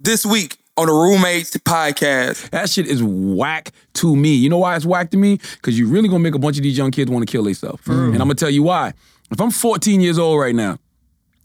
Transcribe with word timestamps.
this 0.00 0.24
week 0.24 0.56
on 0.76 0.86
the 0.86 0.92
Roommates 0.92 1.56
podcast. 1.58 2.50
That 2.50 2.70
shit 2.70 2.86
is 2.86 3.02
whack 3.02 3.72
to 3.94 4.16
me. 4.16 4.34
You 4.34 4.48
know 4.48 4.58
why 4.58 4.76
it's 4.76 4.86
whack 4.86 5.10
to 5.10 5.16
me? 5.16 5.38
Because 5.56 5.78
you 5.78 5.86
really 5.86 6.08
gonna 6.08 6.20
make 6.20 6.34
a 6.34 6.38
bunch 6.38 6.56
of 6.56 6.62
these 6.62 6.76
young 6.76 6.90
kids 6.90 7.10
want 7.10 7.26
to 7.26 7.30
kill 7.30 7.44
themselves. 7.44 7.86
And 7.86 8.14
I'm 8.14 8.20
gonna 8.20 8.34
tell 8.34 8.50
you 8.50 8.62
why. 8.62 8.94
If 9.30 9.40
I'm 9.40 9.50
14 9.50 10.00
years 10.00 10.18
old 10.18 10.40
right 10.40 10.54
now, 10.54 10.78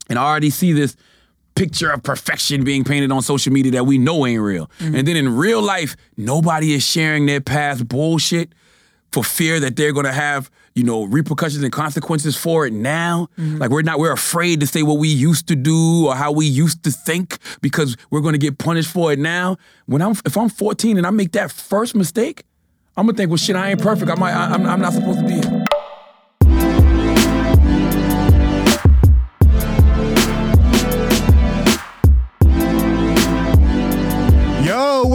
and 0.10 0.18
I 0.18 0.24
already 0.24 0.50
see 0.50 0.72
this 0.72 0.96
picture 1.56 1.92
of 1.92 2.04
perfection 2.04 2.64
being 2.64 2.84
painted 2.84 3.12
on 3.12 3.22
social 3.22 3.52
media 3.52 3.74
that 3.74 3.86
we 3.86 3.98
know 3.98 4.26
ain't 4.26 4.42
real, 4.42 4.68
mm-hmm. 4.80 4.96
and 4.96 5.08
then 5.08 5.18
in 5.18 5.36
real 5.36 5.62
life, 5.62 5.96
nobody 6.18 6.74
is 6.74 6.86
sharing 6.86 7.26
their 7.26 7.42
past 7.42 7.88
bullshit 7.88 8.54
for 9.12 9.24
fear 9.24 9.60
that 9.60 9.76
they're 9.76 9.94
gonna 9.94 10.14
have, 10.14 10.50
you 10.76 10.84
know, 10.84 11.06
repercussions 11.06 11.64
and 11.64 11.72
consequences 11.72 12.36
for 12.36 12.66
it 12.68 12.74
now. 12.74 13.30
Mm-hmm. 13.40 13.58
Like 13.58 13.72
we're 13.72 13.82
not, 13.82 13.98
we're 13.98 14.12
afraid 14.12 14.60
to 14.60 14.68
say 14.68 14.84
what 14.84 15.00
we 15.00 15.08
used 15.08 15.48
to 15.48 15.56
do 15.56 16.08
or 16.08 16.16
how 16.16 16.34
we 16.34 16.46
used 16.46 16.84
to 16.84 16.92
think 16.92 17.40
because 17.62 17.96
we're 18.12 18.22
gonna 18.22 18.38
get 18.38 18.58
punished 18.58 18.92
for 18.92 19.14
it 19.14 19.20
now. 19.20 19.58
When 19.86 20.02
I'm, 20.02 20.16
if 20.26 20.38
I'm 20.38 20.50
14 20.50 20.98
and 20.98 21.08
I 21.08 21.12
make 21.12 21.32
that 21.32 21.50
first 21.52 21.96
mistake, 21.96 22.44
I'm 22.98 23.06
gonna 23.06 23.18
think, 23.18 23.30
well, 23.30 23.38
shit, 23.38 23.56
I 23.56 23.72
ain't 23.72 23.82
perfect. 23.82 24.12
I 24.12 24.16
might, 24.16 24.34
I, 24.34 24.54
I'm, 24.54 24.66
I'm 24.66 24.82
not 24.82 24.94
supposed 24.94 25.20
to 25.20 25.26
be 25.26 25.48
here. 25.48 25.65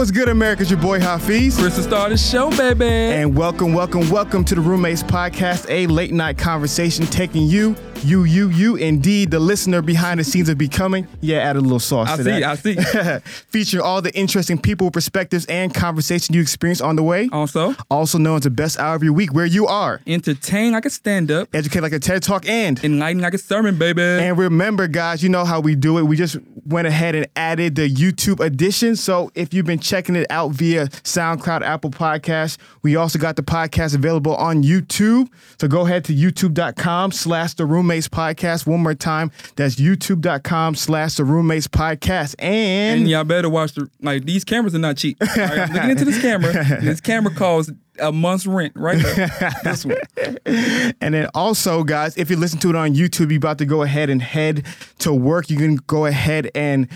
What's 0.00 0.10
good, 0.10 0.30
America? 0.30 0.62
It's 0.62 0.70
your 0.70 0.80
boy 0.80 0.98
Hafeez. 0.98 1.58
Chris 1.58 1.76
to 1.76 1.82
start 1.82 2.08
the 2.08 2.16
show, 2.16 2.48
baby. 2.56 2.86
And 2.86 3.36
welcome, 3.36 3.74
welcome, 3.74 4.08
welcome 4.08 4.46
to 4.46 4.54
the 4.54 4.60
Roommates 4.62 5.02
Podcast, 5.02 5.66
a 5.68 5.86
late 5.88 6.10
night 6.10 6.38
conversation 6.38 7.04
taking 7.04 7.46
you, 7.46 7.76
you, 8.04 8.24
you, 8.24 8.48
you, 8.50 8.76
indeed, 8.76 9.30
the 9.30 9.38
listener 9.40 9.82
behind 9.82 10.20
the 10.20 10.24
scenes 10.24 10.48
of 10.48 10.58
becoming. 10.58 11.06
Yeah, 11.20 11.38
add 11.38 11.56
a 11.56 11.60
little 11.60 11.78
sauce 11.80 12.08
I 12.10 12.16
to 12.16 12.24
see, 12.24 12.30
that. 12.30 12.42
I 12.42 12.54
see. 12.56 12.78
I 12.78 13.18
see. 13.18 13.24
Featuring 13.48 13.82
all 13.82 14.02
the 14.02 14.14
interesting 14.16 14.58
people, 14.58 14.90
perspectives, 14.90 15.46
and 15.46 15.74
conversation 15.74 16.34
you 16.34 16.40
experience 16.40 16.80
on 16.80 16.96
the 16.96 17.02
way. 17.02 17.28
Also, 17.32 17.74
Also 17.90 18.18
known 18.18 18.36
as 18.36 18.42
the 18.42 18.50
best 18.50 18.78
hour 18.78 18.94
of 18.94 19.02
your 19.02 19.12
week, 19.12 19.32
where 19.32 19.46
you 19.46 19.66
are. 19.66 20.00
entertain 20.06 20.72
like 20.72 20.84
a 20.84 20.90
stand 20.90 21.30
up, 21.30 21.48
Educate 21.54 21.80
like 21.80 21.92
a 21.92 21.98
TED 21.98 22.22
Talk 22.22 22.48
and 22.48 22.82
enlighten 22.84 23.20
like 23.22 23.34
a 23.34 23.38
sermon, 23.38 23.76
baby. 23.76 24.02
And 24.02 24.36
remember, 24.38 24.86
guys, 24.88 25.22
you 25.22 25.28
know 25.28 25.44
how 25.44 25.60
we 25.60 25.74
do 25.74 25.98
it. 25.98 26.02
We 26.02 26.16
just 26.16 26.36
went 26.66 26.86
ahead 26.86 27.14
and 27.14 27.26
added 27.36 27.74
the 27.76 27.88
YouTube 27.88 28.40
edition. 28.44 28.96
So 28.96 29.30
if 29.34 29.52
you've 29.52 29.66
been 29.66 29.78
checking 29.80 30.16
it 30.16 30.26
out 30.30 30.50
via 30.52 30.86
SoundCloud, 30.88 31.62
Apple 31.62 31.90
Podcasts, 31.90 32.58
we 32.82 32.96
also 32.96 33.18
got 33.18 33.36
the 33.36 33.42
podcast 33.42 33.94
available 33.94 34.34
on 34.36 34.62
YouTube. 34.62 35.28
So 35.60 35.68
go 35.68 35.84
ahead 35.86 36.04
to 36.06 36.14
youtube.com 36.14 37.12
slash 37.12 37.54
the 37.54 37.64
roommates 37.90 38.08
podcast. 38.08 38.66
One 38.68 38.82
more 38.84 38.94
time. 38.94 39.32
That's 39.56 39.74
youtube.com 39.74 40.76
slash 40.76 41.16
the 41.16 41.24
roommates 41.24 41.66
podcast. 41.66 42.36
And, 42.38 43.00
and 43.00 43.10
y'all 43.10 43.24
better 43.24 43.50
watch 43.50 43.74
the 43.74 43.90
like 44.00 44.24
these 44.24 44.44
cameras 44.44 44.76
are 44.76 44.78
not 44.78 44.96
cheap. 44.96 45.18
All 45.20 45.26
right, 45.36 45.58
I'm 45.58 45.72
looking 45.72 45.90
into 45.90 46.04
this 46.04 46.20
camera. 46.20 46.52
this 46.80 47.00
camera 47.00 47.34
costs 47.34 47.72
a 47.98 48.12
month's 48.12 48.46
rent 48.46 48.74
right 48.76 49.02
there. 49.02 49.30
this 49.64 49.84
one. 49.84 49.96
And 51.02 51.14
then 51.14 51.28
also, 51.34 51.82
guys, 51.82 52.16
if 52.16 52.30
you 52.30 52.36
listen 52.36 52.60
to 52.60 52.70
it 52.70 52.76
on 52.76 52.94
YouTube, 52.94 53.30
you're 53.30 53.38
about 53.38 53.58
to 53.58 53.64
go 53.64 53.82
ahead 53.82 54.08
and 54.08 54.22
head 54.22 54.64
to 55.00 55.12
work. 55.12 55.50
You 55.50 55.56
can 55.56 55.76
go 55.76 56.06
ahead 56.06 56.50
and 56.54 56.88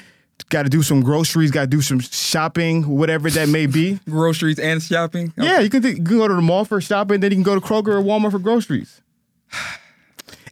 got 0.50 0.62
to 0.64 0.68
do 0.68 0.82
some 0.82 1.00
groceries, 1.00 1.50
got 1.50 1.62
to 1.62 1.66
do 1.66 1.80
some 1.80 1.98
shopping, 2.00 2.86
whatever 2.86 3.30
that 3.30 3.48
may 3.48 3.66
be. 3.66 3.98
Groceries 4.08 4.58
and 4.58 4.82
shopping. 4.82 5.32
Yeah, 5.36 5.60
you 5.60 5.70
can, 5.70 5.82
th- 5.82 5.96
you 5.96 6.04
can 6.04 6.18
go 6.18 6.28
to 6.28 6.34
the 6.34 6.42
mall 6.42 6.64
for 6.64 6.80
shopping, 6.80 7.20
then 7.20 7.30
you 7.30 7.36
can 7.36 7.44
go 7.44 7.54
to 7.54 7.60
Kroger 7.60 7.88
or 7.88 8.02
Walmart 8.02 8.32
for 8.32 8.38
groceries. 8.38 9.00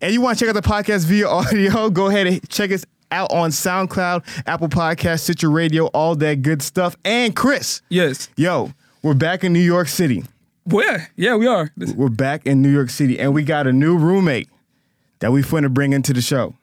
And 0.03 0.12
you 0.12 0.20
want 0.20 0.36
to 0.39 0.45
check 0.45 0.55
out 0.55 0.61
the 0.61 0.69
podcast 0.69 1.06
via 1.06 1.28
audio, 1.28 1.89
go 1.89 2.08
ahead 2.08 2.27
and 2.27 2.48
check 2.50 2.72
us 2.72 2.84
out 3.11 3.33
on 3.33 3.50
SoundCloud, 3.50 4.25
Apple 4.47 4.69
Podcasts, 4.69 5.20
Stitcher 5.20 5.50
Radio, 5.50 5.86
all 5.86 6.17
that 6.17 6.42
good 6.42 6.61
stuff. 6.62 6.97
And 7.05 7.36
Chris, 7.36 7.83
Yes. 7.89 8.28
yo, 8.36 8.73
we're 9.03 9.14
back 9.14 9.45
in 9.45 9.53
New 9.53 9.61
York 9.61 9.89
City. 9.89 10.25
Well, 10.67 10.98
yeah, 11.17 11.36
we 11.36 11.47
are. 11.47 11.70
We're 11.95 12.08
back 12.08 12.47
in 12.47 12.62
New 12.62 12.70
York 12.70 12.91
City, 12.91 13.19
and 13.19 13.34
we 13.34 13.42
got 13.42 13.67
a 13.67 13.73
new 13.73 13.96
roommate 13.96 14.48
that 15.20 15.30
we 15.33 15.42
finna 15.42 15.73
bring 15.73 15.92
into 15.92 16.12
the 16.12 16.20
show. 16.23 16.55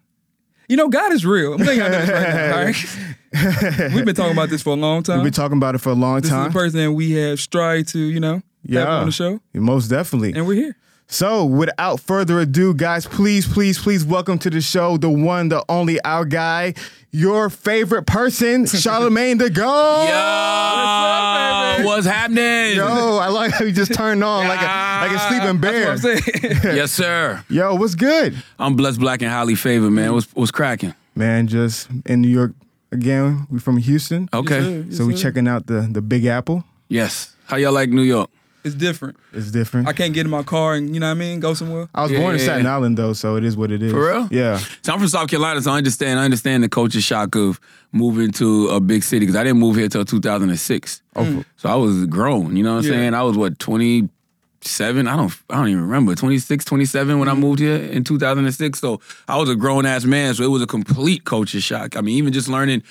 You 0.67 0.77
know, 0.77 0.87
God 0.87 1.11
is 1.13 1.25
real. 1.25 1.53
I'm 1.53 1.59
y'all 1.59 1.65
this 1.75 2.09
right 2.09 2.33
now. 2.33 2.57
All 2.57 2.63
right. 2.65 3.93
We've 3.93 4.05
been 4.05 4.15
talking 4.15 4.33
about 4.33 4.49
this 4.49 4.61
for 4.61 4.69
a 4.71 4.75
long 4.75 5.03
time. 5.03 5.17
We've 5.17 5.25
been 5.25 5.33
talking 5.33 5.57
about 5.57 5.75
it 5.75 5.79
for 5.79 5.89
a 5.89 5.93
long 5.95 6.17
this 6.21 6.25
is 6.25 6.31
time. 6.31 6.49
the 6.51 6.53
person 6.53 6.79
that 6.79 6.91
we 6.93 7.11
have 7.13 7.39
tried 7.49 7.87
to, 7.89 7.99
you 7.99 8.19
know, 8.19 8.41
have 8.71 8.87
on 8.87 9.05
the 9.07 9.11
show, 9.11 9.39
most 9.53 9.87
definitely. 9.87 10.33
and 10.33 10.45
we're 10.47 10.55
here. 10.55 10.75
So, 11.11 11.43
without 11.43 11.99
further 11.99 12.39
ado, 12.39 12.75
guys, 12.75 13.07
please, 13.07 13.47
please, 13.47 13.79
please 13.79 14.05
welcome 14.05 14.37
to 14.39 14.49
the 14.51 14.61
show 14.61 14.95
the 14.97 15.09
one, 15.09 15.49
the 15.49 15.65
only, 15.67 15.99
our 16.03 16.23
guy, 16.23 16.75
your 17.09 17.49
favorite 17.49 18.03
person, 18.05 18.65
Charlamagne 18.65 19.39
the 19.39 19.49
Goat. 19.49 20.05
Yo, 21.79 21.85
what's 21.87 22.05
happening? 22.05 22.75
Yo, 22.75 23.17
I 23.17 23.29
like 23.29 23.53
how 23.53 23.65
you 23.65 23.71
just 23.71 23.91
turned 23.91 24.23
on 24.23 24.47
like 24.47 24.61
a 24.61 25.07
like 25.07 25.11
a 25.11 25.19
sleeping 25.29 25.59
bear. 25.59 25.97
That's 25.97 26.03
what 26.03 26.69
I'm. 26.69 26.75
Yes, 26.75 26.91
sir. 26.91 27.43
Yo, 27.49 27.73
what's 27.73 27.95
good, 27.95 28.35
I'm 28.59 28.75
blessed, 28.75 28.99
black, 28.99 29.23
and 29.23 29.31
highly 29.31 29.55
favored, 29.55 29.89
man. 29.89 30.13
What's 30.13 30.27
what's 30.35 30.51
cracking? 30.51 30.93
man? 31.15 31.47
Just 31.47 31.89
in 32.05 32.21
New 32.21 32.27
York 32.29 32.51
again. 32.91 33.47
We 33.49 33.57
from 33.59 33.77
Houston, 33.77 34.29
Okay. 34.31 34.59
sir. 34.61 34.85
so 34.95 35.05
we 35.07 35.15
sir. 35.15 35.23
checking 35.23 35.47
out 35.47 35.65
the 35.65 35.87
the 35.91 36.03
Big 36.03 36.25
Apple. 36.27 36.63
Yes. 36.87 37.35
How 37.47 37.57
y'all 37.57 37.73
like 37.73 37.89
New 37.89 38.03
York? 38.03 38.29
It's 38.63 38.75
different. 38.75 39.17
It's 39.33 39.51
different. 39.51 39.87
I 39.87 39.93
can't 39.93 40.13
get 40.13 40.25
in 40.25 40.29
my 40.31 40.43
car 40.43 40.73
and 40.75 40.93
you 40.93 40.99
know 40.99 41.07
what 41.07 41.11
I 41.11 41.15
mean, 41.15 41.39
go 41.39 41.53
somewhere. 41.53 41.87
I 41.95 42.03
was 42.03 42.11
Yeah, 42.11 42.19
born 42.19 42.33
in 42.35 42.39
yeah, 42.39 42.45
Staten 42.45 42.65
yeah. 42.65 42.75
Island 42.75 42.97
though, 42.97 43.13
so 43.13 43.35
it 43.35 43.43
is 43.43 43.55
what 43.55 43.71
it 43.71 43.81
is. 43.81 43.91
For 43.91 44.05
real? 44.07 44.27
Yeah. 44.31 44.57
So 44.81 44.93
I'm 44.93 44.99
from 44.99 45.07
South 45.07 45.29
Carolina, 45.29 45.61
so 45.61 45.71
I 45.71 45.77
understand. 45.77 46.19
I 46.19 46.25
understand 46.25 46.63
the 46.63 46.69
culture 46.69 47.01
shock 47.01 47.35
of 47.35 47.59
moving 47.91 48.31
to 48.33 48.67
a 48.69 48.79
big 48.79 49.03
city 49.03 49.21
because 49.25 49.35
I 49.35 49.43
didn't 49.43 49.59
move 49.59 49.75
here 49.75 49.87
till 49.89 50.05
2006. 50.05 51.01
Oh, 51.15 51.23
mm. 51.23 51.45
So 51.57 51.69
I 51.69 51.75
was 51.75 52.05
grown. 52.05 52.55
You 52.55 52.63
know 52.63 52.73
what 52.75 52.79
I'm 52.79 52.91
Yeah. 52.91 52.97
saying? 52.97 53.13
I 53.13 53.23
was 53.23 53.37
what 53.37 53.57
27. 53.59 55.07
I 55.07 55.15
don't. 55.15 55.33
I 55.49 55.55
don't 55.55 55.69
even 55.69 55.81
remember 55.81 56.13
26, 56.15 56.65
27 56.65 57.17
when 57.19 57.29
I 57.29 57.33
mm. 57.33 57.39
moved 57.39 57.59
here 57.59 57.75
in 57.77 58.03
2006. 58.03 58.79
So 58.79 58.99
I 59.27 59.37
was 59.37 59.49
a 59.49 59.55
grown 59.55 59.85
ass 59.85 60.05
man. 60.05 60.33
So 60.35 60.43
it 60.43 60.49
was 60.49 60.61
a 60.61 60.67
complete 60.67 61.23
culture 61.25 61.61
shock. 61.61 61.95
I 61.95 62.01
mean, 62.01 62.17
even 62.17 62.33
just 62.33 62.47
learning 62.49 62.83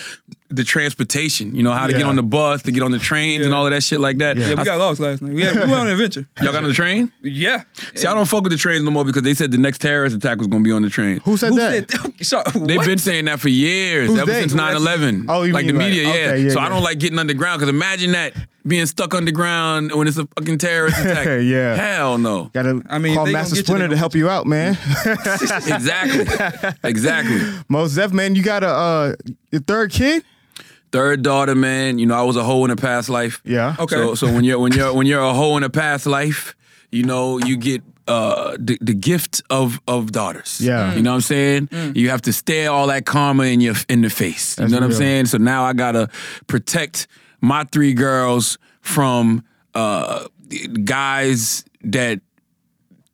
the 0.51 0.65
transportation. 0.65 1.55
You 1.55 1.63
know 1.63 1.73
how 1.73 1.87
to 1.87 1.93
get 1.93 2.03
on 2.05 2.17
the 2.17 2.23
bus, 2.23 2.63
to 2.63 2.73
get 2.73 2.83
on 2.83 2.91
the 2.91 2.99
trains, 2.99 3.45
and 3.45 3.55
all 3.55 3.67
of 3.67 3.73
that 3.73 3.83
shit 3.83 4.01
like 4.01 4.19
that. 4.19 4.37
Yeah, 4.37 4.49
we 4.55 4.55
I- 4.57 4.65
got 4.65 4.79
lost 4.79 4.99
last 5.01 5.21
night. 5.23 5.33
We, 5.35 5.43
had, 5.43 5.55
we 5.55 5.61
went 5.61 5.73
on 5.75 5.87
an 5.89 5.93
adventure. 5.93 6.27
y'all 6.41 6.53
got 6.53 6.63
on 6.63 6.69
the 6.69 6.75
train? 6.75 7.13
Yeah. 7.23 7.65
See, 7.95 8.07
I 8.07 8.15
don't 8.15 8.27
fuck 8.27 8.43
with 8.43 8.53
the 8.53 8.59
trains 8.59 8.83
no 8.83 8.91
more 8.91 9.05
because 9.05 9.23
they 9.23 9.35
said 9.35 9.51
the 9.51 9.59
next 9.59 9.79
terrorist 9.81 10.17
attack 10.17 10.39
was 10.39 10.47
gonna 10.47 10.65
be 10.65 10.73
on 10.73 10.83
the 10.83 10.91
train. 10.91 11.21
Who 11.21 11.37
said 11.37 11.51
Who 11.51 11.57
that? 11.57 11.91
said? 11.91 12.27
Sorry, 12.27 12.67
They've 12.67 12.85
been 12.85 12.99
saying 12.99 13.27
that 13.27 13.41
for 13.41 13.49
years, 13.51 14.09
Who's 14.09 14.19
ever 14.21 14.33
they? 14.33 14.41
since 14.41 14.55
9-11. 14.55 15.27
Oh, 15.29 15.43
you 15.43 15.53
like 15.53 15.67
mean 15.67 15.75
the 15.75 15.81
like- 15.81 15.89
media, 15.91 16.03
yeah. 16.05 16.11
okay, 16.11 16.43
yeah, 16.45 16.51
So 16.51 16.61
I 16.61 16.69
don't 16.69 16.83
like 16.83 16.99
getting 16.99 17.19
underground 17.19 17.61
because 17.61 17.69
imagine 17.75 18.13
that 18.13 18.33
being 18.67 18.87
stuck 18.87 19.15
underground 19.15 19.93
when 19.95 20.07
it's 20.09 20.19
a 20.19 20.27
fucking 20.27 20.59
terrorist 20.59 20.99
attack. 21.01 21.27
Yeah. 21.43 21.75
Hell 21.75 22.19
no. 22.19 22.51
Gotta 22.53 22.83
I 22.89 22.99
mean, 22.99 23.15
call 23.15 23.27
Master 23.27 23.55
get 23.55 23.59
you, 23.61 23.65
Splinter 23.65 23.89
they 23.89 23.95
to 23.95 23.99
help 23.99 24.15
you 24.15 24.29
out, 24.29 24.47
man. 24.47 24.77
exactly. 25.07 26.27
exactly. 26.85 27.41
Most 27.69 27.95
Def, 27.95 28.13
man, 28.13 28.35
you 28.35 28.43
got 28.43 28.63
a 28.63 28.69
uh, 28.69 29.15
your 29.51 29.63
third 29.63 29.91
kid? 29.91 30.25
Third 30.91 31.23
daughter, 31.23 31.55
man. 31.55 31.99
You 31.99 32.07
know, 32.07 32.15
I 32.15 32.23
was 32.23 32.37
a 32.37 32.45
hoe 32.45 32.65
in 32.65 32.71
a 32.71 32.77
past 32.77 33.09
life. 33.09 33.41
Yeah. 33.45 33.77
Okay. 33.79 33.95
So, 33.97 34.15
so 34.15 34.33
when 34.33 34.45
you're 34.45 34.59
when 34.59 34.73
you're 34.73 34.93
when 34.95 35.07
you're 35.07 35.23
a 35.23 35.35
hoe 35.35 35.57
in 35.57 35.63
a 35.63 35.71
past 35.71 36.07
life, 36.07 36.55
you 36.91 37.05
know, 37.05 37.39
you 37.39 37.57
get 37.57 37.83
uh 38.07 38.57
the, 38.59 38.79
the 38.81 38.95
gift 38.95 39.43
of 39.51 39.81
of 39.87 40.13
daughters. 40.13 40.61
Yeah. 40.61 40.95
You 40.95 41.03
know 41.03 41.11
what 41.11 41.17
I'm 41.17 41.21
saying? 41.21 41.69
You 41.95 42.09
have 42.11 42.23
to 42.23 42.33
stare 42.33 42.71
all 42.71 42.87
that 42.87 43.05
karma 43.05 43.45
in 43.45 43.61
your 43.61 43.75
in 43.89 44.01
the 44.01 44.09
face. 44.11 44.55
That's 44.55 44.71
you 44.71 44.77
know 44.77 44.87
what 44.87 44.89
real. 44.89 44.97
I'm 44.97 45.03
saying? 45.03 45.27
So 45.27 45.39
now 45.39 45.65
I 45.65 45.75
gotta 45.75 46.09
protect 46.47 47.07
my 47.41 47.65
three 47.65 47.93
girls 47.93 48.59
from 48.81 49.45
uh 49.75 50.27
guys 50.85 51.65
that 51.83 52.21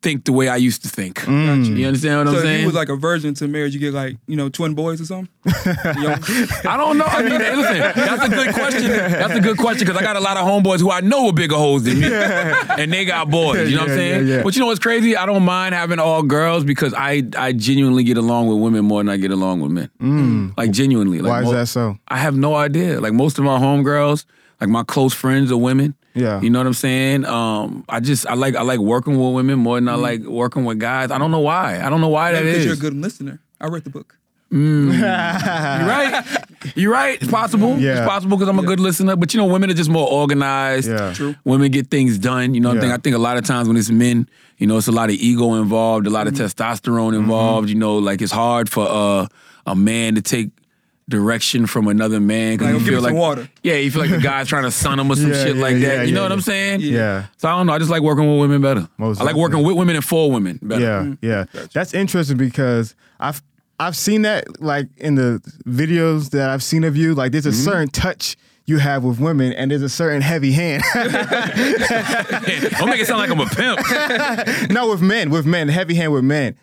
think 0.05 0.25
the 0.27 0.33
way 0.33 0.47
I 0.49 0.57
used 0.57 0.83
to 0.83 0.89
think. 0.89 1.21
Mm. 1.23 1.77
You 1.77 1.87
understand 1.87 2.19
what 2.19 2.27
So 2.27 2.33
I'm 2.33 2.37
if 2.39 2.43
saying? 2.45 2.61
you 2.61 2.67
was 2.67 2.75
like 2.77 2.91
a 2.91 2.97
virgin 2.97 3.35
to 3.35 3.49
marriage, 3.49 3.75
you 3.75 3.81
get 3.81 3.95
like, 3.95 4.17
you 4.27 4.37
know, 4.37 4.49
twin 4.51 4.75
boys 4.75 5.01
or 5.01 5.07
something? 5.07 5.29
Yo, 5.47 5.53
I 6.71 6.77
don't 6.77 6.99
know. 6.99 7.07
I 7.07 7.23
mean, 7.23 7.39
listen, 7.41 7.79
that's 7.97 8.25
a 8.27 8.29
good 8.29 8.55
question. 8.55 8.83
That's 8.91 9.35
a 9.35 9.41
good 9.41 9.57
question 9.59 9.87
because 9.87 10.01
I 10.01 10.05
got 10.05 10.17
a 10.17 10.21
lot 10.21 10.37
of 10.37 10.47
homeboys 10.47 10.81
who 10.81 10.91
I 10.91 11.01
know 11.01 11.29
are 11.29 11.33
bigger 11.33 11.57
hoes 11.57 11.83
than 11.85 11.99
me, 12.01 12.07
and 12.13 12.93
they 12.93 13.05
got 13.05 13.31
boys. 13.31 13.69
You 13.71 13.77
know 13.77 13.83
what 13.83 13.91
I'm 13.91 13.97
saying? 13.97 14.27
yeah, 14.29 14.37
yeah. 14.37 14.43
But 14.43 14.55
you 14.55 14.61
know 14.61 14.67
what's 14.67 14.81
crazy? 14.81 15.17
I 15.17 15.27
don't 15.27 15.45
mind 15.45 15.75
having 15.75 15.99
all 15.99 16.23
girls 16.23 16.65
because 16.65 16.93
I 16.95 17.23
I 17.37 17.53
genuinely 17.53 18.05
get 18.05 18.17
along 18.19 18.49
with 18.49 18.59
women 18.59 18.85
more 18.85 19.01
than 19.01 19.09
I 19.09 19.17
get 19.17 19.31
along 19.31 19.61
with 19.63 19.73
men. 19.73 20.53
Like 20.57 20.71
genuinely. 20.71 21.21
Like 21.21 21.33
Mm. 21.33 21.35
Why 21.35 21.43
is 21.45 21.51
that 21.51 21.69
so? 21.69 21.99
I 22.09 22.19
have 22.19 22.37
no 22.37 22.55
idea. 22.55 23.01
Like 23.01 23.13
most 23.15 23.39
of 23.39 23.45
my 23.45 23.59
homegirls, 23.59 24.25
like 24.65 24.71
my 24.71 24.83
close 24.83 25.13
friends 25.13 25.53
are 25.53 25.57
women. 25.57 25.95
Yeah. 26.15 26.41
You 26.41 26.49
know 26.49 26.59
what 26.61 26.67
I'm 26.67 26.75
saying? 26.75 27.25
Um, 27.27 27.85
I 27.89 28.01
just 28.01 28.27
I 28.27 28.35
like 28.35 28.55
I 28.57 28.63
like 28.63 28.79
working 28.79 29.19
with 29.19 29.35
women 29.35 29.59
more 29.59 29.77
than 29.77 29.89
I 29.89 29.95
like 29.97 30.23
working 30.23 30.65
with 30.65 30.79
guys. 30.79 31.11
I 31.11 31.19
don't 31.19 31.31
know 31.31 31.41
why. 31.41 31.81
I 31.85 31.91
don't 31.91 32.01
know 32.01 32.09
why 32.09 32.33
that 32.33 32.45
is. 32.45 32.53
because 32.53 32.65
you're 32.65 32.75
a 32.75 32.91
good 32.91 32.95
listener. 32.95 33.41
I 33.61 33.67
read 33.67 33.85
the 33.85 33.91
book. 33.91 34.17
You're 34.55 35.01
right. 35.01 36.25
You're 36.77 36.93
right. 36.93 37.21
It's 37.21 37.29
possible. 37.31 37.77
Yeah. 37.77 37.99
It's 37.99 38.09
possible 38.09 38.37
because 38.37 38.49
I'm 38.49 38.61
a 38.61 38.63
good 38.63 38.79
listener. 38.79 39.17
But 39.17 39.35
you 39.35 39.41
know, 39.41 39.47
women 39.47 39.69
are 39.69 39.75
just 39.75 39.91
more 39.91 40.09
organized. 40.09 40.89
Yeah. 40.89 41.13
True. 41.13 41.35
Women 41.45 41.73
get 41.73 41.91
things 41.91 42.19
done. 42.19 42.55
You 42.55 42.61
know 42.61 42.69
what 42.69 42.77
I'm 42.77 42.81
saying? 42.83 42.93
I 42.93 42.99
think 42.99 43.17
a 43.17 43.19
lot 43.19 43.37
of 43.37 43.45
times 43.45 43.67
when 43.67 43.77
it's 43.77 43.91
men, 43.91 44.29
you 44.59 44.69
know, 44.69 44.77
it's 44.77 44.87
a 44.87 44.93
lot 44.93 45.09
of 45.11 45.17
ego 45.17 45.55
involved, 45.55 46.07
a 46.07 46.11
lot 46.11 46.29
of 46.29 46.35
testosterone 46.35 47.17
involved. 47.17 47.69
You 47.69 47.75
know, 47.75 47.99
like 47.99 48.23
it's 48.23 48.31
hard 48.31 48.71
for 48.71 48.87
uh, 48.89 49.27
a 49.67 49.75
man 49.75 50.15
to 50.15 50.23
take 50.23 50.51
direction 51.09 51.67
from 51.67 51.87
another 51.89 52.19
man 52.21 52.55
because 52.57 52.73
Like, 52.73 52.81
you 52.81 52.87
feel 52.93 53.01
like 53.03 53.15
water. 53.15 53.49
yeah, 53.63 53.75
you 53.75 53.91
feel 53.91 54.01
like 54.01 54.11
the 54.11 54.19
guy's 54.19 54.49
trying 54.49 54.63
to 54.65 54.71
son 54.71 54.99
him 54.99 55.11
or 55.11 55.17
some 55.17 55.29
Yeah, 55.33 55.45
shit 55.45 55.57
yeah, 55.57 55.63
like 55.63 55.77
yeah, 55.77 55.81
that. 55.97 56.07
You 56.07 56.09
yeah, 56.09 56.15
know 56.15 56.23
what. 56.23 56.33
I'm 56.33 56.41
saying? 56.41 56.81
Yeah. 56.81 57.27
So 57.37 57.49
I 57.49 57.53
don't 57.57 57.67
know. 57.67 57.73
I 57.75 57.79
just 57.79 57.91
like 57.91 58.03
working 58.03 58.31
with 58.31 58.41
women 58.41 58.63
better. 58.63 58.89
Most 58.97 59.21
I 59.21 59.25
like 59.25 59.37
working 59.37 59.63
with 59.63 59.77
women 59.77 59.97
and 59.97 60.05
for 60.05 60.31
women 60.31 60.59
better. 60.63 61.17
Yeah, 61.21 61.45
yeah. 61.53 61.67
That's 61.75 61.93
interesting 61.95 62.37
because 62.39 62.95
I've 63.21 63.43
I've 63.79 63.97
seen 63.97 64.23
that 64.23 64.63
like 64.63 64.89
in 64.97 65.17
the 65.17 65.41
videos 65.67 66.31
that 66.31 66.49
I've 66.49 66.63
seen 66.63 66.85
of 66.85 66.97
you. 66.97 67.15
Like 67.15 67.33
there's 67.33 67.47
a 67.47 67.51
Mm-hmm. 67.51 67.65
certain 67.65 67.89
touch 67.89 68.37
you 68.67 68.79
have 68.79 69.05
with 69.05 69.21
women, 69.21 69.53
and 69.53 69.71
there's 69.71 69.83
a 69.83 69.91
certain 69.91 70.23
heavy 70.23 70.53
hand. 70.53 70.83
Don't 70.95 72.89
make 72.89 73.01
it 73.01 73.07
sound 73.07 73.19
like 73.21 73.31
I'm 73.31 73.41
a 73.41 73.47
pimp. 73.47 74.71
no, 74.71 74.91
with 74.91 75.03
men, 75.03 75.31
with 75.31 75.45
men, 75.47 75.69
heavy 75.69 75.95
hand 75.95 76.13
with 76.13 76.25
men. 76.25 76.57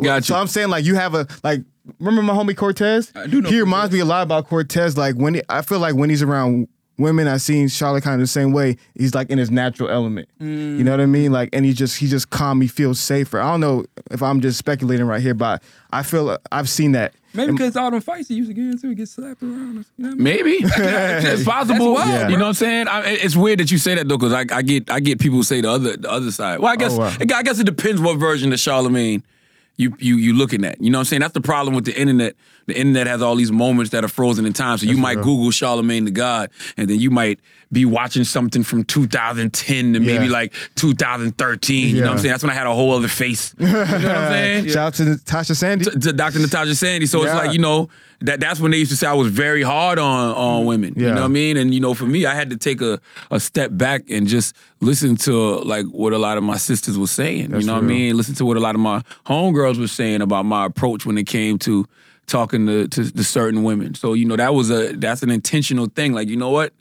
Gotcha. 0.00 0.26
So 0.26 0.36
I'm 0.36 0.46
saying 0.46 0.68
like 0.68 0.84
you 0.84 0.94
have 0.94 1.14
a 1.14 1.26
like. 1.42 1.62
Remember 1.98 2.22
my 2.22 2.34
homie 2.34 2.56
Cortez? 2.56 3.12
I 3.14 3.26
do 3.26 3.40
know 3.40 3.48
He 3.50 3.60
reminds 3.60 3.90
Cortez. 3.90 3.94
me 3.94 4.00
a 4.00 4.04
lot 4.04 4.22
about 4.22 4.48
Cortez. 4.48 4.96
Like 4.96 5.16
when 5.16 5.34
he, 5.34 5.42
I 5.48 5.62
feel 5.62 5.78
like 5.78 5.94
when 5.94 6.10
he's 6.10 6.22
around 6.22 6.68
women, 6.98 7.28
I've 7.28 7.42
seen 7.42 7.68
Charlotte 7.68 8.04
kind 8.04 8.14
of 8.14 8.20
the 8.20 8.26
same 8.26 8.52
way. 8.52 8.76
He's 8.94 9.14
like 9.14 9.30
in 9.30 9.38
his 9.38 9.50
natural 9.50 9.88
element. 9.88 10.28
You 10.40 10.84
know 10.84 10.90
what 10.90 11.00
I 11.00 11.04
mm. 11.04 11.10
mean? 11.10 11.32
Like, 11.32 11.50
and 11.52 11.64
he 11.64 11.72
just 11.72 11.98
he 11.98 12.06
just 12.08 12.30
calm. 12.30 12.60
He 12.60 12.68
feels 12.68 13.00
safer. 13.00 13.40
I 13.40 13.50
don't 13.50 13.60
know 13.60 13.84
if 14.10 14.22
I'm 14.22 14.40
just 14.40 14.58
speculating 14.58 15.06
right 15.06 15.22
here, 15.22 15.34
but 15.34 15.62
I 15.92 16.02
feel 16.02 16.36
I've 16.52 16.68
seen 16.68 16.92
that. 16.92 17.14
Maybe 17.34 17.52
because 17.52 17.76
all 17.76 17.90
them 17.90 18.00
fights 18.00 18.28
he 18.28 18.34
used 18.34 18.48
to 18.48 18.54
get 18.54 18.64
into, 18.64 18.88
he 18.88 18.94
get 18.94 19.08
slapped 19.08 19.42
around. 19.42 19.84
You 19.96 20.04
know 20.04 20.08
what 20.08 20.12
I 20.12 20.14
mean? 20.14 20.24
Maybe 20.24 20.50
it's 20.62 21.44
possible. 21.44 21.92
wild, 21.92 22.08
Yeah. 22.08 22.28
You 22.28 22.36
know 22.36 22.44
what 22.44 22.48
I'm 22.48 22.54
saying? 22.54 22.88
I, 22.88 23.02
it's 23.10 23.36
weird 23.36 23.60
that 23.60 23.70
you 23.70 23.78
say 23.78 23.94
that 23.94 24.08
though, 24.08 24.16
because 24.16 24.32
I, 24.32 24.44
I 24.50 24.62
get 24.62 24.90
I 24.90 25.00
get 25.00 25.20
people 25.20 25.36
who 25.38 25.42
say 25.42 25.60
the 25.60 25.70
other 25.70 25.96
the 25.96 26.10
other 26.10 26.30
side. 26.30 26.58
Well, 26.60 26.70
I 26.70 26.74
oh, 26.74 26.76
guess 26.76 26.92
Oh, 26.92 27.00
wow. 27.00 27.14
I 27.20 27.42
guess 27.42 27.58
it 27.58 27.64
depends 27.64 28.00
what 28.00 28.18
version 28.18 28.52
of 28.52 28.58
Charlamagne 28.58 29.22
you 29.78 29.96
you 29.98 30.16
you 30.16 30.34
looking 30.34 30.64
at. 30.64 30.80
You 30.82 30.90
know 30.90 30.98
what 30.98 31.02
I'm 31.02 31.04
saying? 31.06 31.20
That's 31.20 31.32
the 31.32 31.40
problem 31.40 31.74
with 31.74 31.86
the 31.86 31.98
internet. 31.98 32.34
The 32.66 32.78
internet 32.78 33.06
has 33.06 33.22
all 33.22 33.36
these 33.36 33.50
moments 33.52 33.92
that 33.92 34.04
are 34.04 34.08
frozen 34.08 34.44
in 34.44 34.52
time. 34.52 34.76
So 34.76 34.84
you 34.86 34.98
might 34.98 35.16
real. 35.16 35.24
Google 35.24 35.50
Charlamagne 35.50 36.04
tha 36.04 36.10
God, 36.10 36.50
and 36.76 36.90
then 36.90 36.98
you 37.00 37.10
might 37.10 37.40
be 37.72 37.84
watching 37.84 38.24
something 38.24 38.62
from 38.64 38.84
2010 38.84 39.92
to 39.94 40.00
maybe 40.00 40.28
like 40.28 40.52
2013. 40.74 41.94
You 41.94 42.00
know 42.00 42.06
what 42.08 42.12
I'm 42.12 42.18
saying? 42.18 42.30
That's 42.32 42.42
when 42.42 42.50
I 42.50 42.54
had 42.54 42.66
a 42.66 42.74
whole 42.74 42.92
other 42.92 43.08
face. 43.08 43.54
You 43.60 43.66
know 43.66 43.78
what 43.78 43.88
I'm 43.88 44.32
saying? 44.32 44.66
Shout 44.68 44.76
out 44.78 44.94
to 44.94 45.04
Natasha 45.04 45.54
Sandy. 45.54 45.84
to, 45.84 45.98
to 45.98 46.12
Dr. 46.12 46.38
Natasha 46.40 46.74
Sandy. 46.74 47.06
So 47.06 47.22
it's 47.22 47.32
like, 47.32 47.52
you 47.52 47.58
know, 47.58 47.88
that 48.20 48.40
that's 48.40 48.58
when 48.58 48.72
they 48.72 48.78
used 48.78 48.90
to 48.90 48.96
say 48.96 49.06
I 49.06 49.12
was 49.12 49.28
very 49.28 49.62
hard 49.62 49.98
on 49.98 50.34
on 50.34 50.66
women. 50.66 50.94
You 50.96 51.06
know 51.06 51.14
what 51.14 51.22
I 51.22 51.28
mean? 51.28 51.56
And 51.56 51.72
you 51.72 51.80
know, 51.80 51.94
for 51.94 52.04
me, 52.06 52.26
I 52.26 52.34
had 52.34 52.50
to 52.50 52.56
take 52.56 52.80
a, 52.80 53.00
a 53.30 53.38
step 53.38 53.70
back 53.72 54.10
and 54.10 54.26
just 54.26 54.56
listen 54.80 55.16
to 55.16 55.58
like 55.60 55.86
what 55.86 56.12
a 56.12 56.18
lot 56.18 56.36
of 56.38 56.42
my 56.44 56.56
sisters 56.56 56.98
were 56.98 57.06
saying. 57.06 57.50
That's 57.50 57.62
you 57.62 57.66
know 57.68 57.74
what 57.74 57.84
I 57.84 57.86
mean? 57.86 58.16
Listen 58.16 58.34
to 58.36 58.44
what 58.44 58.56
a 58.56 58.60
lot 58.60 58.74
of 58.74 58.80
my 58.80 59.02
homegirls 59.26 59.78
were 59.78 59.86
saying 59.86 60.20
about 60.20 60.44
my 60.46 60.66
approach 60.66 61.06
when 61.06 61.16
it 61.16 61.26
came 61.28 61.58
to 61.60 61.86
talking 62.26 62.66
to, 62.66 62.88
to, 62.88 63.10
to 63.10 63.24
certain 63.24 63.62
women. 63.62 63.94
So, 63.94 64.12
you 64.12 64.24
know, 64.26 64.36
that 64.36 64.52
was 64.52 64.70
a 64.70 64.92
that's 64.96 65.22
an 65.22 65.30
intentional 65.30 65.86
thing. 65.86 66.12
Like, 66.12 66.28
you 66.28 66.36
know 66.36 66.50
what? 66.50 66.72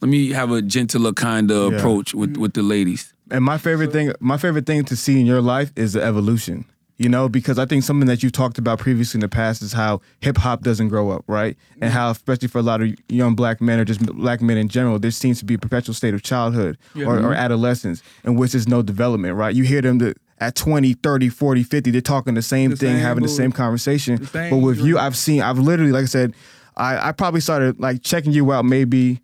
Let 0.00 0.08
me 0.08 0.30
have 0.30 0.50
a 0.52 0.62
gentler 0.62 1.12
kind 1.12 1.50
of 1.50 1.72
Yeah. 1.72 1.78
approach 1.78 2.14
with, 2.14 2.36
with 2.36 2.54
the 2.54 2.62
ladies. 2.62 3.12
And 3.30 3.44
my 3.44 3.58
favorite 3.58 3.90
thing, 3.92 4.12
my 4.20 4.36
favorite 4.36 4.64
thing 4.66 4.84
to 4.84 4.96
see 4.96 5.18
in 5.18 5.26
your 5.26 5.40
life 5.42 5.72
is 5.76 5.94
the 5.94 6.02
evolution. 6.02 6.64
You 6.96 7.08
know, 7.08 7.28
because 7.28 7.58
I 7.58 7.66
think 7.66 7.82
something 7.82 8.06
that 8.06 8.22
you've 8.22 8.30
talked 8.30 8.56
about 8.56 8.78
previously 8.78 9.18
in 9.18 9.20
the 9.20 9.28
past 9.28 9.62
is 9.62 9.72
how 9.72 10.00
hip 10.20 10.36
hop 10.36 10.62
doesn't 10.62 10.88
grow 10.88 11.10
up, 11.10 11.24
right? 11.26 11.56
And 11.80 11.90
mm-hmm. 11.90 11.92
how, 11.92 12.10
especially 12.10 12.46
for 12.46 12.58
a 12.58 12.62
lot 12.62 12.82
of 12.82 12.94
young 13.08 13.34
black 13.34 13.60
men 13.60 13.80
or 13.80 13.84
just 13.84 14.00
black 14.06 14.40
men 14.40 14.56
in 14.56 14.68
general, 14.68 15.00
there 15.00 15.10
seems 15.10 15.40
to 15.40 15.44
be 15.44 15.54
a 15.54 15.58
perpetual 15.58 15.92
state 15.92 16.14
of 16.14 16.22
childhood 16.22 16.78
or, 16.94 17.02
or 17.02 17.18
mm-hmm. 17.18 17.32
adolescence 17.32 18.00
in 18.22 18.36
which 18.36 18.52
there's 18.52 18.68
no 18.68 18.80
development, 18.80 19.34
right? 19.34 19.56
You 19.56 19.64
hear 19.64 19.82
them 19.82 19.98
that 19.98 20.18
at 20.38 20.54
20, 20.54 20.94
30, 20.94 21.28
40, 21.28 21.62
50, 21.62 21.90
they're 21.90 22.00
talking 22.00 22.34
the 22.34 22.42
same 22.42 22.70
The 22.70 22.76
thing, 22.76 22.96
same 22.96 23.02
having 23.02 23.22
the 23.22 23.28
same 23.28 23.52
conversation. 23.52 24.16
the 24.16 24.26
same 24.26 24.50
But 24.50 24.58
with 24.58 24.80
you. 24.80 24.98
I've 24.98 25.16
seen, 25.16 25.42
I've 25.42 25.58
literally, 25.58 25.92
like 25.92 26.04
I 26.04 26.06
said, 26.06 26.34
I, 26.76 27.08
I 27.08 27.12
probably 27.12 27.40
started 27.40 27.80
like 27.80 28.02
checking 28.02 28.32
you 28.32 28.52
out 28.52 28.64
maybe 28.64 29.20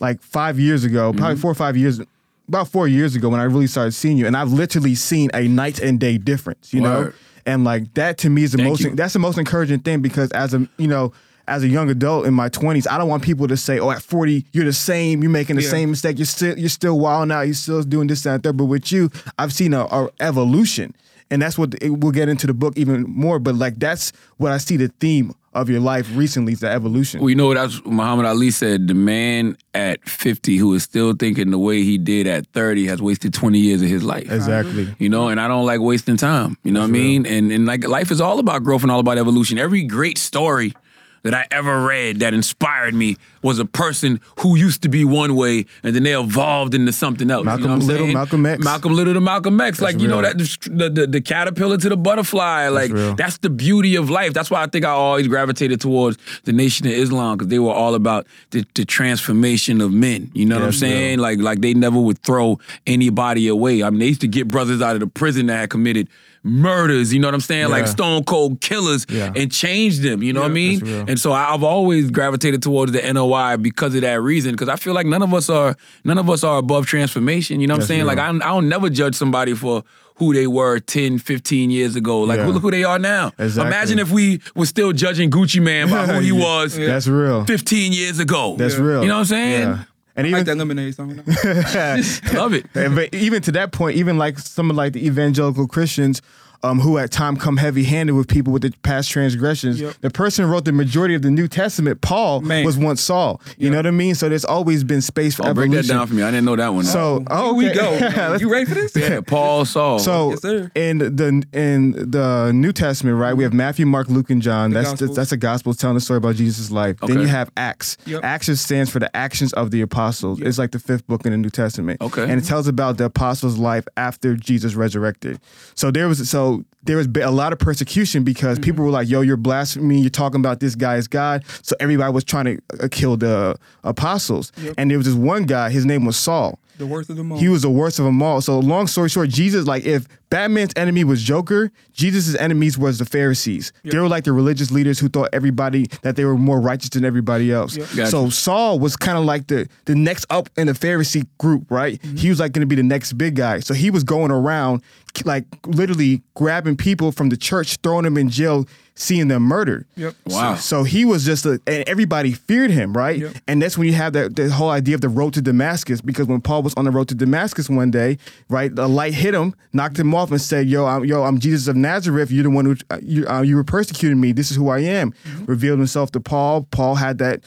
like 0.00 0.22
five 0.22 0.58
years 0.58 0.84
ago, 0.84 1.12
probably 1.12 1.34
mm-hmm. 1.34 1.40
four 1.40 1.50
or 1.50 1.54
five 1.54 1.76
years, 1.76 2.00
about 2.48 2.68
four 2.68 2.88
years 2.88 3.14
ago 3.16 3.28
when 3.28 3.40
I 3.40 3.44
really 3.44 3.66
started 3.66 3.92
seeing 3.92 4.16
you, 4.18 4.26
and 4.26 4.36
I've 4.36 4.52
literally 4.52 4.94
seen 4.94 5.30
a 5.34 5.48
night 5.48 5.80
and 5.80 5.98
day 5.98 6.18
difference. 6.18 6.72
You 6.74 6.80
know, 6.82 7.12
and 7.46 7.64
like 7.64 7.94
that 7.94 8.18
to 8.18 8.30
me 8.30 8.42
is 8.44 8.52
the 8.52 8.58
Thank 8.58 8.68
most. 8.68 8.80
you. 8.82 8.94
That's 8.94 9.12
the 9.12 9.18
most 9.18 9.38
encouraging 9.38 9.80
thing 9.80 10.00
because 10.02 10.30
as 10.32 10.54
a 10.54 10.68
you 10.78 10.88
know. 10.88 11.12
As 11.48 11.64
a 11.64 11.68
young 11.68 11.90
adult 11.90 12.24
in 12.26 12.34
my 12.34 12.48
twenties, 12.48 12.86
I 12.86 12.96
don't 12.98 13.08
want 13.08 13.24
people 13.24 13.48
to 13.48 13.56
say, 13.56 13.80
"Oh, 13.80 13.90
at 13.90 14.00
forty, 14.00 14.46
you're 14.52 14.64
the 14.64 14.72
same. 14.72 15.22
You're 15.22 15.30
making 15.30 15.56
the 15.56 15.62
Yeah. 15.62 15.70
same 15.70 15.90
mistake. 15.90 16.16
You're 16.16 16.24
still, 16.24 16.56
you're 16.56 16.68
still 16.68 17.00
wild 17.00 17.28
now 17.28 17.40
You're 17.40 17.54
still 17.54 17.82
doing 17.82 18.06
this, 18.06 18.24
and 18.24 18.40
that 18.40 18.52
But 18.52 18.66
with 18.66 18.92
you, 18.92 19.10
I've 19.36 19.52
seen 19.52 19.74
a, 19.74 19.80
a 19.86 20.08
evolution, 20.20 20.94
and 21.32 21.42
that's 21.42 21.58
what 21.58 21.74
it, 21.82 21.90
we'll 21.90 22.12
get 22.12 22.28
into 22.28 22.46
the 22.46 22.54
book 22.54 22.74
even 22.76 23.02
more. 23.02 23.40
But 23.40 23.56
like 23.56 23.80
that's 23.80 24.12
what 24.36 24.52
I 24.52 24.58
see 24.58 24.76
the 24.76 24.86
theme 25.00 25.32
of 25.54 25.68
your 25.68 25.80
life 25.80 26.08
recently 26.14 26.54
is 26.54 26.60
the 26.60 26.70
evolution. 26.70 27.20
Well, 27.20 27.28
you 27.30 27.36
know 27.36 27.48
what 27.48 27.54
that's 27.54 27.84
Muhammad 27.84 28.26
Ali 28.26 28.50
said. 28.50 28.88
The 28.88 28.94
man 28.94 29.56
at 29.74 30.06
50 30.08 30.56
who 30.56 30.72
is 30.74 30.82
still 30.82 31.14
thinking 31.14 31.50
the 31.50 31.58
way 31.58 31.82
he 31.82 31.98
did 31.98 32.26
at 32.26 32.46
30 32.48 32.86
has 32.86 33.02
wasted 33.02 33.34
20 33.34 33.58
years 33.58 33.82
of 33.82 33.88
his 33.88 34.02
life. 34.02 34.30
exactly. 34.30 34.94
You 34.98 35.08
know, 35.08 35.28
and 35.28 35.40
I 35.40 35.48
don't 35.48 35.66
like 35.66 35.80
wasting 35.80 36.16
time. 36.16 36.56
You 36.62 36.72
know 36.72 36.80
what 36.80 36.86
I 36.86 36.92
mean? 36.92 37.26
And 37.26 37.52
and 37.52 37.66
like 37.66 37.86
life 37.86 38.10
is 38.10 38.20
all 38.20 38.38
about 38.38 38.62
growth 38.64 38.82
and 38.82 38.90
all 38.90 39.00
about 39.00 39.18
evolution. 39.18 39.58
Every 39.58 39.84
great 39.84 40.18
story 40.18 40.74
that 41.22 41.34
I 41.34 41.46
ever 41.50 41.84
read 41.84 42.20
that 42.20 42.34
inspired 42.34 42.94
me 42.94 43.16
was 43.42 43.58
a 43.58 43.64
person 43.64 44.20
who 44.40 44.56
used 44.56 44.82
to 44.82 44.88
be 44.88 45.04
one 45.04 45.34
way 45.34 45.66
and 45.82 45.94
then 45.94 46.02
they 46.02 46.18
evolved 46.18 46.74
into 46.74 46.92
something 46.92 47.30
else. 47.30 47.44
Malcolm 47.44 47.62
you 47.62 47.68
know 47.68 47.74
what 47.76 47.84
Little, 47.84 48.06
saying? 48.06 48.14
Malcolm 48.14 48.46
X. 48.46 48.64
Malcolm 48.64 48.92
Little 48.92 49.14
to 49.14 49.20
Malcolm 49.20 49.60
X. 49.60 49.80
like 49.80 50.00
you 50.00 50.08
know 50.08 50.22
that 50.22 50.38
the, 50.38 50.90
the 50.90 51.06
the 51.06 51.20
caterpillar 51.20 51.76
to 51.78 51.88
the 51.88 51.96
butterfly. 51.96 52.68
Like 52.68 52.92
real. 52.92 53.14
that's 53.14 53.38
the 53.38 53.50
beauty 53.50 53.96
of 53.96 54.10
life. 54.10 54.32
That's 54.32 54.50
why 54.50 54.62
I 54.62 54.66
think 54.66 54.84
I 54.84 54.90
always 54.90 55.28
gravitated 55.28 55.80
towards 55.80 56.18
the 56.44 56.52
Nation 56.52 56.86
of 56.86 56.92
Islam 56.92 57.36
because 57.36 57.48
they 57.48 57.58
were 57.58 57.72
all 57.72 57.94
about 57.94 58.26
the, 58.50 58.64
the 58.74 58.84
transformation 58.84 59.80
of 59.80 59.92
men. 59.92 60.30
You 60.34 60.46
know 60.46 60.56
what 60.56 60.62
I'm 60.62 60.70
That's 60.70 60.82
real. 60.82 60.90
saying? 60.90 61.18
Like 61.18 61.38
like 61.38 61.60
they 61.60 61.74
never 61.74 61.98
would 62.00 62.18
throw 62.22 62.58
anybody 62.86 63.48
away. 63.48 63.82
I 63.82 63.90
mean, 63.90 64.00
they 64.00 64.08
used 64.08 64.20
to 64.22 64.28
get 64.28 64.48
brothers 64.48 64.82
out 64.82 64.94
of 64.94 65.00
the 65.00 65.06
prison 65.06 65.46
that 65.46 65.56
had 65.58 65.70
committed 65.70 66.08
murders. 66.44 67.12
You 67.12 67.20
know 67.20 67.28
what 67.28 67.34
I'm 67.34 67.40
saying? 67.40 67.70
Like 67.70 67.86
stone 67.86 68.24
cold 68.24 68.60
killers 68.60 69.06
Yeah. 69.08 69.32
and 69.34 69.50
change 69.50 69.98
them. 70.00 70.22
You 70.22 70.32
know 70.32 70.40
what 70.42 70.50
I 70.50 70.54
mean? 70.54 70.86
And 71.08 71.18
so 71.20 71.32
I've 71.32 71.62
always 71.62 72.10
gravitated 72.10 72.62
towards 72.62 72.92
the 72.92 73.12
NOI 73.12 73.56
because 73.56 73.94
of 73.94 74.00
that 74.02 74.20
reason. 74.20 74.52
Because 74.52 74.68
I 74.68 74.76
feel 74.76 74.94
like 74.94 75.06
none 75.06 75.22
of 75.22 75.32
us 75.34 75.48
are 75.48 75.76
none 76.04 76.18
of 76.18 76.28
us 76.28 76.42
are 76.44 76.58
above 76.58 76.86
transformation. 76.86 77.60
You 77.60 77.66
know 77.66 77.74
what 77.74 77.82
I'm 77.82 77.86
saying? 77.86 78.00
real. 78.00 78.06
Like 78.08 78.18
I, 78.18 78.28
I 78.28 78.32
don't 78.38 78.68
never 78.68 78.90
judge 78.90 79.14
somebody 79.14 79.54
for 79.54 79.84
who 80.16 80.34
they 80.34 80.46
were 80.46 80.78
10, 80.78 81.18
15 81.18 81.70
years 81.70 81.96
ago. 81.96 82.20
Like 82.20 82.38
Yeah. 82.38 82.46
look 82.46 82.62
who 82.62 82.70
they 82.70 82.84
are 82.84 82.98
now. 82.98 83.32
Exactly. 83.38 83.68
Imagine 83.68 83.98
if 83.98 84.10
we 84.10 84.40
were 84.54 84.66
still 84.66 84.92
judging 84.92 85.30
Gucci 85.30 85.60
Mane 85.62 85.88
by 85.88 86.06
who 86.06 86.20
he 86.20 86.28
Yeah. 86.38 86.44
was 86.44 86.76
That's 86.76 87.06
real. 87.06 87.44
15 87.44 87.92
years 87.92 88.18
ago. 88.18 88.56
That's 88.56 88.76
real. 88.76 89.02
You 89.02 89.08
know 89.08 89.14
what 89.14 89.20
I'm 89.20 89.24
saying? 89.26 89.78
And 90.16 90.26
I 90.26 90.30
even 90.30 90.38
like 90.40 90.46
that 90.46 90.56
lemonade 90.56 90.94
song. 90.94 91.16
Love 92.34 92.52
it. 92.52 92.66
But 92.72 93.14
even 93.14 93.42
to 93.42 93.52
that 93.52 93.72
point, 93.72 93.96
even 93.96 94.18
like 94.18 94.38
some 94.38 94.70
of 94.70 94.76
like 94.76 94.92
the 94.92 95.06
evangelical 95.06 95.66
Christians 95.66 96.20
um, 96.62 96.80
who 96.80 96.98
at 96.98 97.10
time 97.10 97.36
come 97.36 97.56
heavy 97.56 97.84
handed 97.84 98.12
with 98.12 98.28
people 98.28 98.52
with 98.52 98.62
the 98.62 98.72
past 98.82 99.10
transgressions. 99.10 99.80
Yep. 99.80 99.96
The 100.00 100.10
person 100.10 100.44
who 100.44 100.50
wrote 100.50 100.64
the 100.64 100.72
majority 100.72 101.14
of 101.14 101.22
the 101.22 101.30
New 101.30 101.48
Testament, 101.48 102.00
Paul, 102.00 102.40
Man. 102.40 102.64
was 102.64 102.76
once 102.78 103.00
Saul. 103.00 103.40
You 103.58 103.70
know 103.70 103.76
what 103.78 103.86
I 103.86 103.90
mean? 103.90 104.14
So 104.14 104.28
there's 104.28 104.44
always 104.44 104.84
been 104.84 105.00
space 105.02 105.34
for 105.34 105.46
Oh, 105.46 105.54
break 105.54 105.70
that 105.72 105.86
down 105.86 106.06
for 106.06 106.14
me. 106.14 106.22
I 106.22 106.30
didn't 106.30 106.44
know 106.44 106.56
that 106.56 106.68
one. 106.68 106.84
So 106.84 107.24
oh, 107.28 107.58
Here 107.58 107.70
we 107.70 107.74
go. 107.74 108.36
you 108.40 108.50
ready 108.50 108.64
for 108.66 108.74
this? 108.74 108.94
yeah, 108.96 109.20
Paul 109.20 109.64
Saul. 109.64 109.98
So 109.98 110.30
Yes, 110.30 110.42
sir. 110.42 110.70
in 110.74 110.98
the 110.98 111.44
in 111.52 112.10
the 112.10 112.52
New 112.54 112.72
Testament, 112.72 113.18
right, 113.18 113.34
we 113.34 113.44
have 113.44 113.52
Matthew, 113.52 113.86
Mark, 113.86 114.08
Luke, 114.08 114.30
and 114.30 114.40
John. 114.40 114.70
The 114.70 114.74
that's 114.74 114.90
Gospels. 114.90 115.16
that's 115.16 115.32
a 115.32 115.36
gospel 115.36 115.74
telling 115.74 115.94
the 115.94 116.00
story 116.00 116.18
about 116.18 116.36
Jesus' 116.36 116.70
life. 116.70 116.98
Then 117.00 117.20
you 117.20 117.26
have 117.26 117.50
Acts. 117.56 117.96
Yep. 118.06 118.24
Acts 118.24 118.60
stands 118.60 118.90
for 118.90 118.98
the 118.98 119.14
actions 119.16 119.52
of 119.54 119.70
the 119.70 119.80
apostles. 119.80 120.40
It's 120.40 120.58
like 120.58 120.70
the 120.70 120.78
fifth 120.78 121.06
book 121.06 121.24
in 121.24 121.32
the 121.32 121.38
New 121.38 121.50
Testament. 121.50 122.00
Okay. 122.00 122.22
and 122.22 122.40
it 122.40 122.44
tells 122.44 122.68
about 122.68 122.98
the 122.98 123.04
apostles' 123.06 123.58
life 123.58 123.86
after 123.96 124.36
Jesus 124.36 124.74
resurrected. 124.74 125.40
So 125.74 125.90
there 125.90 126.08
was 126.08 126.28
so 126.28 126.51
there 126.84 126.96
was 126.96 127.08
a 127.22 127.30
lot 127.30 127.52
of 127.52 127.58
persecution 127.58 128.24
because 128.24 128.58
Mm-hmm. 128.58 128.64
people 128.64 128.84
were 128.84 128.90
like, 128.90 129.08
"Yo, 129.08 129.20
you're 129.20 129.36
blaspheming. 129.36 129.98
You're 129.98 130.10
talking 130.10 130.40
about 130.40 130.60
this 130.60 130.74
guy 130.74 130.94
as 130.96 131.06
God." 131.08 131.44
So 131.62 131.74
everybody 131.80 132.12
was 132.12 132.24
trying 132.24 132.44
to 132.46 132.58
uh, 132.84 132.88
kill 132.90 133.16
the 133.16 133.56
apostles. 133.84 134.52
Yep. 134.60 134.74
And 134.78 134.90
there 134.90 134.98
was 134.98 135.06
this 135.06 135.14
one 135.16 135.44
guy. 135.44 135.70
His 135.70 135.84
name 135.84 136.04
was 136.04 136.16
Saul. 136.16 136.58
The 136.78 136.86
worst 136.86 137.10
of 137.10 137.16
them 137.16 137.32
all. 137.32 137.38
He 137.38 137.48
was 137.48 137.62
the 137.62 137.70
worst 137.70 137.98
of 137.98 138.04
them 138.04 138.22
all. 138.22 138.40
So 138.40 138.58
long 138.58 138.86
story 138.86 139.08
short, 139.08 139.28
Jesus, 139.28 139.66
like 139.66 139.84
if 139.84 140.06
Batman's 140.30 140.72
enemy 140.76 141.04
was 141.04 141.22
Joker, 141.22 141.70
Jesus' 141.92 142.34
enemies 142.34 142.78
was 142.78 142.98
the 142.98 143.04
Pharisees. 143.04 143.72
They 143.84 143.98
were 143.98 144.08
like 144.08 144.24
the 144.24 144.32
religious 144.32 144.70
leaders 144.70 144.98
who 144.98 145.08
thought 145.08 145.28
everybody 145.32 145.86
that 146.02 146.16
they 146.16 146.24
were 146.24 146.38
more 146.38 146.60
righteous 146.60 146.90
than 146.90 147.04
everybody 147.04 147.52
else. 147.52 147.76
Yep. 147.76 147.88
Gotcha. 147.88 148.06
So 148.06 148.30
Saul 148.30 148.78
was 148.78 148.96
kind 148.96 149.18
of 149.18 149.24
like 149.24 149.48
the 149.48 149.68
the 149.84 149.94
next 149.94 150.24
up 150.30 150.48
in 150.56 150.68
the 150.68 150.72
Pharisee 150.72 151.26
group, 151.38 151.70
right? 151.70 152.00
Mm-hmm. 152.00 152.16
He 152.16 152.28
was 152.30 152.40
like 152.40 152.52
going 152.52 152.60
to 152.60 152.66
be 152.66 152.76
the 152.76 152.82
next 152.82 153.12
big 153.14 153.36
guy. 153.36 153.60
So 153.60 153.74
he 153.74 153.90
was 153.90 154.04
going 154.04 154.30
around 154.30 154.82
like 155.24 155.44
literally 155.66 156.22
grabbing 156.34 156.76
people 156.76 157.12
from 157.12 157.28
the 157.28 157.36
church, 157.36 157.76
throwing 157.82 158.04
them 158.04 158.16
in 158.16 158.30
jail, 158.30 158.66
seeing 158.94 159.28
them 159.28 159.42
murdered. 159.42 159.86
Yep. 159.96 160.14
Wow. 160.26 160.54
So 160.56 160.84
he 160.84 161.04
was 161.04 161.24
just 161.24 161.46
a, 161.46 161.60
and 161.66 161.88
everybody 161.88 162.32
feared 162.32 162.70
him, 162.70 162.92
right? 162.92 163.18
Yep. 163.18 163.36
And 163.48 163.62
that's 163.62 163.78
when 163.78 163.88
you 163.88 163.94
have 163.94 164.12
that 164.12 164.36
the 164.36 164.50
whole 164.50 164.70
idea 164.70 164.94
of 164.94 165.00
the 165.00 165.08
road 165.08 165.34
to 165.34 165.42
Damascus, 165.42 166.00
because 166.00 166.26
when 166.26 166.40
Paul 166.40 166.62
was 166.62 166.74
on 166.74 166.84
the 166.84 166.90
road 166.90 167.08
to 167.08 167.14
Damascus 167.14 167.68
one 167.68 167.90
day, 167.90 168.18
right, 168.48 168.74
the 168.74 168.88
light 168.88 169.14
hit 169.14 169.34
him, 169.34 169.54
knocked 169.72 169.98
him 169.98 170.14
off, 170.14 170.30
and 170.30 170.40
said, 170.40 170.68
"Yo, 170.68 170.86
I'm, 170.86 171.04
yo, 171.04 171.24
I'm 171.24 171.38
Jesus 171.38 171.68
of 171.68 171.76
Nazareth. 171.76 172.30
You're 172.30 172.44
the 172.44 172.50
one 172.50 172.64
who 172.64 172.76
uh, 172.90 172.98
you, 173.02 173.26
uh, 173.26 173.42
you 173.42 173.56
were 173.56 173.64
persecuting 173.64 174.20
me. 174.20 174.32
This 174.32 174.50
is 174.50 174.56
who 174.56 174.68
I 174.68 174.80
am." 174.80 175.14
Revealed 175.46 175.78
himself 175.78 176.12
to 176.12 176.20
Paul. 176.20 176.66
Paul 176.70 176.96
had 176.96 177.18
that 177.18 177.42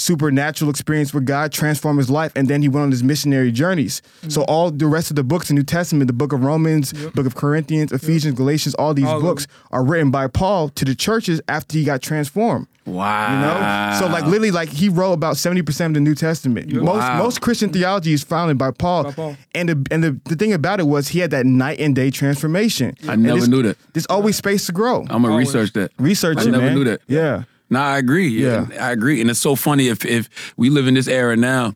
supernatural 0.00 0.70
experience 0.70 1.12
with 1.12 1.26
God, 1.26 1.52
transformed 1.52 1.98
his 1.98 2.10
life, 2.10 2.32
and 2.34 2.48
then 2.48 2.62
he 2.62 2.68
went 2.68 2.84
on 2.84 2.90
his 2.90 3.04
missionary 3.04 3.52
journeys. 3.52 4.02
So 4.28 4.40
mm. 4.40 4.46
all 4.48 4.70
the 4.70 4.86
rest 4.86 5.10
of 5.10 5.16
the 5.16 5.22
books 5.24 5.50
in 5.50 5.56
New 5.56 5.62
Testament, 5.62 6.06
the 6.06 6.12
book 6.12 6.32
of 6.32 6.42
Romans, 6.42 6.92
book 6.92 7.26
of 7.26 7.34
Corinthians, 7.34 7.92
Ephesians, 7.92 8.34
Galatians, 8.34 8.74
all 8.76 8.94
these 8.94 9.04
All 9.06 9.16
of 9.16 9.22
books 9.22 9.46
are 9.70 9.84
written 9.84 10.10
by 10.10 10.26
Paul 10.26 10.70
to 10.70 10.84
the 10.84 10.94
churches 10.94 11.40
after 11.48 11.76
he 11.76 11.84
got 11.84 12.00
transformed. 12.02 12.66
Wow. 12.86 13.32
You 13.32 14.00
know, 14.00 14.00
so 14.00 14.12
like 14.12 14.24
literally, 14.24 14.50
like 14.50 14.70
he 14.70 14.88
wrote 14.88 15.12
about 15.12 15.36
seventy 15.36 15.62
percent 15.62 15.90
of 15.90 15.94
the 15.94 16.00
New 16.00 16.14
Testament. 16.14 16.72
Most 16.72 16.98
Wow. 16.98 17.18
most 17.18 17.40
Christian 17.40 17.68
mm. 17.68 17.74
theology 17.74 18.12
is 18.12 18.24
founded 18.24 18.56
by 18.58 18.70
Paul. 18.70 19.04
By 19.04 19.12
Paul. 19.12 19.36
And 19.54 19.68
the 19.68 19.86
and 19.90 20.02
the, 20.02 20.20
the 20.24 20.34
thing 20.34 20.52
about 20.52 20.80
it 20.80 20.86
was 20.86 21.08
he 21.08 21.18
had 21.18 21.30
that 21.30 21.46
night 21.46 21.78
and 21.78 21.94
day 21.94 22.10
transformation. 22.10 22.96
I 23.06 23.12
And 23.12 23.22
never 23.22 23.40
this- 23.40 23.48
knew 23.48 23.62
that. 23.62 23.76
There's 23.92 24.06
always 24.06 24.36
space 24.36 24.66
to 24.66 24.72
grow. 24.72 25.02
I'm 25.10 25.22
gonna 25.22 25.36
research 25.36 25.72
that. 25.74 25.92
Research 25.98 26.38
I 26.38 26.42
it, 26.42 26.48
I 26.48 26.50
never 26.50 26.64
man. 26.64 26.74
knew 26.74 26.84
that. 26.84 27.02
Yeah. 27.06 27.44
Nah, 27.70 27.84
I 27.94 27.98
agree. 27.98 28.28
Yeah. 28.28 28.66
Yeah, 28.70 28.86
I 28.86 28.90
agree. 28.92 29.20
And 29.20 29.30
it's 29.30 29.40
so 29.40 29.54
funny 29.56 29.88
if 29.88 30.04
if 30.04 30.28
we 30.56 30.68
live 30.70 30.86
in 30.88 30.94
this 30.94 31.08
era 31.08 31.36
now 31.36 31.74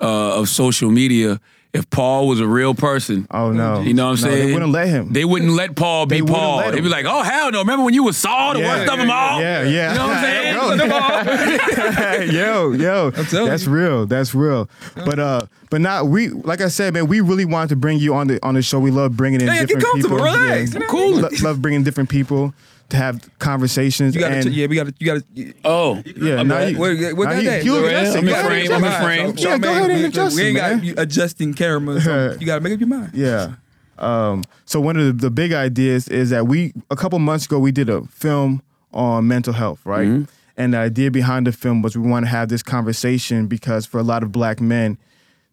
uh, 0.00 0.38
of 0.40 0.48
social 0.48 0.90
media. 0.90 1.40
If 1.72 1.88
Paul 1.88 2.26
was 2.26 2.40
a 2.40 2.48
real 2.48 2.74
person, 2.74 3.28
Oh 3.30 3.52
no. 3.52 3.80
you 3.82 3.94
know 3.94 4.06
what 4.10 4.18
I'm 4.18 4.24
No, 4.24 4.30
saying? 4.30 4.46
They 4.48 4.52
wouldn't 4.54 4.72
let 4.72 4.88
him. 4.88 5.12
They 5.12 5.24
wouldn't 5.24 5.52
let 5.52 5.76
Paul 5.76 6.06
be 6.06 6.20
They 6.20 6.26
Paul. 6.26 6.68
They'd 6.72 6.80
be 6.82 6.88
like, 6.88 7.04
"Oh 7.06 7.22
hell 7.22 7.52
no! 7.52 7.60
Remember 7.60 7.84
when 7.84 7.94
you 7.94 8.02
was 8.02 8.16
Saul, 8.16 8.54
the 8.54 8.58
Yeah, 8.58 8.76
worst 8.76 8.90
of 8.90 8.98
them 8.98 9.08
all? 9.08 9.40
yeah, 9.40 9.62
yeah. 9.62 9.92
You 9.92 9.98
know 10.00 10.06
what 10.08 10.16
I'm 10.16 11.28
saying? 11.28 12.32
yo, 12.32 12.72
yo, 12.72 13.10
that's 13.10 13.66
you. 13.66 13.70
real. 13.72 14.06
That's 14.06 14.34
real. 14.34 14.68
But 14.96 15.18
uh, 15.20 15.40
but 15.70 15.80
not 15.80 16.06
we. 16.08 16.28
Like 16.30 16.60
I 16.60 16.66
said, 16.68 16.92
man, 16.94 17.06
we 17.06 17.20
really 17.20 17.44
wanted 17.44 17.68
to 17.68 17.76
bring 17.76 17.98
you 17.98 18.14
on 18.14 18.26
the 18.26 18.44
on 18.44 18.54
the 18.54 18.62
show. 18.62 18.80
We 18.80 18.90
love 18.90 19.16
bringing 19.16 19.40
in 19.40 19.46
Yeah, 19.46 19.60
get 19.60 19.68
different 19.68 19.86
comfortable, 19.86 20.16
people. 20.16 20.32
relax. 20.40 20.74
Yeah. 20.74 20.80
Cool. 20.88 21.20
Lo- 21.20 21.28
love 21.42 21.62
bringing 21.62 21.84
different 21.84 22.08
people 22.10 22.52
have 22.92 23.28
conversations. 23.38 24.14
You 24.14 24.20
gotta, 24.20 24.36
and 24.36 24.52
yeah, 24.52 24.66
we 24.66 24.76
gotta, 24.76 24.94
you 24.98 25.06
gotta. 25.06 25.54
Oh, 25.64 26.02
yeah, 26.16 26.42
now 26.42 26.60
you, 26.62 26.78
What, 26.78 26.96
what 27.16 27.24
now 27.28 27.32
got 27.34 27.42
you- 27.42 27.50
that? 27.50 27.64
you 27.64 27.72
Go 27.72 27.84
adjust 27.86 27.94
ahead. 27.94 28.14
it. 28.14 28.18
I'm 28.18 28.24
Go 28.24 28.28
in 28.30 28.34
ahead 28.34 28.46
frame, 28.46 28.64
and 28.66 28.72
I'm 28.74 28.84
in 28.84 28.86
adjust 28.86 29.00
it. 29.00 29.04
frame. 29.04 29.34
Yeah, 29.36 29.58
go 29.58 29.70
ahead 29.70 29.90
and 29.90 30.00
we- 30.00 30.06
adjust 30.06 30.36
We 30.36 30.42
it, 30.42 30.46
ain't 30.46 30.54
man. 30.56 30.76
got 30.78 30.84
you 30.86 30.94
adjusting 30.96 31.54
cameras. 31.54 32.04
so 32.04 32.36
you 32.40 32.46
gotta 32.46 32.60
make 32.60 32.72
up 32.74 32.80
your 32.80 32.88
mind. 32.88 33.10
Yeah. 33.14 33.54
Um, 33.98 34.44
so 34.64 34.80
one 34.80 34.96
of 34.96 35.04
the, 35.06 35.12
the 35.12 35.30
big 35.30 35.52
ideas 35.52 36.08
is 36.08 36.30
that 36.30 36.46
we 36.46 36.72
a 36.90 36.96
couple 36.96 37.18
months 37.18 37.44
ago 37.46 37.58
we 37.58 37.70
did 37.72 37.90
a 37.90 38.02
film 38.06 38.62
on 38.94 39.28
mental 39.28 39.52
health, 39.52 39.80
right? 39.84 40.06
Mm-hmm. 40.08 40.24
And 40.56 40.74
the 40.74 40.78
idea 40.78 41.10
behind 41.10 41.46
the 41.46 41.52
film 41.52 41.82
was 41.82 41.96
we 41.96 42.08
want 42.08 42.24
to 42.26 42.30
have 42.30 42.48
this 42.48 42.62
conversation 42.62 43.46
because 43.46 43.86
for 43.86 43.98
a 43.98 44.02
lot 44.02 44.22
of 44.22 44.32
black 44.32 44.60
men, 44.60 44.96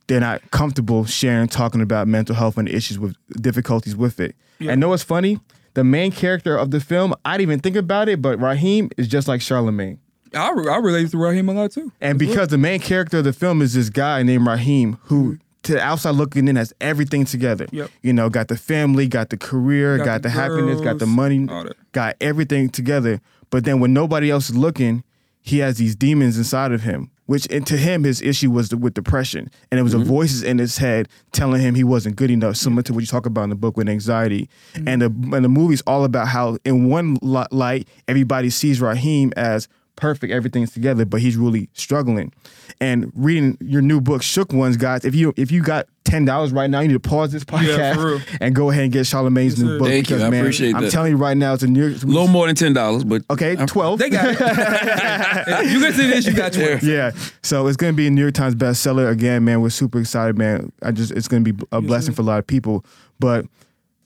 they're 0.08 0.20
not 0.22 0.50
comfortable 0.51 1.03
sharing, 1.06 1.48
talking 1.50 1.82
about 1.82 2.08
mental 2.08 2.36
health 2.36 2.58
and 2.58 2.70
issues 2.70 2.98
with 2.98 3.15
difficulties 3.41 3.96
with 3.96 4.20
it. 4.22 4.36
And 4.62 4.79
know 4.79 4.89
what's 4.89 5.03
funny? 5.03 5.39
The 5.77 5.84
main 5.84 6.12
character 6.12 6.57
of 6.57 6.72
the 6.72 6.79
film, 6.79 7.13
I 7.24 7.38
didn't 7.38 7.51
even 7.51 7.60
think 7.60 7.75
about 7.75 8.10
it, 8.10 8.19
but 8.19 8.39
Raheem 8.39 8.89
is 8.98 9.07
just 9.07 9.27
like 9.27 9.41
Charlemagne. 9.41 10.00
I, 10.34 10.50
re- 10.50 10.67
I 10.69 10.77
relate 10.77 11.12
to 11.12 11.19
Raheem 11.19 11.50
a 11.50 11.53
lot 11.53 11.72
too. 11.72 11.91
And 12.01 12.17
because 12.17 12.48
the 12.48 12.57
main 12.57 12.79
character 12.79 13.19
of 13.19 13.25
the 13.25 13.31
film 13.31 13.62
is 13.62 13.75
this 13.75 13.91
guy 13.91 14.24
named 14.24 14.48
Raheem, 14.48 14.98
who 15.03 15.38
to 15.62 15.74
the 15.74 15.79
outside 15.79 16.15
looking 16.15 16.48
in 16.48 16.55
has 16.55 16.74
everything 16.81 17.25
together. 17.25 17.67
Mm-hmm. 17.67 17.75
Yep. 17.75 17.91
You 18.01 18.12
know, 18.12 18.27
got 18.27 18.48
the 18.48 18.57
family, 18.57 19.07
got 19.07 19.29
the 19.29 19.38
career, 19.38 19.98
got, 20.00 20.05
Got 20.05 20.24
the, 20.24 20.29
the 20.29 20.34
happiness, 20.34 20.81
got 20.81 20.98
the 20.98 21.05
money, 21.05 21.48
got 21.91 22.15
everything 22.22 22.69
together. 22.69 23.22
But 23.51 23.63
then 23.63 23.79
when 23.79 23.93
nobody 23.93 24.31
else 24.31 24.50
is 24.50 24.57
looking, 24.57 25.03
he 25.43 25.60
has 25.60 25.77
these 25.77 25.96
demons 25.96 26.39
inside 26.39 26.72
of 26.72 26.81
him. 26.81 27.12
Which 27.27 27.48
and 27.51 27.67
to 27.67 27.77
him, 27.77 28.03
his 28.03 28.22
issue 28.22 28.50
was 28.50 28.69
the, 28.69 28.77
with 28.77 28.93
depression, 28.93 29.51
and 29.69 29.79
it 29.79 29.84
was 29.84 29.91
the 29.91 30.00
mm-hmm. 30.00 30.07
voices 30.07 30.43
in 30.43 30.57
his 30.57 30.77
head 30.77 31.07
telling 31.34 31.62
him 31.62 31.75
he 31.75 31.84
wasn't 31.84 32.15
good 32.15 32.31
enough, 32.31 32.55
similar 32.55 32.81
to 32.84 32.93
what 32.93 33.01
you 33.01 33.07
talk 33.07 33.25
about 33.25 33.43
in 33.43 33.50
the 33.50 33.55
book 33.55 33.77
with 33.77 33.88
anxiety. 33.88 34.50
Mm-hmm. 34.74 34.88
And 34.88 35.01
the 35.01 35.36
and 35.36 35.46
the 35.46 35.50
movie's 35.50 35.81
all 35.81 36.03
about 36.03 36.29
how, 36.29 36.57
in 36.65 36.89
one 36.89 37.17
light, 37.22 37.88
everybody 38.07 38.50
sees 38.50 38.81
Raheem 38.81 39.34
as 39.38 39.67
perfect, 39.98 40.32
everything's 40.32 40.72
together, 40.72 41.04
but 41.04 41.20
he's 41.20 41.36
really 41.36 41.70
struggling. 41.74 42.32
And 42.80 43.12
reading 43.16 43.58
your 43.60 43.82
new 43.82 44.00
book, 44.00 44.22
Shook 44.24 44.54
Ones, 44.54 44.77
guys, 44.77 45.04
if 45.04 45.13
you 45.13 45.34
if 45.36 45.51
you 45.51 45.62
got 45.62 45.88
ten 46.06 46.24
dollars 46.24 46.54
right 46.54 46.70
now, 46.70 46.80
you 46.80 46.88
need 46.88 46.94
to 46.94 47.00
pause 47.10 47.32
this 47.34 47.44
Yeah, 47.51 47.58
podcast 47.96 48.38
and 48.39 48.56
go 48.56 48.70
ahead 48.70 48.84
and 48.86 48.94
get 48.94 49.01
Charlamagne's 49.06 49.58
Yes, 49.58 49.60
new 49.60 49.77
book. 49.80 49.88
Thank 49.89 50.10
you. 50.10 50.16
because, 50.16 50.24
I 50.24 50.30
man, 50.30 50.39
appreciate 50.42 50.75
I'm 50.75 50.84
that. 50.84 50.92
telling 50.92 51.12
you 51.12 51.18
right 51.18 51.36
now, 51.36 51.54
it's 51.54 51.63
a 51.63 51.68
new 51.68 51.88
a 51.88 51.89
little 51.89 52.27
more 52.27 52.48
than 52.48 52.56
ten 52.56 52.72
dollars, 52.74 53.04
but 53.04 53.24
Okay, 53.30 53.56
twelve. 53.66 54.00
They 54.00 54.10
got 54.10 54.25
it. 54.30 54.39
you 55.72 55.80
listen 55.80 56.01
to 56.06 56.08
this, 56.08 56.25
you 56.25 56.34
got 56.34 56.54
twelve. 56.54 56.84
yeah. 56.84 57.12
So 57.44 57.68
it's 57.68 57.77
gonna 57.77 57.94
be 57.94 58.08
a 58.08 58.12
New 58.12 58.22
York 58.22 58.34
Times 58.36 58.56
bestseller 58.56 59.10
again, 59.12 59.44
man. 59.44 59.62
We're 59.62 59.70
super 59.70 60.00
excited, 60.00 60.38
man. 60.38 60.72
I 60.84 60.92
just 60.92 61.12
it's 61.12 61.27
gonna 61.27 61.42
be 61.44 61.54
a 61.72 61.82
blessing 61.82 62.13
for 62.13 62.22
a 62.22 62.25
lot 62.25 62.39
of 62.39 62.48
people. 62.48 62.86
But 63.20 63.46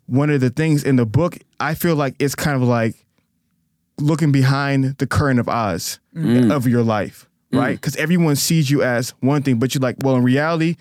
one 0.07 0.29
of 0.29 0.41
the 0.41 0.49
things 0.49 0.83
in 0.83 0.95
the 0.95 1.05
book, 1.05 1.37
I 1.59 1.73
feel 1.73 1.95
like 1.95 2.15
it's 2.19 2.35
kind 2.35 2.55
of 2.55 2.63
like 2.67 2.95
looking 3.99 4.31
behind 4.31 4.97
the 4.97 5.07
curtain 5.07 5.39
of 5.39 5.47
Oz 5.47 5.99
mm. 6.15 6.51
of 6.51 6.67
your 6.67 6.83
life, 6.83 7.27
mm. 7.51 7.59
right? 7.59 7.75
Because 7.75 7.95
everyone 7.95 8.35
sees 8.35 8.69
you 8.69 8.83
as 8.83 9.11
one 9.19 9.43
thing, 9.43 9.59
but 9.59 9.73
you're 9.73 9.81
like, 9.81 9.97
well, 10.03 10.15
in 10.15 10.23
reality, 10.23 10.77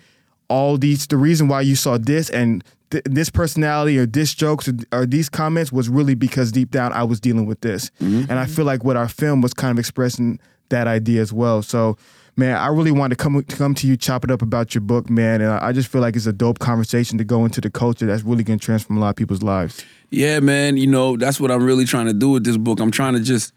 all 0.48 0.76
these 0.76 1.06
the 1.06 1.16
reason 1.16 1.48
why 1.48 1.60
you 1.60 1.76
saw 1.76 1.98
this 1.98 2.30
and 2.30 2.64
th- 2.90 3.04
this 3.04 3.30
personality 3.30 3.98
or 3.98 4.06
this 4.06 4.34
jokes 4.34 4.68
or, 4.68 4.74
or 4.92 5.06
these 5.06 5.28
comments 5.28 5.70
was 5.70 5.88
really 5.88 6.14
because 6.14 6.52
deep 6.52 6.70
down 6.70 6.92
I 6.92 7.04
was 7.04 7.20
dealing 7.20 7.46
with 7.46 7.60
this, 7.60 7.90
mm-hmm. 8.00 8.30
and 8.30 8.38
I 8.38 8.46
feel 8.46 8.64
like 8.64 8.84
what 8.84 8.96
our 8.96 9.08
film 9.08 9.40
was 9.40 9.54
kind 9.54 9.72
of 9.72 9.78
expressing 9.78 10.40
that 10.68 10.86
idea 10.86 11.20
as 11.20 11.32
well. 11.32 11.62
So. 11.62 11.96
Man, 12.36 12.56
I 12.56 12.68
really 12.68 12.92
wanted 12.92 13.18
to 13.18 13.22
come 13.22 13.42
to 13.42 13.56
come 13.56 13.74
to 13.74 13.86
you, 13.86 13.96
chop 13.96 14.24
it 14.24 14.30
up 14.30 14.40
about 14.40 14.74
your 14.74 14.80
book, 14.82 15.10
man, 15.10 15.40
and 15.40 15.50
I 15.50 15.72
just 15.72 15.88
feel 15.88 16.00
like 16.00 16.16
it's 16.16 16.26
a 16.26 16.32
dope 16.32 16.58
conversation 16.58 17.18
to 17.18 17.24
go 17.24 17.44
into 17.44 17.60
the 17.60 17.70
culture 17.70 18.06
that's 18.06 18.22
really 18.22 18.44
going 18.44 18.58
to 18.58 18.64
transform 18.64 18.98
a 18.98 19.00
lot 19.00 19.10
of 19.10 19.16
people's 19.16 19.42
lives. 19.42 19.84
Yeah, 20.10 20.40
man, 20.40 20.76
you 20.76 20.86
know, 20.86 21.16
that's 21.16 21.40
what 21.40 21.50
I'm 21.50 21.62
really 21.62 21.84
trying 21.84 22.06
to 22.06 22.12
do 22.12 22.30
with 22.30 22.44
this 22.44 22.56
book. 22.56 22.80
I'm 22.80 22.90
trying 22.90 23.14
to 23.14 23.20
just 23.20 23.52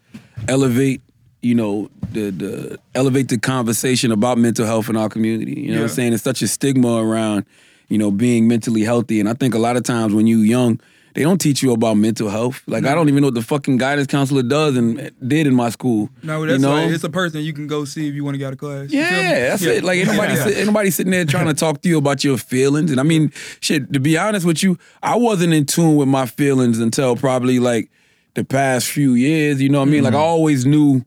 elevate, 0.48 1.02
you 1.40 1.54
know, 1.54 1.90
the 2.12 2.30
the 2.30 2.78
elevate 2.94 3.28
the 3.28 3.38
conversation 3.38 4.12
about 4.12 4.38
mental 4.38 4.66
health 4.66 4.88
in 4.88 4.96
our 4.96 5.08
community. 5.08 5.60
You 5.60 5.72
know 5.72 5.78
what 5.78 5.90
I'm 5.90 5.94
saying? 5.94 6.12
It's 6.12 6.22
such 6.22 6.42
a 6.42 6.48
stigma 6.48 6.96
around, 7.02 7.46
you 7.88 7.98
know, 7.98 8.10
being 8.10 8.48
mentally 8.48 8.82
healthy. 8.82 9.20
And 9.20 9.28
I 9.28 9.34
think 9.34 9.54
a 9.54 9.58
lot 9.58 9.76
of 9.76 9.82
times 9.82 10.14
when 10.14 10.26
you 10.26 10.38
young, 10.38 10.80
they 11.14 11.22
don't 11.22 11.38
teach 11.40 11.62
you 11.62 11.72
about 11.72 11.94
mental 11.96 12.28
health. 12.28 12.62
Like 12.66 12.84
I 12.84 12.94
don't 12.94 13.08
even 13.08 13.20
know 13.22 13.28
what 13.28 13.34
the 13.34 13.42
fucking 13.42 13.76
guidance 13.78 14.08
counselor 14.08 14.42
does 14.42 14.76
and 14.76 15.10
did 15.26 15.46
in 15.46 15.54
my 15.54 15.70
school. 15.70 16.10
No, 16.22 16.44
that's 16.44 16.60
you 16.60 16.66
know? 16.66 16.74
like 16.74 16.90
it's 16.90 17.04
a 17.04 17.08
person 17.10 17.40
you 17.42 17.52
can 17.52 17.66
go 17.66 17.84
see 17.84 18.08
if 18.08 18.14
you 18.14 18.24
want 18.24 18.34
to 18.34 18.38
get 18.38 18.46
out 18.48 18.52
of 18.54 18.58
class. 18.58 18.90
You 18.92 19.02
feel 19.04 19.10
me? 19.12 19.16
Yeah, 19.22 19.48
that's 19.48 19.62
it. 19.62 19.84
Like 19.84 19.98
ain't 19.98 20.08
nobody, 20.08 20.34
Yeah. 20.34 20.44
sit, 20.44 20.56
ain't 20.58 20.66
nobody 20.66 20.90
sitting 20.90 21.12
there 21.12 21.24
trying 21.24 21.46
to 21.46 21.54
talk 21.54 21.80
to 21.82 21.88
you 21.88 21.98
about 21.98 22.24
your 22.24 22.36
feelings. 22.36 22.90
And 22.90 22.98
I 23.00 23.04
mean, 23.04 23.32
shit. 23.60 23.92
To 23.92 24.00
be 24.00 24.18
honest 24.18 24.44
with 24.44 24.62
you, 24.62 24.76
I 25.02 25.16
wasn't 25.16 25.54
in 25.54 25.66
tune 25.66 25.96
with 25.96 26.08
my 26.08 26.26
feelings 26.26 26.80
until 26.80 27.14
probably 27.16 27.58
like 27.60 27.90
the 28.34 28.44
past 28.44 28.88
few 28.88 29.14
years. 29.14 29.62
You 29.62 29.68
know 29.68 29.78
what 29.80 29.88
I 29.88 29.92
mean? 29.92 30.02
Like 30.04 30.14
I 30.14 30.18
always 30.18 30.66
knew. 30.66 31.04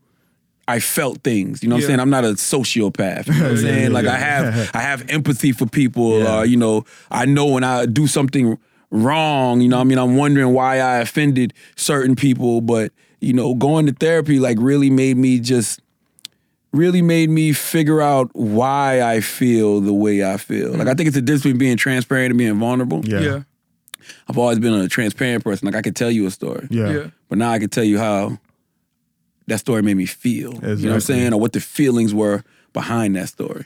I 0.70 0.82
felt 0.82 1.24
things, 1.24 1.64
you 1.64 1.70
know 1.70 1.76
what 1.76 1.84
I'm 1.84 1.88
saying? 1.88 2.00
I'm 2.02 2.10
not 2.10 2.26
a 2.26 2.34
sociopath. 2.34 3.28
You 3.28 3.34
know 3.36 3.42
what 3.44 3.52
I'm 3.52 3.58
saying? 3.70 3.92
Like 3.94 4.06
I 4.06 4.18
have 4.18 4.70
I 4.76 4.80
have 4.82 5.10
empathy 5.10 5.54
for 5.54 5.66
people. 5.66 6.20
Yeah. 6.24 6.40
Uh, 6.40 6.44
you 6.44 6.58
know, 6.58 6.84
I 7.10 7.26
know 7.26 7.46
when 7.46 7.64
I 7.64 7.86
do 7.86 8.06
something 8.06 8.58
wrong, 8.91 9.62
you 9.62 9.70
know 9.70 9.77
what 9.77 9.82
I 9.82 9.86
mean? 9.86 9.98
I'm 9.98 10.15
wondering 10.15 10.53
why 10.53 10.79
I 10.79 10.98
offended 10.98 11.53
certain 11.75 12.15
people, 12.15 12.62
but 12.62 12.91
you 13.20 13.34
know, 13.34 13.56
going 13.56 13.86
to 13.88 13.94
therapy 13.94 14.39
like 14.39 14.58
really 14.60 14.89
made 14.89 15.17
me 15.17 15.39
just 15.39 15.82
really 16.72 17.01
made 17.01 17.29
me 17.29 17.53
figure 17.53 18.01
out 18.01 18.29
why 18.34 19.01
I 19.01 19.22
feel 19.22 19.82
the 19.82 19.94
way 19.94 20.24
I 20.24 20.38
feel. 20.38 20.72
Like 20.72 20.88
I 20.88 20.94
mm. 20.94 20.98
think 20.98 21.08
it's 21.08 21.17
a 21.17 21.22
difference 21.22 21.44
between 21.44 21.58
being 21.58 21.77
transparent 21.77 22.32
and 22.32 22.38
being 22.38 22.60
vulnerable. 22.60 23.01
Yeah. 23.06 23.20
Yeah. 23.20 23.44
I've 24.27 24.38
always 24.38 24.60
been 24.60 24.74
a 24.74 24.88
transparent 24.88 25.44
person. 25.44 25.65
Like 25.65 25.75
I 25.75 25.82
could 25.82 25.96
tell 25.96 26.12
you 26.12 26.25
a 26.27 26.32
story. 26.32 26.67
Yeah. 26.70 26.91
Yeah. 26.91 27.08
But 27.29 27.38
now 27.39 27.51
I 27.51 27.60
can 27.60 27.70
tell 27.70 27.84
you 27.84 27.98
how 27.98 28.38
that 29.48 29.60
story 29.60 29.82
made 29.82 29.98
me 29.98 30.06
feel. 30.06 30.53
You 30.53 30.60
know 30.60 30.75
what 30.75 30.94
I'm 30.94 31.00
saying? 31.01 31.34
Or 31.34 31.39
what 31.39 31.53
the 31.53 31.60
feelings 31.60 32.13
were 32.13 32.44
behind 32.74 33.15
that 33.15 33.29
story. 33.29 33.65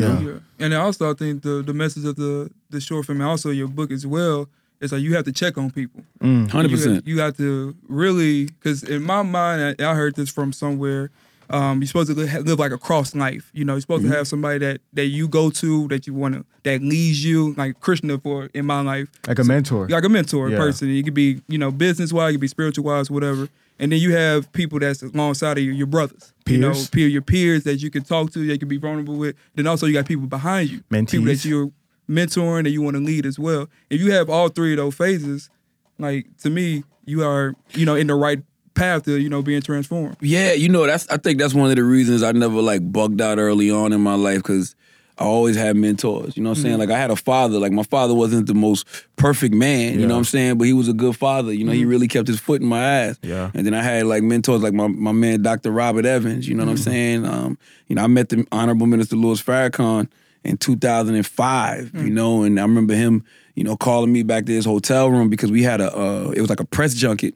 Yeah. 0.00 0.20
Yeah. 0.20 0.30
And 0.58 0.72
then 0.72 0.80
also 0.80 1.10
I 1.10 1.14
think 1.14 1.42
the 1.42 1.62
the 1.62 1.74
message 1.74 2.04
of 2.04 2.16
the 2.16 2.50
the 2.70 2.80
short 2.80 3.06
film 3.06 3.20
and 3.20 3.28
also 3.28 3.50
your 3.50 3.68
book 3.68 3.90
as 3.90 4.06
well 4.06 4.48
is 4.80 4.92
like 4.92 5.02
you 5.02 5.14
have 5.14 5.24
to 5.24 5.32
check 5.32 5.56
on 5.58 5.70
people. 5.70 6.02
Mm. 6.20 6.50
Hundred 6.50 6.70
You, 6.70 6.76
percent. 6.76 7.06
you 7.06 7.16
got 7.16 7.36
to 7.36 7.74
really 7.88 8.46
because 8.46 8.82
in 8.82 9.02
my 9.02 9.22
mind 9.22 9.76
I, 9.80 9.90
I 9.90 9.94
heard 9.94 10.14
this 10.16 10.30
from 10.30 10.52
somewhere. 10.52 11.10
Um, 11.50 11.80
you're 11.82 11.86
supposed 11.88 12.08
to 12.08 12.14
live, 12.16 12.46
live 12.46 12.58
like 12.58 12.72
a 12.72 12.78
cross 12.78 13.14
life. 13.14 13.50
You 13.52 13.66
know, 13.66 13.74
you're 13.74 13.82
supposed 13.82 14.02
Mm-hmm. 14.02 14.12
to 14.12 14.16
have 14.16 14.26
somebody 14.28 14.58
that 14.60 14.80
that 14.94 15.06
you 15.06 15.28
go 15.28 15.50
to 15.50 15.88
that 15.88 16.06
you 16.06 16.14
want 16.14 16.34
to 16.36 16.44
that 16.62 16.80
leads 16.80 17.22
you 17.22 17.52
like 17.58 17.80
Krishna 17.80 18.18
for 18.18 18.48
in 18.54 18.64
my 18.64 18.80
life. 18.80 19.08
Like 19.28 19.38
a 19.38 19.44
mentor. 19.44 19.86
like 19.88 20.04
a 20.04 20.08
mentor 20.08 20.48
Yeah. 20.48 20.56
person. 20.56 20.88
It 20.90 21.02
could 21.02 21.12
be, 21.14 21.42
you 21.46 21.58
know, 21.58 21.70
business 21.70 22.12
wise, 22.14 22.30
it 22.30 22.34
could 22.34 22.40
be 22.40 22.48
spiritual 22.48 22.84
wise, 22.84 23.10
whatever. 23.10 23.48
And 23.78 23.90
then 23.90 23.98
you 23.98 24.14
have 24.14 24.52
people 24.52 24.78
that's 24.78 25.02
alongside 25.02 25.58
of 25.58 25.64
you, 25.64 25.72
your 25.72 25.86
brothers. 25.86 26.32
You 26.46 26.58
know, 26.58 26.74
peer, 26.92 27.08
your 27.08 27.22
peers 27.22 27.64
that 27.64 27.76
you 27.82 27.90
can 27.90 28.04
talk 28.04 28.32
to, 28.32 28.46
that 28.46 28.52
you 28.52 28.58
can 28.58 28.68
be 28.68 28.76
vulnerable 28.76 29.16
with. 29.16 29.34
Then 29.54 29.66
also 29.66 29.86
you 29.86 29.94
got 29.94 30.06
people 30.06 30.26
behind 30.26 30.70
you. 30.70 30.82
People 30.90 31.24
that 31.26 31.44
you're 31.44 31.72
mentoring 32.08 32.60
and 32.60 32.68
you 32.68 32.82
want 32.82 32.94
to 32.96 33.02
lead 33.02 33.26
as 33.26 33.38
well. 33.38 33.68
If 33.90 34.00
you 34.00 34.12
have 34.12 34.30
all 34.30 34.48
three 34.48 34.72
of 34.74 34.76
those 34.76 34.94
phases, 34.94 35.50
like 35.98 36.26
to 36.38 36.50
me, 36.50 36.84
you 37.06 37.24
are, 37.24 37.54
you 37.70 37.84
know, 37.86 37.94
in 37.94 38.06
the 38.06 38.14
right 38.14 38.42
path 38.74 39.04
to 39.04 39.18
you 39.18 39.28
know 39.28 39.42
being 39.42 39.62
transformed. 39.62 40.16
Yeah, 40.20 40.52
you 40.52 40.68
know 40.68 40.86
that's. 40.86 41.08
I 41.08 41.16
think 41.16 41.38
that's 41.38 41.54
one 41.54 41.70
of 41.70 41.76
the 41.76 41.84
reasons 41.84 42.22
I 42.22 42.32
never 42.32 42.60
like 42.60 42.92
bugged 42.92 43.20
out 43.20 43.38
early 43.38 43.70
on 43.70 43.92
in 43.92 44.00
my 44.00 44.14
life 44.14 44.38
because 44.38 44.74
I 45.16 45.24
always 45.24 45.56
had 45.56 45.76
mentors. 45.76 46.36
You 46.36 46.42
know 46.42 46.50
what 46.50 46.58
I'm 46.58 46.64
saying? 46.64 46.78
Like 46.78 46.90
I 46.90 46.98
had 46.98 47.10
a 47.10 47.16
father. 47.16 47.58
Like 47.58 47.70
my 47.70 47.84
father 47.84 48.14
wasn't 48.14 48.46
the 48.46 48.54
most 48.54 48.86
perfect 49.16 49.54
man. 49.54 50.00
You 50.00 50.06
know 50.06 50.14
what 50.14 50.18
I'm 50.18 50.24
saying? 50.24 50.58
But 50.58 50.64
he 50.64 50.72
was 50.72 50.88
a 50.88 50.92
good 50.92 51.16
father. 51.16 51.52
You 51.52 51.64
know, 51.64 51.72
he 51.72 51.84
really 51.84 52.08
kept 52.08 52.26
his 52.26 52.40
foot 52.40 52.60
in 52.60 52.66
my 52.66 52.82
ass. 52.82 53.18
Yeah. 53.22 53.50
And 53.54 53.64
then 53.64 53.74
I 53.74 53.82
had 53.82 54.06
like 54.06 54.24
mentors 54.24 54.62
like 54.62 54.72
my 54.72 54.88
my 54.88 55.12
man 55.12 55.42
Dr. 55.42 55.70
Robert 55.70 56.04
Evans. 56.04 56.48
You 56.48 56.56
know 56.56 56.64
what 56.64 56.70
I'm 56.70 56.78
saying? 56.78 57.26
Um, 57.26 57.58
you 57.86 57.94
know, 57.94 58.02
I 58.02 58.08
met 58.08 58.28
the 58.28 58.46
Honorable 58.50 58.86
Minister 58.86 59.14
Louis 59.14 59.40
Farrakhan 59.40 60.08
in 60.42 60.56
2005. 60.56 61.94
You 61.94 62.10
know, 62.10 62.42
and 62.42 62.58
I 62.58 62.62
remember 62.62 62.94
him. 62.94 63.24
You 63.54 63.62
know, 63.62 63.76
calling 63.76 64.12
me 64.12 64.24
back 64.24 64.46
to 64.46 64.52
his 64.52 64.64
hotel 64.64 65.10
room 65.10 65.30
because 65.30 65.52
we 65.52 65.62
had 65.62 65.80
a. 65.80 65.96
Uh, 65.96 66.32
it 66.34 66.40
was 66.40 66.50
like 66.50 66.60
a 66.60 66.64
press 66.64 66.94
junket 66.94 67.34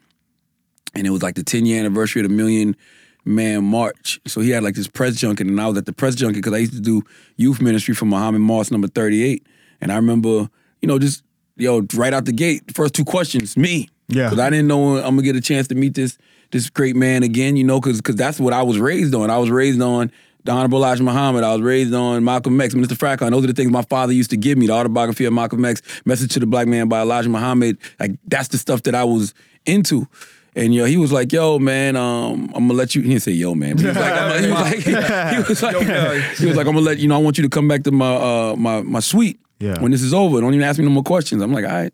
and 0.95 1.05
it 1.05 1.09
was 1.11 1.21
like 1.21 1.35
the 1.35 1.43
10 1.43 1.65
year 1.65 1.79
anniversary 1.79 2.21
of 2.21 2.29
the 2.29 2.35
Million 2.35 2.75
Man 3.25 3.63
March. 3.63 4.19
So 4.25 4.41
he 4.41 4.49
had 4.49 4.63
like 4.63 4.75
this 4.75 4.87
press 4.87 5.15
junket, 5.15 5.47
and 5.47 5.59
I 5.59 5.67
was 5.67 5.77
at 5.77 5.85
the 5.85 5.93
press 5.93 6.15
junket 6.15 6.37
because 6.37 6.53
I 6.53 6.57
used 6.57 6.73
to 6.73 6.79
do 6.79 7.03
youth 7.35 7.61
ministry 7.61 7.93
for 7.93 8.05
Muhammad 8.05 8.41
Mosque 8.41 8.71
number 8.71 8.87
38. 8.87 9.45
And 9.81 9.91
I 9.91 9.95
remember, 9.95 10.49
you 10.81 10.87
know, 10.87 10.99
just, 10.99 11.23
yo, 11.55 11.85
right 11.93 12.13
out 12.13 12.25
the 12.25 12.33
gate, 12.33 12.75
first 12.75 12.93
two 12.93 13.05
questions, 13.05 13.55
me. 13.55 13.89
Yeah. 14.07 14.25
Because 14.25 14.39
I 14.39 14.49
didn't 14.49 14.67
know 14.67 14.97
I'm 14.97 15.15
gonna 15.15 15.21
get 15.21 15.35
a 15.35 15.41
chance 15.41 15.67
to 15.67 15.75
meet 15.75 15.93
this 15.93 16.17
this 16.51 16.69
great 16.69 16.95
man 16.95 17.21
again, 17.21 17.55
you 17.55 17.63
know, 17.63 17.79
because 17.79 18.01
cause 18.01 18.15
that's 18.15 18.39
what 18.39 18.53
I 18.53 18.63
was 18.63 18.79
raised 18.79 19.13
on. 19.13 19.29
I 19.29 19.37
was 19.37 19.51
raised 19.51 19.81
on 19.81 20.11
the 20.45 20.51
Honorable 20.51 20.79
Elijah 20.79 21.03
Muhammad. 21.03 21.43
I 21.43 21.53
was 21.53 21.61
raised 21.61 21.93
on 21.93 22.23
Malcolm 22.23 22.59
X, 22.59 22.73
Minister 22.73 22.95
Farrakhan. 22.95 23.29
Those 23.31 23.43
are 23.43 23.47
the 23.47 23.53
things 23.53 23.69
my 23.69 23.83
father 23.83 24.13
used 24.13 24.31
to 24.31 24.37
give 24.37 24.57
me. 24.57 24.67
The 24.67 24.73
autobiography 24.73 25.25
of 25.25 25.33
Malcolm 25.33 25.63
X, 25.63 25.81
Message 26.05 26.33
to 26.33 26.39
the 26.39 26.47
Black 26.47 26.67
Man 26.67 26.87
by 26.87 27.01
Elijah 27.01 27.29
Muhammad. 27.29 27.77
Like 27.99 28.11
that's 28.25 28.47
the 28.47 28.57
stuff 28.57 28.83
that 28.83 28.95
I 28.95 29.03
was 29.03 29.33
into. 29.65 30.07
And 30.55 30.73
yo, 30.73 30.85
he 30.85 30.97
was 30.97 31.11
like, 31.11 31.31
"Yo, 31.31 31.59
man, 31.59 31.95
um, 31.95 32.51
I'm 32.55 32.67
gonna 32.67 32.73
let 32.73 32.95
you." 32.95 33.01
He 33.01 33.09
didn't 33.09 33.21
say 33.23 33.31
"Yo, 33.31 33.53
man," 33.55 33.75
but 33.75 33.81
he 33.81 33.87
was 33.87 33.97
like, 33.97 34.13
I'm, 34.13 34.43
he 34.43 34.49
was 34.49 34.59
like, 34.59 34.77
he 35.35 35.39
was 35.47 35.63
like, 35.63 35.73
Yo, 35.87 36.19
he 36.37 36.45
was 36.47 36.55
like, 36.57 36.67
"I'm 36.67 36.73
gonna 36.73 36.85
let 36.85 36.97
you 36.99 37.07
know. 37.07 37.15
I 37.15 37.19
want 37.19 37.37
you 37.37 37.43
to 37.43 37.49
come 37.49 37.67
back 37.67 37.83
to 37.83 37.91
my 37.91 38.15
uh, 38.15 38.55
my 38.57 38.81
my 38.81 38.99
suite 38.99 39.39
Yeah. 39.59 39.79
when 39.81 39.91
this 39.91 40.01
is 40.01 40.13
over. 40.13 40.41
Don't 40.41 40.53
even 40.53 40.65
ask 40.67 40.79
me 40.79 40.85
no 40.85 40.91
more 40.91 41.03
questions." 41.03 41.41
I'm 41.41 41.53
like, 41.53 41.65
"All 41.65 41.71
right." 41.71 41.93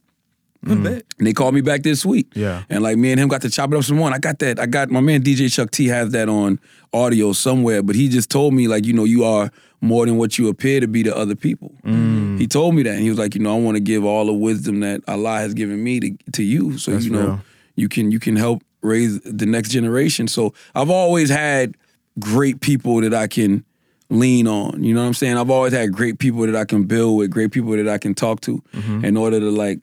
I 0.67 0.73
bet. 0.73 1.03
And 1.19 1.27
they 1.27 1.33
called 1.33 1.53
me 1.53 1.61
back 1.61 1.83
this 1.83 2.03
week. 2.03 2.31
Yeah. 2.33 2.63
And 2.71 2.81
like 2.81 2.97
me 2.97 3.11
and 3.11 3.19
him 3.19 3.27
got 3.27 3.43
to 3.43 3.51
chop 3.51 3.71
it 3.71 3.77
up 3.77 3.83
some 3.83 3.97
more. 3.97 4.07
And 4.07 4.15
I 4.15 4.17
got 4.17 4.39
that. 4.39 4.59
I 4.59 4.65
got 4.65 4.89
my 4.89 4.99
man 4.99 5.21
DJ 5.21 5.53
Chuck 5.53 5.69
T 5.69 5.85
has 5.89 6.09
that 6.13 6.27
on 6.27 6.59
audio 6.91 7.33
somewhere, 7.33 7.83
but 7.83 7.95
he 7.95 8.09
just 8.09 8.31
told 8.31 8.55
me 8.55 8.67
like, 8.67 8.83
you 8.83 8.91
know, 8.93 9.03
you 9.03 9.23
are 9.25 9.51
more 9.81 10.07
than 10.07 10.17
what 10.17 10.39
you 10.39 10.47
appear 10.47 10.79
to 10.79 10.87
be 10.87 11.03
to 11.03 11.15
other 11.15 11.35
people. 11.35 11.75
Mm. 11.85 12.39
He 12.39 12.47
told 12.47 12.73
me 12.73 12.81
that. 12.81 12.93
And 12.93 13.01
he 13.01 13.09
was 13.09 13.19
like, 13.19 13.35
you 13.35 13.41
know, 13.41 13.55
I 13.55 13.59
want 13.59 13.75
to 13.75 13.79
give 13.79 14.03
all 14.05 14.25
the 14.25 14.33
wisdom 14.33 14.79
that 14.79 15.01
Allah 15.07 15.37
has 15.37 15.53
given 15.53 15.83
me 15.83 15.99
to 15.99 16.17
to 16.31 16.41
you. 16.43 16.79
So 16.79 16.93
That's 16.93 17.05
you 17.05 17.11
know, 17.11 17.19
real. 17.27 17.41
You 17.75 17.87
can 17.89 18.11
you 18.11 18.19
can 18.19 18.35
help 18.35 18.63
raise 18.81 19.19
the 19.21 19.45
next 19.45 19.69
generation. 19.69 20.27
So 20.27 20.53
I've 20.75 20.89
always 20.89 21.29
had 21.29 21.75
great 22.19 22.61
people 22.61 23.01
that 23.01 23.13
I 23.13 23.27
can 23.27 23.63
lean 24.09 24.47
on. 24.47 24.83
You 24.83 24.93
know 24.93 25.01
what 25.01 25.07
I'm 25.07 25.13
saying? 25.15 25.37
I've 25.37 25.49
always 25.49 25.73
had 25.73 25.91
great 25.91 26.19
people 26.19 26.45
that 26.45 26.55
I 26.55 26.65
can 26.65 26.83
build 26.83 27.17
with, 27.17 27.31
great 27.31 27.51
people 27.51 27.71
that 27.71 27.87
I 27.89 27.97
can 27.97 28.13
talk 28.13 28.41
to 28.41 28.61
Mm-hmm. 28.73 29.03
in 29.05 29.17
order 29.17 29.39
to 29.39 29.49
like 29.49 29.79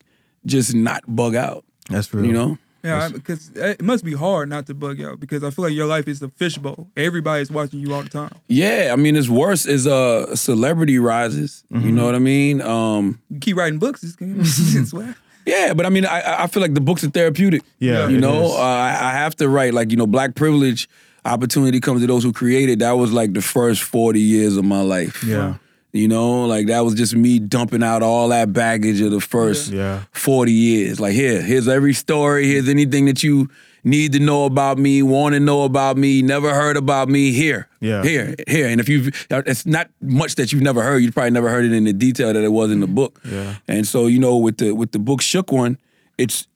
just 0.46 0.75
not 0.75 1.02
bug 1.06 1.34
out. 1.34 1.64
That's 1.90 2.12
real. 2.14 2.25
You 2.26 2.32
know? 2.32 2.58
Yeah, 2.84 3.11
because 3.12 3.50
it 3.54 3.80
must 3.80 4.04
be 4.04 4.12
hard 4.12 4.49
not 4.49 4.66
to 4.66 4.75
bug 4.75 5.00
out 5.00 5.20
because 5.20 5.44
I 5.44 5.50
feel 5.50 5.64
like 5.66 5.75
your 5.75 5.87
life 5.87 6.08
is 6.08 6.20
a 6.20 6.28
fishbowl. 6.28 6.88
Everybody's 6.96 7.49
watching 7.49 7.78
you 7.78 7.94
all 7.94 8.02
the 8.02 8.08
time. 8.08 8.32
Yeah, 8.49 8.90
I 8.92 8.96
mean 8.96 9.14
it's 9.14 9.28
worse 9.28 9.66
as 9.66 9.87
uh 9.87 10.34
celebrity 10.34 10.99
rises. 10.99 11.62
You 11.70 11.76
Mm-hmm. 11.78 11.94
know 11.94 12.06
what 12.06 12.14
I 12.16 12.18
mean? 12.18 12.61
Um 12.61 13.20
You 13.30 13.38
keep 13.38 13.56
writing 13.56 13.78
books. 13.78 14.02
It's, 14.02 14.16
it's 14.20 14.92
what? 14.92 15.14
Yeah, 15.46 15.75
but 15.75 15.87
I 15.87 15.88
mean 15.88 16.06
I 16.06 16.44
I 16.44 16.46
feel 16.46 16.61
like 16.62 16.75
the 16.75 16.80
books 16.80 17.02
are 17.04 17.11
therapeutic. 17.11 17.62
Yeah, 17.78 18.08
You 18.08 18.18
know, 18.18 18.52
uh, 18.56 18.61
I, 18.61 18.88
I 18.90 19.12
have 19.12 19.34
to 19.37 19.49
write 19.49 19.75
like, 19.75 19.90
you 19.90 19.96
know, 19.96 20.06
black 20.06 20.34
privilege 20.34 20.88
opportunity 21.25 21.80
comes 21.80 22.00
to 22.00 22.06
those 22.06 22.22
who 22.25 22.32
create 22.32 22.68
it. 22.68 22.78
That 22.80 22.92
was 22.92 23.12
like 23.12 23.32
the 23.32 23.42
first 23.42 23.82
40 23.82 24.20
years 24.20 24.56
of 24.56 24.64
my 24.64 24.80
life. 24.82 25.22
Yeah. 25.25 25.54
You 25.92 26.08
know, 26.08 26.46
like 26.46 26.68
that 26.68 26.80
was 26.80 26.94
just 26.94 27.14
me 27.14 27.38
dumping 27.38 27.82
out 27.82 28.02
all 28.02 28.28
that 28.28 28.52
baggage 28.52 29.00
of 29.02 29.11
the 29.11 29.20
first 29.20 29.70
Yeah. 29.70 30.02
40 30.12 30.50
years. 30.52 30.99
Like 31.00 31.12
here, 31.12 31.42
here's 31.42 31.68
every 31.68 31.92
story, 31.92 32.46
here's 32.49 32.68
anything 32.68 33.04
that 33.06 33.22
you 33.22 33.49
need 33.84 34.12
to 34.12 34.20
know 34.20 34.44
about 34.44 34.78
me, 34.78 35.02
want 35.02 35.34
to 35.34 35.40
know 35.40 35.64
about 35.64 35.96
me, 35.96 36.22
never 36.22 36.54
heard 36.54 36.76
about 36.76 37.08
me, 37.08 37.32
here. 37.32 37.68
Yeah. 37.80 38.02
Here, 38.02 38.34
here. 38.46 38.68
And 38.68 38.80
if 38.80 38.88
you've 38.88 39.26
it's 39.30 39.66
not 39.66 39.88
much 40.00 40.36
that 40.36 40.52
you've 40.52 40.62
never 40.62 40.82
heard, 40.82 40.98
you 40.98 41.10
probably 41.10 41.30
never 41.30 41.48
heard 41.48 41.64
it 41.64 41.72
in 41.72 41.84
the 41.84 41.92
detail 41.92 42.32
that 42.32 42.42
it 42.44 42.52
was 42.52 42.70
in 42.70 42.80
the 42.80 42.86
book. 42.86 43.20
Yeah. 43.24 43.56
And 43.66 43.86
so, 43.86 44.06
you 44.06 44.18
know, 44.18 44.36
with 44.36 44.59
the 44.59 44.72
with 44.72 44.92
the 44.92 44.98
book 44.98 45.20
Shook 45.20 45.50
One, 45.50 45.78
it's 46.18 46.46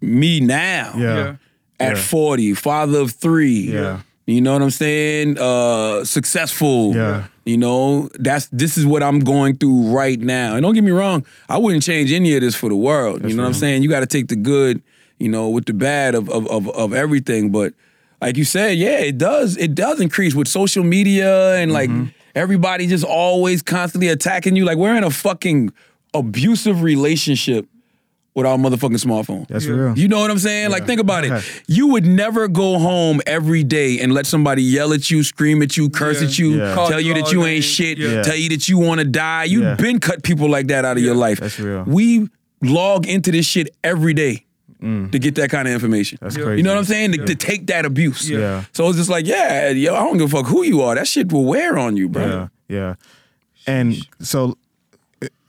me 0.00 0.40
now 0.40 0.92
Yeah. 0.96 1.16
Yeah. 1.16 1.36
at 1.80 1.96
Yeah. 1.96 2.02
40, 2.02 2.54
father 2.54 2.98
of 3.00 3.12
three. 3.12 3.72
Yeah. 3.72 4.00
You 4.26 4.42
know 4.42 4.52
what 4.52 4.60
I'm 4.60 4.70
saying? 4.70 5.38
Uh 5.38 6.04
successful. 6.04 6.94
Yeah. 6.94 7.24
You 7.46 7.56
know, 7.56 8.10
that's 8.18 8.46
this 8.52 8.76
is 8.76 8.84
what 8.84 9.02
I'm 9.02 9.20
going 9.20 9.56
through 9.56 9.90
right 9.90 10.20
now. 10.20 10.54
And 10.54 10.62
don't 10.62 10.74
get 10.74 10.84
me 10.84 10.90
wrong, 10.90 11.24
I 11.48 11.56
wouldn't 11.56 11.82
change 11.82 12.12
any 12.12 12.34
of 12.34 12.42
this 12.42 12.54
for 12.54 12.68
the 12.68 12.76
world. 12.76 13.22
you 13.26 13.34
know 13.34 13.42
what 13.42 13.48
I'm 13.48 13.54
saying? 13.54 13.82
You 13.82 13.88
got 13.88 14.00
to 14.00 14.06
take 14.06 14.28
the 14.28 14.36
good, 14.36 14.82
you 15.18 15.28
know, 15.28 15.48
with 15.48 15.66
the 15.66 15.74
bad 15.74 16.14
of, 16.14 16.28
of 16.30 16.46
of 16.48 16.68
of 16.70 16.92
everything. 16.92 17.50
But 17.50 17.74
like 18.20 18.36
you 18.36 18.44
said, 18.44 18.78
yeah, 18.78 18.98
it 18.98 19.18
does. 19.18 19.56
It 19.56 19.74
does 19.74 20.00
increase 20.00 20.34
with 20.34 20.48
social 20.48 20.84
media 20.84 21.54
and 21.56 21.72
like 21.72 21.90
Mm-hmm. 21.90 22.06
everybody 22.34 22.86
just 22.86 23.04
always 23.04 23.62
constantly 23.62 24.08
attacking 24.08 24.56
you. 24.56 24.64
Like 24.64 24.78
we're 24.78 24.96
in 24.96 25.04
a 25.04 25.10
fucking 25.10 25.72
abusive 26.14 26.82
relationship 26.82 27.66
with 28.34 28.46
our 28.46 28.56
motherfucking 28.56 29.04
smartphone. 29.04 29.48
That's 29.48 29.64
Yeah. 29.66 29.72
real. 29.74 29.98
You 29.98 30.06
know 30.06 30.20
what 30.20 30.30
I'm 30.30 30.38
saying? 30.38 30.70
Like, 30.70 30.86
think 30.86 31.00
about 31.00 31.24
it. 31.24 31.32
You 31.66 31.88
would 31.88 32.06
never 32.06 32.46
go 32.46 32.78
home 32.78 33.20
every 33.26 33.64
day 33.64 33.98
and 33.98 34.12
let 34.12 34.26
somebody 34.26 34.62
yell 34.62 34.92
at 34.92 35.10
you, 35.10 35.24
scream 35.24 35.60
at 35.60 35.76
you, 35.76 35.90
curse 35.90 36.20
Yeah. 36.22 36.28
at 36.28 36.38
you, 36.38 36.50
Yeah. 36.58 36.74
Tell 36.74 37.00
you 37.00 37.08
you 37.14 37.14
that 37.22 37.32
you 37.32 37.44
ain't 37.44 37.64
shit, 37.64 37.98
Yeah. 37.98 38.22
tell 38.22 38.36
you 38.36 38.48
that 38.50 38.68
you 38.68 38.78
want 38.78 39.00
to 39.00 39.04
die. 39.06 39.44
You've 39.44 39.64
Yeah. 39.64 39.74
been 39.74 39.98
cut 39.98 40.22
people 40.22 40.48
like 40.48 40.68
that 40.68 40.84
out 40.84 40.96
of 40.96 41.02
your 41.02 41.16
life. 41.16 41.40
That's 41.40 41.58
real. 41.58 41.82
We 41.86 42.28
log 42.62 43.06
into 43.08 43.32
this 43.32 43.46
shit 43.46 43.74
every 43.82 44.14
day 44.14 44.44
to 44.80 45.18
get 45.18 45.34
that 45.36 45.50
kind 45.50 45.66
of 45.68 45.74
information. 45.74 46.18
Mm. 46.18 46.20
That's 46.20 46.36
Yeah. 46.36 46.44
crazy. 46.44 46.58
You 46.58 46.62
know 46.64 46.72
what 46.72 46.78
I'm 46.78 46.84
saying? 46.84 47.12
To, 47.12 47.24
to 47.26 47.34
take 47.34 47.66
that 47.66 47.84
abuse. 47.84 48.28
Yeah. 48.30 48.38
Yeah. 48.38 48.64
So 48.72 48.88
it's 48.88 48.98
just 48.98 49.10
like, 49.10 49.26
yeah, 49.26 49.68
yo, 49.70 49.94
I 49.94 50.00
don't 50.00 50.18
give 50.18 50.32
a 50.32 50.36
fuck 50.36 50.46
who 50.46 50.62
you 50.64 50.82
are. 50.82 50.94
That 50.94 51.06
shit 51.08 51.32
will 51.32 51.44
wear 51.44 51.76
on 51.78 51.96
you, 51.96 52.08
bro. 52.08 52.26
Yeah, 52.26 52.48
yeah. 52.68 52.94
And 53.66 53.96
so 54.20 54.56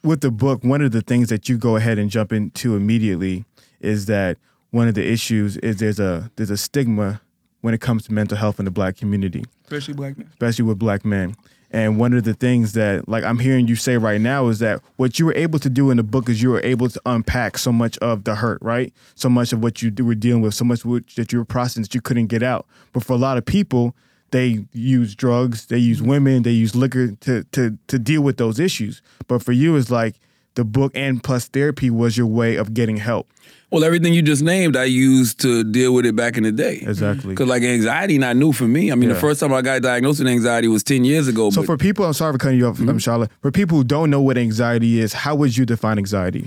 with 0.03 0.21
the 0.21 0.31
book, 0.31 0.63
one 0.63 0.81
of 0.81 0.91
the 0.91 1.01
things 1.01 1.29
that 1.29 1.47
you 1.49 1.57
go 1.57 1.75
ahead 1.75 1.97
and 1.99 2.09
jump 2.09 2.31
into 2.33 2.75
immediately 2.75 3.45
is 3.81 4.05
that 4.07 4.37
one 4.71 4.87
of 4.87 4.93
the 4.95 5.05
issues 5.05 5.57
is 5.57 5.77
there's 5.77 5.99
a 5.99 6.29
there's 6.35 6.49
a 6.49 6.57
stigma 6.57 7.21
when 7.61 7.73
it 7.73 7.81
comes 7.81 8.03
to 8.05 8.13
mental 8.13 8.37
health 8.37 8.57
in 8.59 8.65
the 8.65 8.71
black 8.71 8.95
community, 8.97 9.43
Especially 9.65 9.93
black 9.93 10.17
men. 10.17 10.27
especially 10.31 10.63
with 10.65 10.79
black 10.79 11.03
men. 11.05 11.35
And 11.71 11.99
one 11.99 12.13
of 12.13 12.23
the 12.23 12.33
things 12.33 12.73
that 12.73 13.07
like 13.07 13.23
I'm 13.23 13.39
hearing 13.39 13.67
you 13.67 13.75
say 13.75 13.97
right 13.97 14.19
now 14.19 14.47
is 14.47 14.59
that 14.59 14.81
what 14.97 15.19
you 15.19 15.25
were 15.25 15.35
able 15.35 15.59
to 15.59 15.69
do 15.69 15.91
in 15.91 15.97
the 15.97 16.03
book 16.03 16.27
is 16.27 16.41
you 16.41 16.49
were 16.49 16.61
able 16.63 16.89
to 16.89 17.01
unpack 17.05 17.57
so 17.57 17.71
much 17.71 17.97
of 17.99 18.23
the 18.23 18.35
hurt, 18.35 18.59
right? 18.61 18.93
So 19.15 19.29
much 19.29 19.53
of 19.53 19.61
what 19.61 19.81
you 19.81 19.93
were 19.99 20.15
dealing 20.15 20.41
with, 20.41 20.55
so 20.55 20.65
much 20.65 20.81
that 21.15 21.31
you 21.31 21.39
were 21.39 21.45
processing 21.45 21.83
that 21.83 21.93
you 21.93 22.01
couldn't 22.01 22.27
get 22.27 22.41
out. 22.41 22.65
But 22.91 23.03
for 23.03 23.13
a 23.13 23.17
lot 23.17 23.37
of 23.37 23.45
people, 23.45 23.95
they 24.31 24.65
use 24.73 25.15
drugs, 25.15 25.67
they 25.67 25.77
use 25.77 25.99
mm-hmm. 25.99 26.09
women, 26.09 26.43
they 26.43 26.51
use 26.51 26.75
liquor 26.75 27.11
to 27.11 27.43
to 27.43 27.77
to 27.87 27.99
deal 27.99 28.21
with 28.21 28.37
those 28.37 28.59
issues. 28.59 29.01
But 29.27 29.43
for 29.43 29.51
you, 29.51 29.75
it's 29.75 29.91
like 29.91 30.15
the 30.55 30.65
book 30.65 30.91
and 30.95 31.23
plus 31.23 31.47
therapy 31.47 31.89
was 31.89 32.17
your 32.17 32.27
way 32.27 32.55
of 32.55 32.73
getting 32.73 32.97
help. 32.97 33.31
Well, 33.71 33.83
everything 33.83 34.13
you 34.15 34.23
just 34.23 34.41
named, 34.41 34.75
I 34.75 34.85
used 34.85 35.39
to 35.41 35.63
deal 35.63 35.93
with 35.93 36.05
it 36.07 36.15
back 36.15 36.37
in 36.37 36.43
the 36.43 36.51
day. 36.51 36.77
Exactly. 36.81 37.29
Because 37.29 37.47
like 37.47 37.61
anxiety, 37.61 38.17
not 38.17 38.35
new 38.35 38.51
for 38.51 38.67
me. 38.67 38.91
I 38.91 38.95
mean, 38.95 39.09
Yeah. 39.09 39.15
the 39.15 39.21
first 39.21 39.39
time 39.39 39.53
I 39.53 39.61
got 39.61 39.81
diagnosed 39.83 40.17
with 40.19 40.27
anxiety 40.27 40.67
was 40.67 40.81
ten 40.83 41.03
years 41.03 41.27
ago. 41.27 41.51
So 41.51 41.61
but 41.61 41.67
for 41.67 41.77
people, 41.77 42.03
I'm 42.05 42.13
sorry 42.13 42.33
for 42.33 42.39
cutting 42.39 42.57
you 42.57 42.65
off, 42.67 42.77
Mm-hmm. 42.77 42.97
Charlotte. 42.97 43.29
For 43.41 43.51
people 43.51 43.77
who 43.77 43.83
don't 43.83 44.09
know 44.09 44.21
what 44.21 44.37
anxiety 44.39 44.99
is, 44.99 45.13
how 45.13 45.35
would 45.35 45.55
you 45.55 45.65
define 45.67 45.99
anxiety? 45.99 46.45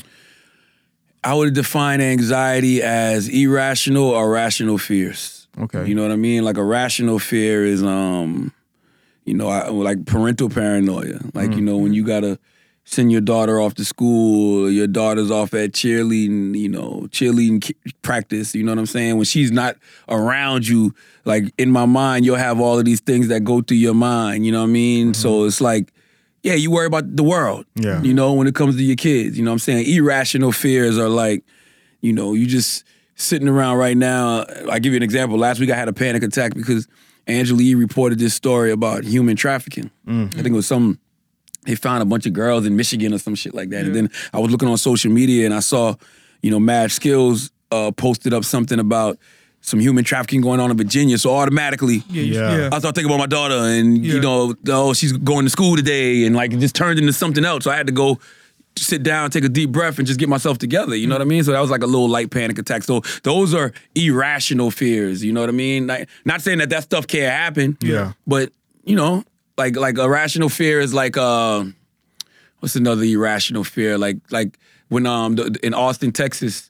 I 1.23 1.35
would 1.35 1.55
define 1.55 2.01
anxiety 2.01 2.83
as 2.83 3.29
irrational 3.29 4.09
or 4.11 4.29
rational 4.29 4.77
fears. 4.79 5.47
Okay. 5.61 5.87
You 5.87 5.95
know 5.95 6.03
what 6.03 6.11
I 6.11 6.17
mean? 6.17 6.43
Like 6.45 6.57
a 6.57 6.65
rational 6.65 7.21
fear 7.21 7.65
is, 7.65 7.85
um, 7.85 8.53
you 9.25 9.35
know, 9.35 9.49
I, 9.49 9.69
like 9.69 10.07
parental 10.07 10.49
paranoia. 10.51 11.21
Like 11.35 11.53
you 11.53 11.61
know 11.61 11.77
when 11.77 11.93
you 11.95 12.05
gotta 12.05 12.41
send 12.85 13.13
your 13.13 13.21
daughter 13.21 13.61
off 13.61 13.75
to 13.75 13.85
school, 13.85 14.71
your 14.71 14.87
daughter's 14.87 15.31
off 15.31 15.55
at 15.55 15.73
cheerleading, 15.73 16.59
you 16.59 16.69
know, 16.69 17.07
cheerleading 17.11 17.73
practice. 18.03 18.55
You 18.55 18.65
know 18.65 18.73
what 18.73 18.79
I'm 18.79 18.87
saying? 18.87 19.17
When 19.17 19.25
she's 19.25 19.51
not 19.51 19.77
around 20.09 20.67
you, 20.67 20.95
like 21.25 21.45
in 21.59 21.71
my 21.71 21.87
mind, 21.87 22.25
you'll 22.25 22.37
have 22.37 22.61
all 22.61 22.79
of 22.79 22.85
these 22.85 23.01
things 23.01 23.29
that 23.29 23.45
go 23.45 23.63
through 23.63 23.79
your 23.79 23.95
mind. 23.95 24.45
You 24.45 24.53
know 24.53 24.61
what 24.61 24.69
I 24.69 24.73
mean? 24.73 25.15
So 25.15 25.31
mm-hmm. 25.31 25.49
it's 25.49 25.61
like. 25.61 25.93
Yeah, 26.45 26.55
you 26.55 26.73
worry 26.73 26.87
about 26.87 27.15
the 27.15 27.23
world. 27.23 27.67
Yeah. 27.77 28.03
You 28.03 28.13
know, 28.13 28.33
when 28.33 28.49
it 28.49 28.57
comes 28.57 28.75
to 28.75 28.83
your 28.83 28.97
kids. 28.97 29.39
You 29.39 29.45
know 29.45 29.53
what 29.53 29.55
I'm 29.55 29.59
saying? 29.61 29.87
Irrational 29.87 30.51
fears 30.51 30.99
are 30.99 31.09
like, 31.09 31.45
you 32.01 32.13
know, 32.13 32.35
you 32.35 32.47
just 32.47 32.83
sitting 33.15 33.49
around 33.49 33.79
right 33.79 33.97
now. 33.97 34.45
I'll 34.69 34.81
give 34.81 34.93
you 34.93 34.97
an 34.97 35.05
example. 35.05 35.39
Last 35.39 35.61
week 35.61 35.71
I 35.71 35.77
had 35.77 35.87
a 35.87 35.93
panic 35.93 36.25
attack 36.25 36.55
because 36.55 36.89
Angela 37.29 37.63
Yee 37.63 37.77
reported 37.77 38.19
this 38.19 38.35
story 38.35 38.73
about 38.73 39.05
human 39.05 39.37
trafficking. 39.37 39.91
I 40.05 40.11
mm-hmm. 40.11 40.29
think 40.31 40.49
it 40.49 40.53
was 40.53 40.67
some 40.67 40.99
they 41.65 41.75
found 41.75 42.03
a 42.03 42.07
bunch 42.07 42.27
of 42.27 42.33
girls 42.33 42.67
in 42.67 42.77
Michigan 42.77 43.15
or 43.15 43.19
some 43.19 43.35
shit 43.35 43.55
like 43.55 43.71
that. 43.71 43.85
And 43.87 43.95
then 43.95 44.11
I 44.33 44.39
was 44.41 44.51
looking 44.51 44.69
on 44.69 44.77
social 44.79 45.11
media 45.13 45.47
and 45.47 45.55
I 45.55 45.61
saw, 45.61 45.95
you 46.43 46.51
know, 46.51 46.59
Mad 46.61 46.91
Skillz 46.91 47.51
uh, 47.71 47.91
posted 47.93 48.35
up 48.35 48.45
something 48.45 48.79
about 48.81 49.19
some 49.61 49.79
human 49.79 50.03
trafficking 50.05 50.41
going 50.41 50.59
on 50.59 50.73
in 50.73 50.77
Virginia. 50.77 51.17
So 51.19 51.33
automatically, 51.35 52.03
Yeah, 52.11 52.23
Yeah. 52.23 52.57
yeah. 52.57 52.65
I 52.73 52.79
started 52.81 52.95
thinking 52.97 53.07
about 53.07 53.19
my 53.21 53.27
daughter, 53.27 53.55
and 53.55 54.05
Yeah. 54.05 54.15
you 54.15 54.21
know, 54.21 54.55
oh, 54.69 54.93
she's 54.93 55.13
going 55.13 55.45
to 55.47 55.51
school 55.51 55.77
today, 55.77 56.25
and 56.27 56.35
like 56.35 56.53
it 56.53 56.59
just 56.59 56.75
turned 56.75 56.99
into 56.99 57.13
something 57.13 57.45
else. 57.45 57.63
So 57.63 57.71
I 57.71 57.77
had 57.77 57.87
to 57.87 57.93
go 57.93 58.19
sit 58.75 59.05
down, 59.05 59.31
take 59.31 59.45
a 59.45 59.49
deep 59.49 59.71
breath, 59.71 59.99
and 59.99 60.07
just 60.07 60.19
get 60.19 60.29
myself 60.29 60.59
together. 60.59 60.97
You 60.97 61.07
know 61.07 61.15
what 61.15 61.23
I 61.23 61.27
mean? 61.27 61.45
So 61.45 61.53
that 61.53 61.61
was 61.61 61.71
like 61.71 61.83
a 61.85 61.87
little 61.87 62.09
light 62.09 62.31
panic 62.33 62.59
attack. 62.59 62.83
So 62.83 63.03
those 63.23 63.55
are 63.55 63.73
irrational 63.95 64.71
fears. 64.73 65.23
You 65.23 65.33
know 65.33 65.41
what 65.41 65.49
I 65.49 65.53
mean? 65.53 65.87
Like, 65.87 66.09
not 66.25 66.43
saying 66.43 66.59
that 66.59 66.71
that 66.71 66.83
stuff 66.83 67.07
can't 67.07 67.33
happen. 67.33 67.77
Yeah. 67.81 68.15
But 68.27 68.51
you 68.85 68.97
know, 68.97 69.23
like 69.57 69.77
like 69.77 69.99
a 69.99 70.09
rational 70.09 70.49
fear 70.49 70.81
is 70.81 70.93
like 70.95 71.17
uh, 71.17 71.65
what's 72.61 72.77
another 72.77 73.05
irrational 73.05 73.65
fear? 73.65 73.99
Like 73.99 74.19
like 74.31 74.59
when 74.89 75.07
um 75.07 75.37
the, 75.37 75.59
in 75.63 75.75
Austin, 75.75 76.13
Texas. 76.13 76.69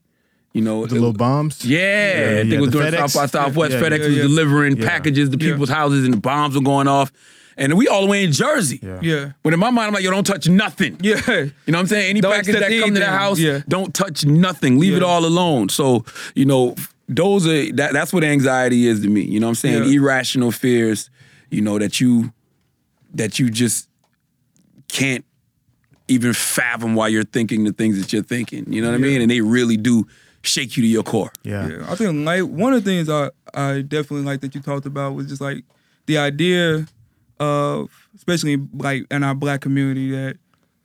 You 0.55 0.61
know, 0.61 0.85
The 0.85 0.97
little 0.97 1.15
bombs. 1.15 1.65
yeah, 1.65 1.79
I 1.79 2.35
think 2.41 2.51
yeah, 2.51 2.59
it 2.59 2.61
was 2.61 2.71
the 2.73 2.79
during 2.81 2.93
FedEx. 2.93 3.09
South 3.09 3.15
by 3.15 3.27
Southwest. 3.39 3.73
Yeah, 3.73 3.81
FedEx 3.81 4.01
yeah, 4.01 4.07
was 4.09 4.17
delivering 4.19 4.77
Yeah. 4.77 4.87
packages 4.87 5.31
to 5.31 5.39
Yeah. 5.39 5.53
people's 5.53 5.71
houses, 5.71 6.05
and 6.05 6.13
the 6.13 6.19
bombs 6.21 6.55
were 6.55 6.61
going 6.61 6.89
off. 6.89 7.11
And 7.57 7.73
we 7.73 7.89
all 7.89 8.03
the 8.03 8.09
way 8.09 8.23
in 8.23 8.33
Jersey. 8.33 8.79
Yeah. 8.83 8.99
Yeah. 9.01 9.33
But 9.43 9.55
in 9.55 9.59
my 9.61 9.71
mind, 9.71 9.87
I'm 9.89 9.95
like, 9.95 10.05
yo, 10.05 10.11
don't 10.11 10.27
touch 10.27 10.47
nothing. 10.51 10.99
Yeah. 11.01 11.17
You 11.27 11.33
know 11.37 11.51
what 11.69 11.79
I'm 11.79 11.87
saying? 11.87 12.11
Any 12.11 12.21
Don't 12.21 12.33
package 12.35 12.53
that 12.53 12.65
accept 12.65 12.81
come 12.85 12.93
to 12.95 13.01
the 13.01 13.07
house, 13.07 13.39
Yeah. 13.39 13.61
don't 13.67 13.95
touch 13.95 14.27
nothing. 14.27 14.79
Leave 14.79 14.95
it 14.95 15.03
all 15.03 15.25
alone. 15.25 15.71
So, 15.71 16.05
you 16.35 16.45
know, 16.45 16.75
those 17.09 17.47
are 17.47 17.73
that 17.73 17.95
that's 17.95 18.13
what 18.13 18.23
anxiety 18.23 18.87
is 18.87 19.01
to 19.01 19.09
me. 19.09 19.23
You 19.23 19.41
know 19.41 19.47
what 19.47 19.53
I'm 19.53 19.55
saying? 19.55 19.85
Yeah. 19.85 20.01
Irrational 20.01 20.51
fears, 20.53 21.09
you 21.51 21.63
know, 21.63 21.79
that 21.79 21.99
you 21.99 22.31
that 23.15 23.39
you 23.39 23.51
just 23.51 23.89
can't 24.89 25.25
even 26.09 26.33
fathom 26.33 26.95
why 26.95 27.09
you're 27.09 27.25
thinking 27.25 27.65
the 27.65 27.73
things 27.73 28.01
that 28.01 28.13
you're 28.13 28.23
thinking. 28.23 28.71
You 28.73 28.83
know 28.83 28.89
what 28.89 28.95
I 28.95 28.99
mean? 28.99 29.21
And 29.21 29.31
they 29.31 29.41
really 29.41 29.77
do 29.77 30.07
shake 30.43 30.77
you 30.77 30.83
to 30.83 30.87
your 30.89 31.03
core. 31.03 31.31
Yeah. 31.43 31.69
Yeah, 31.69 31.91
I 31.91 31.95
think 31.95 32.27
like 32.27 32.43
one 32.43 32.75
of 32.75 32.85
the 32.85 32.91
things 32.91 33.09
I 33.09 33.31
I 33.55 33.83
definitely 33.83 34.25
like 34.25 34.41
that 34.41 34.55
you 34.55 34.61
talked 34.61 34.87
about 34.87 35.15
was 35.15 35.27
just 35.29 35.41
like 35.41 35.65
the 36.07 36.19
idea 36.19 36.87
of 37.39 38.09
especially 38.15 38.57
like 38.75 39.07
in 39.11 39.23
our 39.23 39.35
black 39.35 39.61
community 39.61 40.11
that 40.11 40.39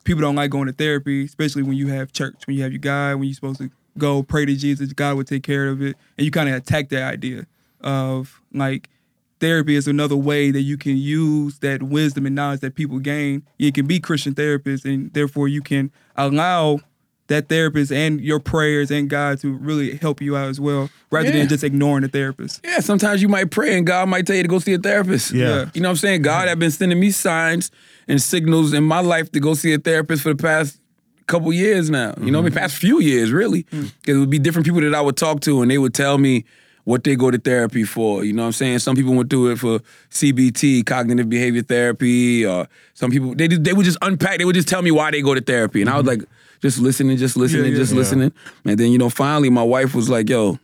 people 0.04 0.22
don't 0.22 0.36
like 0.36 0.52
going 0.52 0.68
to 0.68 0.74
therapy, 0.74 1.26
especially 1.26 1.64
when 1.64 1.78
you 1.78 1.88
have 1.88 2.12
church, 2.12 2.36
when 2.46 2.56
you 2.56 2.64
have 2.64 2.72
your 2.72 2.80
guy, 2.80 3.14
when 3.16 3.28
you're 3.28 3.36
supposed 3.36 3.60
to 3.60 3.70
go 3.98 4.24
pray 4.24 4.46
to 4.46 4.56
Jesus, 4.56 4.94
God 4.94 5.18
will 5.18 5.24
take 5.24 5.44
care 5.44 5.68
of 5.68 5.82
it, 5.82 5.98
and 6.18 6.26
you 6.26 6.32
kind 6.32 6.50
of 6.50 6.56
attack 6.56 6.90
that 6.90 7.04
idea 7.04 7.48
of 7.82 8.42
like 8.54 8.90
therapy 9.40 9.76
is 9.76 9.88
another 9.88 10.16
way 10.16 10.52
that 10.52 10.62
you 10.62 10.78
can 10.78 10.98
use 10.98 11.60
that 11.60 11.84
wisdom 11.84 12.26
and 12.26 12.36
knowledge 12.36 12.62
that 12.62 12.76
people 12.76 13.00
gain. 13.00 13.44
You 13.58 13.72
can 13.72 13.86
be 13.88 14.00
Christian 14.00 14.34
therapists, 14.34 14.86
and 14.86 15.14
therefore 15.14 15.48
you 15.48 15.62
can 15.62 15.92
allow 16.16 16.80
that 17.28 17.50
therapist 17.50 17.92
and 17.92 18.22
your 18.22 18.40
prayers 18.40 18.90
and 18.90 19.10
God 19.10 19.40
to 19.42 19.52
really 19.54 19.98
help 19.98 20.22
you 20.22 20.38
out 20.38 20.48
as 20.48 20.62
well, 20.62 20.90
rather 21.12 21.28
Yeah. 21.28 21.40
than 21.40 21.50
just 21.50 21.62
ignoring 21.64 22.04
the 22.04 22.08
therapist. 22.08 22.62
Yeah, 22.64 22.80
sometimes 22.80 23.22
you 23.22 23.28
might 23.28 23.52
pray 23.52 23.78
and 23.78 23.86
God 23.86 24.08
might 24.08 24.26
tell 24.26 24.38
you 24.38 24.44
to 24.44 24.48
go 24.48 24.60
see 24.60 24.74
a 24.74 24.78
therapist. 24.78 25.34
Yeah. 25.34 25.66
You 25.74 25.82
know 25.82 25.90
what 25.90 25.92
I'm 25.92 25.98
saying? 25.98 26.22
God 26.22 26.48
have 26.48 26.58
been 26.58 26.72
sending 26.72 27.00
me 27.00 27.12
signs 27.12 27.70
and 28.08 28.22
signals 28.22 28.72
in 28.72 28.86
my 28.86 29.02
life 29.02 29.30
to 29.34 29.42
go 29.42 29.56
see 29.56 29.74
a 29.74 29.78
therapist 29.78 30.24
for 30.24 30.30
the 30.34 30.42
past 30.42 30.80
couple 31.28 31.52
years 31.52 31.90
now. 31.90 32.14
You 32.22 32.32
know 32.32 32.40
what 32.40 32.44
I 32.44 32.50
mean? 32.50 32.52
Mm-hmm. 32.52 32.58
Past 32.60 32.76
few 32.78 33.02
years, 33.02 33.32
really. 33.32 33.64
Mm. 33.64 33.92
Because 34.00 34.16
it 34.16 34.20
would 34.20 34.30
be 34.30 34.40
different 34.40 34.66
people 34.66 34.80
that 34.80 34.96
I 34.96 35.02
would 35.02 35.18
talk 35.18 35.42
to 35.42 35.62
and 35.62 35.70
they 35.70 35.78
would 35.78 35.94
tell 35.94 36.18
me 36.18 36.46
what 36.88 37.04
they 37.04 37.18
go 37.18 37.30
to 37.30 37.38
therapy 37.38 37.84
for. 37.84 38.24
You 38.24 38.32
know 38.32 38.44
what 38.44 38.48
I'm 38.48 38.52
saying? 38.54 38.80
Some 38.80 38.96
people 38.96 39.14
went 39.14 39.30
through 39.30 39.52
it 39.52 39.60
for 39.60 39.80
CBT, 40.10 40.86
cognitive 40.86 41.30
behavior 41.30 41.62
therapy, 41.62 42.46
or 42.46 42.66
some 42.94 43.12
people 43.12 43.36
they 43.36 43.48
they 43.50 43.74
would 43.74 43.84
just 43.84 43.98
unpack. 44.02 44.38
They 44.38 44.46
would 44.46 44.56
just 44.56 44.70
tell 44.70 44.82
me 44.82 44.92
why 44.92 45.12
they 45.12 45.22
go 45.22 45.34
to 45.36 45.42
therapy, 45.42 45.82
and 45.82 45.90
I 45.90 45.98
was 45.98 46.06
like, 46.08 46.22
just 46.62 46.80
listening, 46.80 47.18
just 47.18 47.36
listening, 47.36 47.74
yeah, 47.74 47.78
just 47.78 47.92
yeah. 47.92 47.98
listening. 48.00 48.32
And 48.64 48.80
then 48.80 48.92
you 48.94 48.98
know, 48.98 49.10
finally, 49.10 49.50
my 49.50 49.64
wife 49.64 49.94
was 49.94 50.10
like, 50.10 50.30
"Yo, 50.30 50.60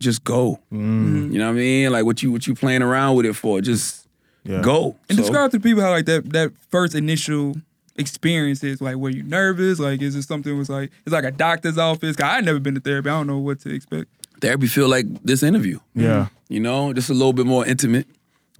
just 0.00 0.24
go." 0.24 0.58
Mm. 0.72 1.32
You 1.32 1.38
know 1.38 1.46
what 1.46 1.52
I 1.52 1.54
mean? 1.54 1.92
Like 1.92 2.04
what 2.04 2.20
you 2.20 2.32
what 2.32 2.48
you 2.48 2.54
playing 2.56 2.82
around 2.82 3.14
with 3.16 3.26
it 3.26 3.34
for? 3.34 3.60
Just 3.60 4.08
Yeah. 4.42 4.62
go. 4.62 4.96
And 5.08 5.16
So- 5.18 5.22
describe 5.22 5.52
to 5.52 5.60
people 5.60 5.82
how 5.84 5.90
like 5.90 6.06
that 6.06 6.32
that 6.32 6.50
first 6.68 6.96
initial 6.96 7.54
experience 7.96 8.64
is. 8.64 8.80
Like, 8.80 8.96
were 8.96 9.10
you 9.10 9.22
nervous? 9.22 9.78
Like, 9.78 10.02
is 10.02 10.16
it 10.16 10.22
something 10.22 10.58
was 10.58 10.68
like 10.68 10.90
it's 11.06 11.12
like 11.12 11.24
a 11.24 11.30
doctor's 11.30 11.78
office? 11.78 12.16
'Cause 12.16 12.24
I 12.28 12.34
had 12.36 12.44
never 12.44 12.58
been 12.58 12.74
to 12.74 12.80
therapy. 12.80 13.08
I 13.08 13.12
don't 13.12 13.28
know 13.28 13.38
what 13.38 13.60
to 13.60 13.72
expect. 13.72 14.08
Therapy 14.40 14.66
feel 14.66 14.88
like 14.88 15.06
this 15.24 15.42
interview. 15.42 15.78
Yeah. 15.94 16.28
You 16.48 16.60
know, 16.60 16.92
just 16.92 17.10
a 17.10 17.14
little 17.14 17.32
bit 17.32 17.46
more 17.46 17.66
intimate. 17.66 18.06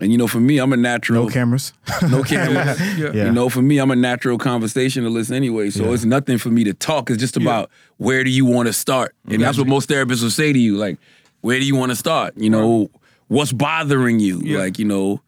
And 0.02 0.10
you 0.10 0.16
know, 0.16 0.26
for 0.26 0.40
me, 0.40 0.58
I'm 0.58 0.72
a 0.72 0.76
natural. 0.78 1.24
No 1.24 1.30
cameras. 1.30 1.72
No 2.08 2.22
cameras. 2.32 2.80
Yeah. 2.98 3.10
Yeah. 3.12 3.24
You 3.26 3.32
know, 3.32 3.48
for 3.50 3.60
me, 3.60 3.78
I'm 3.78 3.90
a 3.90 3.96
natural 3.96 4.38
conversationalist 4.38 5.30
anyway. 5.30 5.68
So 5.70 5.84
Yeah. 5.84 5.90
it's 5.92 6.04
nothing 6.06 6.38
for 6.38 6.48
me 6.48 6.64
to 6.64 6.72
talk. 6.72 7.10
It's 7.10 7.18
just 7.20 7.36
about 7.36 7.70
where 7.98 8.24
do 8.24 8.30
you 8.30 8.46
want 8.46 8.68
to 8.68 8.72
start? 8.72 9.14
And 9.28 9.42
that's 9.42 9.58
what 9.58 9.66
most 9.66 9.88
therapists 9.90 10.22
will 10.22 10.30
say 10.30 10.52
to 10.52 10.58
you. 10.58 10.76
Like, 10.78 10.98
where 11.42 11.58
do 11.58 11.66
you 11.66 11.76
want 11.76 11.90
to 11.90 11.96
start? 11.96 12.34
You 12.36 12.48
know, 12.50 12.90
what's 13.28 13.52
bothering 13.52 14.20
you? 14.20 14.40
Yeah. 14.42 14.58
Like, 14.58 14.78
you 14.78 14.86
know, 14.86 15.20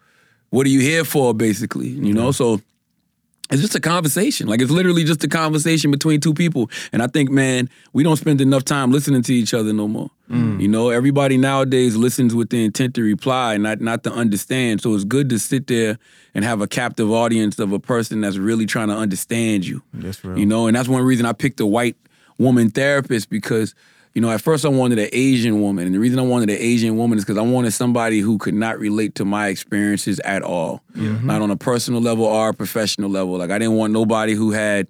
what 0.51 0.67
are 0.67 0.71
you 0.71 0.81
here 0.81 1.05
for, 1.05 1.35
basically? 1.35 1.89
You 1.89 2.15
know, 2.15 2.31
so 2.33 2.61
it's 3.53 3.61
just 3.61 3.75
a 3.75 3.81
conversation. 3.81 4.49
Like 4.49 4.61
it's 4.61 4.71
literally 4.71 5.05
just 5.05 5.23
a 5.25 5.29
conversation 5.29 5.91
between 5.91 6.21
two 6.21 6.33
people. 6.33 6.71
And 6.93 7.03
I 7.03 7.07
think, 7.07 7.31
man, 7.31 7.69
we 7.93 8.03
don't 8.03 8.17
spend 8.17 8.41
enough 8.41 8.65
time 8.65 8.91
listening 8.91 9.23
to 9.23 9.35
each 9.35 9.53
other 9.53 9.73
no 9.73 9.87
more. 9.87 10.11
Mm. 10.31 10.61
You 10.61 10.69
know, 10.69 10.89
everybody 10.89 11.37
nowadays 11.37 11.95
listens 11.95 12.35
with 12.35 12.49
the 12.49 12.65
intent 12.65 12.95
to 12.95 13.03
reply, 13.03 13.59
not 13.59 13.81
not 13.81 14.05
to 14.05 14.13
understand. 14.13 14.81
So 14.81 14.95
it's 14.95 15.05
good 15.05 15.29
to 15.29 15.39
sit 15.39 15.67
there 15.67 15.99
and 16.35 16.45
have 16.45 16.63
a 16.63 16.67
captive 16.67 17.11
audience 17.11 17.59
of 17.59 17.73
a 17.73 17.79
person 17.79 18.23
that's 18.23 18.39
really 18.39 18.65
trying 18.65 18.89
to 18.89 18.97
understand 18.97 19.67
you. 19.67 19.83
That's 19.93 20.25
real. 20.25 20.39
You 20.39 20.47
know, 20.47 20.67
and 20.67 20.75
that's 20.75 20.89
one 20.89 21.05
reason 21.05 21.27
I 21.27 21.35
picked 21.35 21.61
a 21.61 21.67
white 21.67 21.97
woman 22.39 22.71
therapist 22.71 23.29
because, 23.29 23.75
you 24.15 24.21
know, 24.21 24.31
at 24.31 24.41
first 24.41 24.65
I 24.65 24.69
wanted 24.69 24.99
an 24.99 25.09
Asian 25.13 25.61
woman. 25.61 25.87
And 25.87 25.95
the 25.95 25.99
reason 25.99 26.19
I 26.19 26.23
wanted 26.23 26.51
an 26.51 26.59
Asian 26.59 26.97
woman 26.97 27.19
is 27.19 27.25
because 27.25 27.39
I 27.39 27.43
wanted 27.43 27.73
somebody 27.73 28.21
who 28.21 28.39
could 28.39 28.55
not 28.55 28.79
relate 28.79 29.15
to 29.17 29.25
my 29.25 29.49
experiences 29.49 30.21
at 30.21 30.43
all. 30.43 30.83
Not 31.27 31.41
on 31.41 31.51
a 31.51 31.57
personal 31.57 32.01
level 32.01 32.25
or 32.25 32.51
a 32.51 32.55
professional 32.55 33.09
level. 33.09 33.39
Like 33.39 33.51
I 33.51 33.59
didn't 33.59 33.77
want 33.77 33.93
nobody 33.93 34.35
who 34.35 34.51
had 34.51 34.87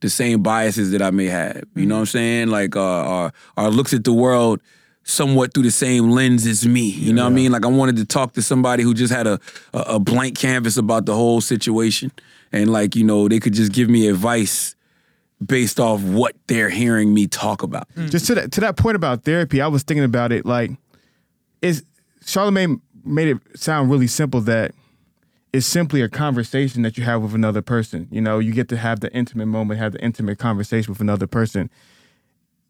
the 0.00 0.08
same 0.08 0.42
biases 0.42 0.90
that 0.92 1.02
I 1.02 1.10
may 1.10 1.26
have. 1.26 1.64
You 1.74 1.86
know 1.86 1.96
what 1.96 2.00
I'm 2.00 2.06
saying? 2.06 2.48
Like 2.48 2.74
uh, 2.76 3.08
or, 3.26 3.32
or 3.56 3.70
looks 3.70 3.92
at 3.92 4.04
the 4.04 4.12
world 4.12 4.60
somewhat 5.04 5.52
through 5.52 5.64
the 5.64 5.70
same 5.70 6.10
lens 6.10 6.46
as 6.46 6.66
me. 6.66 6.88
You 6.88 7.12
know 7.12 7.24
what 7.24 7.32
I 7.32 7.34
mean? 7.34 7.52
Like 7.52 7.64
I 7.64 7.68
wanted 7.68 7.96
to 7.96 8.06
talk 8.06 8.32
to 8.34 8.42
somebody 8.42 8.82
who 8.82 8.94
just 8.94 9.12
had 9.12 9.26
a, 9.26 9.38
a 9.74 9.78
a 9.78 9.98
blank 9.98 10.38
canvas 10.38 10.78
about 10.78 11.04
the 11.04 11.14
whole 11.14 11.42
situation, 11.42 12.10
and 12.52 12.72
like 12.72 12.96
you 12.96 13.04
know 13.04 13.28
they 13.28 13.40
could 13.40 13.52
just 13.52 13.72
give 13.72 13.90
me 13.90 14.08
advice 14.08 14.74
based 15.44 15.80
off 15.80 16.02
what 16.02 16.34
they're 16.46 16.70
hearing 16.70 17.12
me 17.14 17.26
talk 17.26 17.62
about. 17.62 17.88
Just 18.08 18.26
to 18.26 18.34
that 18.36 18.52
to 18.52 18.60
that 18.60 18.76
point 18.76 18.96
about 18.96 19.24
therapy, 19.24 19.60
I 19.60 19.66
was 19.66 19.82
thinking 19.82 20.04
about 20.04 20.32
it 20.32 20.44
like 20.46 20.70
is 21.62 21.84
Charlamagne 22.24 22.80
made 23.04 23.28
it 23.28 23.38
sound 23.54 23.90
really 23.90 24.06
simple 24.06 24.40
that 24.42 24.72
it's 25.52 25.66
simply 25.66 26.00
a 26.02 26.08
conversation 26.08 26.82
that 26.82 26.98
you 26.98 27.04
have 27.04 27.22
with 27.22 27.34
another 27.34 27.62
person. 27.62 28.08
You 28.10 28.20
know, 28.20 28.38
you 28.38 28.52
get 28.52 28.68
to 28.70 28.76
have 28.76 29.00
the 29.00 29.12
intimate 29.12 29.46
moment, 29.46 29.78
have 29.78 29.92
the 29.92 30.02
intimate 30.02 30.38
conversation 30.38 30.92
with 30.92 31.00
another 31.00 31.26
person. 31.26 31.70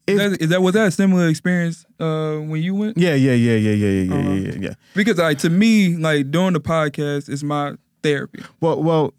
Is 0.06 0.18
that, 0.18 0.42
is 0.42 0.48
that 0.50 0.60
was 0.60 0.74
that 0.74 0.88
a 0.88 0.90
similar 0.90 1.28
experience 1.28 1.86
uh, 1.98 2.36
when 2.36 2.62
you 2.62 2.74
went? 2.74 2.98
Yeah, 2.98 3.14
yeah, 3.14 3.32
yeah, 3.32 3.56
yeah, 3.56 3.70
yeah, 3.72 4.02
yeah, 4.02 4.14
Uh-huh. 4.14 4.30
yeah, 4.32 4.50
yeah, 4.50 4.58
yeah. 4.60 4.74
Because 4.94 5.16
like 5.16 5.38
to 5.38 5.50
me, 5.50 5.96
like 5.96 6.30
doing 6.30 6.52
the 6.52 6.60
podcast 6.60 7.30
is 7.30 7.42
my 7.42 7.74
therapy. 8.02 8.42
Well, 8.60 8.82
well, 8.82 9.14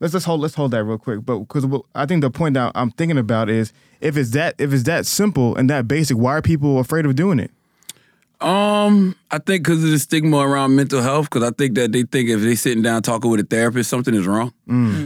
let's 0.00 0.14
let's 0.14 0.24
hold 0.26 0.40
let's 0.40 0.54
hold 0.54 0.70
that 0.72 0.84
real 0.84 0.98
quick. 0.98 1.24
But 1.24 1.38
because 1.40 1.66
I 1.94 2.06
think 2.06 2.22
the 2.22 2.30
point 2.30 2.54
that 2.54 2.72
I'm 2.74 2.90
thinking 2.90 3.18
about 3.18 3.48
is 3.48 3.72
if 4.00 4.16
it's 4.16 4.30
that 4.30 4.54
if 4.58 4.72
it's 4.72 4.84
that 4.84 5.06
simple 5.06 5.56
and 5.56 5.68
that 5.70 5.88
basic, 5.88 6.16
why 6.16 6.32
are 6.36 6.42
people 6.42 6.78
afraid 6.78 7.06
of 7.06 7.14
doing 7.16 7.38
it? 7.38 7.50
Um, 8.38 9.16
I 9.30 9.38
think 9.38 9.64
because 9.64 9.82
of 9.82 9.90
the 9.90 9.98
stigma 9.98 10.36
around 10.36 10.76
mental 10.76 11.00
health, 11.00 11.30
because 11.30 11.42
I 11.42 11.52
think 11.52 11.74
that 11.76 11.92
they 11.92 12.02
think 12.02 12.28
if 12.28 12.42
they're 12.42 12.54
sitting 12.54 12.82
down 12.82 13.00
talking 13.00 13.30
with 13.30 13.40
a 13.40 13.44
therapist, 13.44 13.88
something 13.88 14.14
is 14.14 14.26
wrong. 14.26 14.52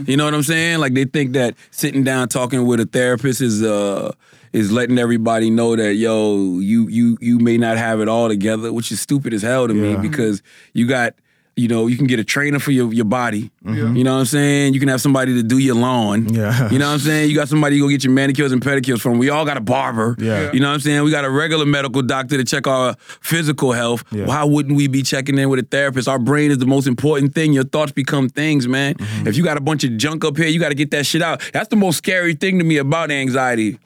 You 0.05 0.17
know 0.17 0.25
what 0.25 0.33
I'm 0.33 0.43
saying? 0.43 0.79
Like 0.79 0.95
they 0.95 1.05
think 1.05 1.31
that 1.33 1.55
sitting 1.71 2.03
down 2.03 2.27
talking 2.27 2.65
with 2.65 2.81
a 2.81 2.85
therapist 2.85 3.39
is 3.39 3.63
uh 3.63 4.11
is 4.51 4.69
letting 4.69 4.99
everybody 4.99 5.49
know 5.49 5.77
that 5.77 5.93
yo 5.95 6.59
you 6.59 6.89
you 6.89 7.17
you 7.21 7.39
may 7.39 7.57
not 7.57 7.77
have 7.77 8.01
it 8.01 8.09
all 8.09 8.27
together, 8.27 8.73
which 8.73 8.91
is 8.91 8.99
stupid 8.99 9.33
as 9.33 9.43
hell 9.43 9.65
to 9.67 9.73
me 9.73 9.95
because 9.95 10.43
you 10.73 10.85
got. 10.87 11.13
You 11.57 11.67
know, 11.67 11.87
you 11.87 11.97
can 11.97 12.07
get 12.07 12.17
a 12.17 12.23
trainer 12.23 12.59
for 12.59 12.71
your, 12.71 12.93
your 12.93 13.05
body. 13.05 13.51
You 13.65 14.03
know 14.03 14.13
what 14.13 14.19
I'm 14.21 14.25
saying? 14.25 14.73
You 14.73 14.79
can 14.79 14.87
have 14.87 15.01
somebody 15.01 15.35
to 15.35 15.43
do 15.43 15.57
your 15.57 15.75
lawn. 15.75 16.33
Yeah. 16.33 16.71
You 16.71 16.79
know 16.79 16.87
what 16.87 16.93
I'm 16.93 16.99
saying? 16.99 17.29
You 17.29 17.35
got 17.35 17.49
somebody 17.49 17.75
to 17.75 17.81
go 17.81 17.89
get 17.89 18.05
your 18.05 18.13
manicures 18.13 18.53
and 18.53 18.61
pedicures 18.61 19.01
from. 19.01 19.17
We 19.17 19.29
all 19.29 19.45
got 19.45 19.57
a 19.57 19.61
barber. 19.61 20.15
Yeah. 20.17 20.51
You 20.53 20.61
know 20.61 20.69
what 20.69 20.75
I'm 20.75 20.79
saying? 20.79 21.03
We 21.03 21.11
got 21.11 21.25
a 21.25 21.29
regular 21.29 21.65
medical 21.65 22.01
doctor 22.03 22.37
to 22.37 22.45
check 22.45 22.67
our 22.67 22.95
physical 23.19 23.73
health. 23.73 24.03
Yeah. 24.11 24.25
Why 24.25 24.45
wouldn't 24.45 24.77
we 24.77 24.87
be 24.87 25.03
checking 25.03 25.37
in 25.37 25.49
with 25.49 25.59
a 25.59 25.63
therapist? 25.63 26.07
Our 26.07 26.19
brain 26.19 26.51
is 26.51 26.57
the 26.57 26.65
most 26.65 26.87
important 26.87 27.35
thing. 27.35 27.51
Your 27.51 27.65
thoughts 27.65 27.91
become 27.91 28.29
things, 28.29 28.67
man. 28.67 28.95
Mm-hmm. 28.95 29.27
If 29.27 29.35
you 29.35 29.43
got 29.43 29.57
a 29.57 29.61
bunch 29.61 29.83
of 29.83 29.97
junk 29.97 30.23
up 30.23 30.37
here, 30.37 30.47
you 30.47 30.59
got 30.59 30.69
to 30.69 30.75
get 30.75 30.91
that 30.91 31.05
shit 31.05 31.21
out. 31.21 31.41
That's 31.51 31.67
the 31.67 31.75
most 31.75 31.97
scary 31.97 32.33
thing 32.33 32.59
to 32.59 32.63
me 32.63 32.77
about 32.77 33.11
anxiety. 33.11 33.77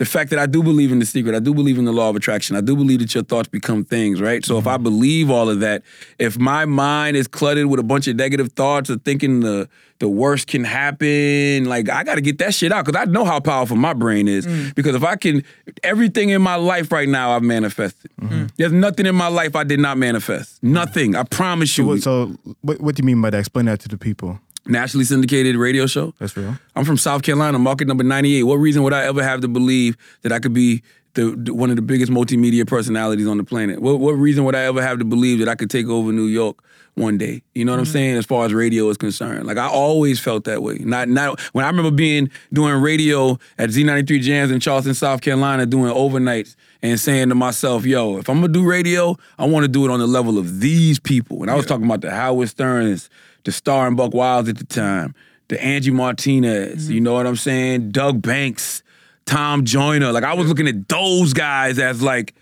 The 0.00 0.06
fact 0.06 0.30
that 0.30 0.38
I 0.38 0.46
do 0.46 0.62
believe 0.62 0.92
in 0.92 0.98
the 0.98 1.04
secret, 1.04 1.34
I 1.34 1.40
do 1.40 1.52
believe 1.52 1.76
in 1.76 1.84
the 1.84 1.92
law 1.92 2.08
of 2.08 2.16
attraction, 2.16 2.56
I 2.56 2.62
do 2.62 2.74
believe 2.74 3.00
that 3.00 3.14
your 3.14 3.22
thoughts 3.22 3.50
become 3.50 3.84
things, 3.84 4.18
right? 4.18 4.42
So 4.42 4.56
if 4.56 4.66
I 4.66 4.76
mm-hmm. 4.76 4.84
believe 4.84 5.30
all 5.30 5.50
of 5.50 5.60
that, 5.60 5.82
if 6.18 6.38
my 6.38 6.64
mind 6.64 7.18
is 7.18 7.28
cluttered 7.28 7.66
with 7.66 7.78
a 7.78 7.82
bunch 7.82 8.08
of 8.08 8.16
negative 8.16 8.50
thoughts 8.52 8.88
of 8.88 9.02
thinking 9.02 9.40
the 9.40 9.68
the 9.98 10.08
worst 10.08 10.46
can 10.46 10.64
happen, 10.64 11.66
like 11.66 11.90
I 11.90 12.02
got 12.02 12.14
to 12.14 12.22
get 12.22 12.38
that 12.38 12.54
shit 12.54 12.72
out 12.72 12.86
because 12.86 12.98
I 12.98 13.04
know 13.10 13.26
how 13.26 13.40
powerful 13.40 13.76
my 13.76 13.92
brain 13.92 14.26
is. 14.26 14.46
Mm. 14.46 14.74
Because 14.74 14.94
if 14.94 15.04
I 15.04 15.16
can, 15.16 15.44
everything 15.82 16.30
in 16.30 16.40
my 16.40 16.54
life 16.54 16.90
right 16.90 17.06
now 17.06 17.32
I've 17.32 17.42
manifested. 17.42 18.10
Mm-hmm. 18.18 18.34
Mm-hmm. 18.34 18.46
There's 18.56 18.72
nothing 18.72 19.04
in 19.04 19.14
my 19.14 19.28
life 19.28 19.54
I 19.54 19.64
did 19.64 19.80
not 19.80 19.98
manifest. 19.98 20.62
Nothing. 20.62 21.14
I 21.14 21.24
promise 21.24 21.76
you. 21.76 21.86
What, 21.86 22.00
so 22.00 22.34
what, 22.62 22.80
what 22.80 22.94
do 22.94 23.02
you 23.02 23.06
mean 23.06 23.20
by 23.20 23.28
that? 23.28 23.40
Explain 23.40 23.66
that 23.66 23.80
to 23.80 23.88
the 23.88 23.98
people. 23.98 24.40
Nationally 24.70 25.04
syndicated 25.04 25.56
radio 25.56 25.86
show. 25.86 26.14
That's 26.18 26.36
real. 26.36 26.56
I'm 26.76 26.84
from 26.84 26.96
South 26.96 27.22
Carolina, 27.22 27.58
market 27.58 27.88
number 27.88 28.04
98. 28.04 28.44
What 28.44 28.56
reason 28.56 28.82
would 28.82 28.92
I 28.92 29.04
ever 29.04 29.22
have 29.22 29.40
to 29.40 29.48
believe 29.48 29.96
that 30.22 30.32
I 30.32 30.38
could 30.38 30.52
be 30.52 30.82
the, 31.14 31.34
the- 31.36 31.54
one 31.54 31.70
of 31.70 31.76
the 31.76 31.82
biggest 31.82 32.12
multimedia 32.12 32.66
personalities 32.66 33.26
on 33.26 33.36
the 33.36 33.44
planet? 33.44 33.80
What, 33.80 34.00
what 34.00 34.12
reason 34.12 34.44
would 34.44 34.54
I 34.54 34.62
ever 34.62 34.82
have 34.82 34.98
to 34.98 35.04
believe 35.04 35.38
that 35.40 35.48
I 35.48 35.54
could 35.54 35.70
take 35.70 35.86
over 35.86 36.12
New 36.12 36.26
York 36.26 36.62
one 36.94 37.18
day? 37.18 37.42
You 37.54 37.64
know 37.64 37.72
what 37.72 37.80
I'm 37.80 37.86
mm. 37.86 37.92
saying? 37.92 38.16
As 38.16 38.26
far 38.26 38.46
as 38.46 38.54
radio 38.54 38.88
is 38.90 38.96
concerned, 38.96 39.46
like 39.46 39.58
I 39.58 39.66
always 39.66 40.20
felt 40.20 40.44
that 40.44 40.62
way. 40.62 40.78
Not 40.78 41.08
not 41.08 41.40
when 41.52 41.64
I 41.64 41.68
remember 41.68 41.90
being 41.90 42.30
doing 42.52 42.74
radio 42.80 43.38
at 43.58 43.70
Z93 43.70 44.22
Jamz 44.22 44.52
in 44.52 44.60
Charleston, 44.60 44.94
South 44.94 45.20
Carolina, 45.20 45.66
doing 45.66 45.92
overnights 45.92 46.56
and 46.82 46.98
saying 46.98 47.28
to 47.30 47.34
myself, 47.34 47.84
"Yo, 47.84 48.18
if 48.18 48.28
I'm 48.28 48.40
gonna 48.40 48.52
do 48.52 48.64
radio, 48.64 49.16
I 49.38 49.46
want 49.46 49.64
to 49.64 49.68
do 49.68 49.84
it 49.84 49.90
on 49.90 49.98
the 49.98 50.06
level 50.06 50.38
of 50.38 50.60
these 50.60 50.98
people." 50.98 51.42
And 51.42 51.50
I 51.50 51.54
was 51.54 51.66
talking 51.66 51.84
about 51.84 52.00
the 52.00 52.10
Howard 52.10 52.48
Sterns, 52.48 53.10
the 53.44 53.52
Star 53.52 53.86
and 53.86 53.96
Buck 53.96 54.14
Wilds 54.14 54.48
at 54.48 54.58
the 54.58 54.64
time, 54.64 55.14
the 55.48 55.62
Angie 55.62 55.90
Martinez. 55.90 56.84
Mm-hmm. 56.84 56.92
You 56.92 57.00
know 57.00 57.14
what 57.14 57.26
I'm 57.26 57.36
saying? 57.36 57.90
Doug 57.90 58.22
Banks, 58.22 58.82
Tom 59.26 59.64
Joyner. 59.64 60.12
Like 60.12 60.24
I 60.24 60.34
was 60.34 60.48
looking 60.48 60.68
at 60.68 60.88
those 60.88 61.32
guys 61.32 61.78
as 61.78 62.02
like 62.02 62.34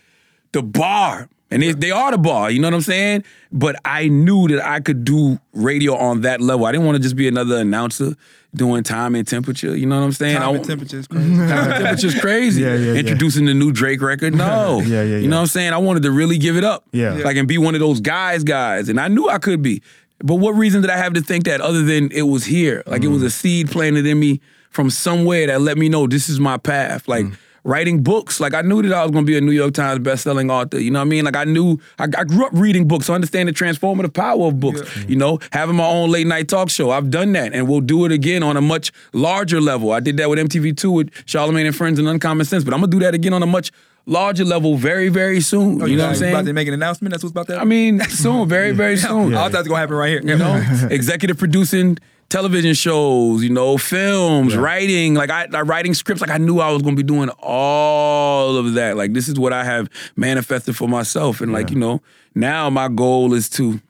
the 0.52 0.62
bar. 0.62 1.28
And 1.50 1.62
they, 1.62 1.72
they 1.72 1.90
are 1.90 2.10
the 2.10 2.18
bar, 2.18 2.50
you 2.50 2.60
know 2.60 2.66
what 2.66 2.74
I'm 2.74 2.82
saying? 2.82 3.24
But 3.50 3.76
I 3.82 4.08
knew 4.08 4.48
that 4.48 4.62
I 4.66 4.80
could 4.80 5.02
do 5.02 5.40
radio 5.54 5.96
on 5.96 6.20
that 6.20 6.42
level. 6.42 6.66
I 6.66 6.72
didn't 6.72 6.84
want 6.86 6.96
to 6.96 7.02
just 7.02 7.16
be 7.16 7.26
another 7.26 7.56
announcer 7.56 8.12
doing 8.54 8.82
time 8.82 9.14
and 9.14 9.26
temperature, 9.26 9.74
you 9.74 9.86
know 9.86 9.98
what 9.98 10.04
I'm 10.04 10.12
saying? 10.12 10.36
I 10.36 10.40
Time 10.40 10.48
and 10.50 10.58
wa- 10.58 10.64
temperature 10.66 10.98
is 10.98 11.06
crazy. 11.06 11.36
Time 11.36 11.48
and 11.48 11.72
temperature's 11.72 12.20
crazy. 12.20 12.62
Yeah, 12.64 12.74
yeah, 12.74 12.92
yeah. 12.92 13.00
Introducing 13.00 13.46
the 13.46 13.54
new 13.54 13.72
Drake 13.72 14.02
record. 14.02 14.34
No. 14.36 14.82
Yeah, 14.82 15.02
yeah, 15.02 15.16
You 15.16 15.28
know 15.28 15.36
what 15.36 15.42
I'm 15.42 15.46
saying? 15.46 15.72
I 15.72 15.78
wanted 15.78 16.02
to 16.02 16.10
really 16.10 16.36
give 16.36 16.58
it 16.58 16.64
up. 16.64 16.84
Yeah. 16.92 17.16
Yeah. 17.16 17.24
Like 17.24 17.38
and 17.38 17.48
be 17.48 17.56
one 17.56 17.74
of 17.74 17.80
those 17.80 18.00
guys, 18.02 18.44
guys. 18.44 18.90
And 18.90 19.00
I 19.00 19.08
knew 19.08 19.30
I 19.30 19.38
could 19.38 19.62
be. 19.62 19.80
But 20.22 20.36
what 20.36 20.52
reason 20.56 20.82
did 20.82 20.90
I 20.90 20.96
have 20.96 21.12
to 21.14 21.20
think 21.20 21.44
that 21.44 21.60
other 21.60 21.82
than 21.82 22.10
it 22.12 22.22
was 22.22 22.44
here? 22.44 22.82
Like 22.86 23.04
it 23.04 23.08
was 23.08 23.22
Mm. 23.22 23.26
a 23.26 23.30
seed 23.30 23.70
planted 23.70 24.06
in 24.06 24.18
me 24.18 24.40
from 24.70 24.90
somewhere 24.90 25.46
that 25.46 25.60
let 25.60 25.78
me 25.78 25.88
know 25.88 26.06
this 26.06 26.28
is 26.28 26.40
my 26.40 26.56
path. 26.56 27.06
Like 27.08 27.24
Mm. 27.26 27.32
writing 27.64 28.02
books. 28.02 28.40
Like 28.40 28.54
I 28.54 28.62
knew 28.62 28.82
that 28.82 28.92
I 28.92 29.02
was 29.02 29.10
gonna 29.12 29.26
be 29.26 29.36
a 29.36 29.40
New 29.40 29.52
York 29.52 29.74
Times 29.74 30.00
best-selling 30.00 30.50
author. 30.50 30.80
You 30.80 30.90
know 30.90 31.00
what 31.00 31.04
I 31.06 31.08
mean? 31.08 31.24
Like 31.24 31.36
I 31.36 31.44
knew 31.44 31.78
I, 31.98 32.04
I 32.04 32.24
grew 32.24 32.46
up 32.46 32.52
reading 32.52 32.88
books, 32.88 33.06
so 33.06 33.12
I 33.12 33.16
understand 33.16 33.48
the 33.48 33.52
transformative 33.52 34.12
power 34.14 34.46
of 34.48 34.58
books. 34.58 34.80
You 35.06 35.16
know, 35.16 35.38
having 35.52 35.76
my 35.76 35.86
own 35.86 36.10
late 36.10 36.26
night 36.26 36.48
talk 36.48 36.70
show. 36.70 36.90
I've 36.90 37.10
done 37.10 37.32
that, 37.32 37.52
and 37.54 37.68
we'll 37.68 37.80
do 37.80 38.04
it 38.04 38.12
again 38.12 38.42
on 38.42 38.56
a 38.56 38.60
much 38.62 38.90
larger 39.12 39.60
level. 39.60 39.92
I 39.92 40.00
did 40.00 40.16
that 40.16 40.28
with 40.30 40.38
MTV2 40.38 40.90
with 40.92 41.10
Charlamagne 41.26 41.66
and 41.66 41.76
Friends 41.76 41.98
and 41.98 42.08
Uncommon 42.08 42.44
Sense, 42.46 42.64
but 42.64 42.74
I'm 42.74 42.80
gonna 42.80 42.90
do 42.90 43.00
that 43.00 43.14
again 43.14 43.32
on 43.34 43.42
a 43.42 43.46
much 43.46 43.70
larger 44.08 44.44
level 44.44 44.76
very, 44.76 45.08
very 45.08 45.40
soon. 45.40 45.82
Oh, 45.82 45.84
you 45.84 45.96
know 45.96 46.04
what 46.04 46.10
I'm 46.10 46.16
saying? 46.16 46.34
About 46.34 46.46
to 46.46 46.52
make 46.52 46.66
an 46.66 46.74
announcement. 46.74 47.12
That's 47.12 47.22
what's 47.22 47.32
about 47.32 47.46
to 47.48 47.52
Happen? 47.54 47.68
I 47.68 47.68
mean, 47.68 48.00
soon, 48.00 48.48
very, 48.48 48.72
very 48.72 48.96
soon. 49.08 49.34
I 49.34 49.48
thought 49.48 49.66
it 49.66 49.68
gonna 49.68 49.80
happen 49.80 49.96
right 49.96 50.08
here. 50.08 50.22
You 50.22 50.36
know, 50.36 50.54
executive 50.90 51.38
producing 51.38 51.98
television 52.28 52.74
shows, 52.74 53.42
you 53.42 53.50
know, 53.50 53.78
films, 53.78 54.56
writing, 54.56 55.14
like 55.14 55.30
I, 55.30 55.46
I 55.52 55.60
writing 55.62 55.94
scripts. 55.94 56.20
Like 56.20 56.30
I 56.30 56.38
knew 56.38 56.58
I 56.58 56.72
was 56.72 56.82
gonna 56.82 56.96
be 56.96 57.02
doing 57.02 57.28
all 57.40 58.56
of 58.56 58.74
that. 58.74 58.96
Like 58.96 59.12
this 59.12 59.28
is 59.28 59.38
what 59.38 59.52
I 59.52 59.64
have 59.64 59.88
manifested 60.16 60.76
for 60.76 60.88
myself, 60.88 61.40
and 61.40 61.52
like 61.52 61.70
you 61.70 61.76
know, 61.76 62.02
now 62.34 62.70
my 62.70 62.88
goal 62.88 63.34
is 63.34 63.48
to 63.50 63.80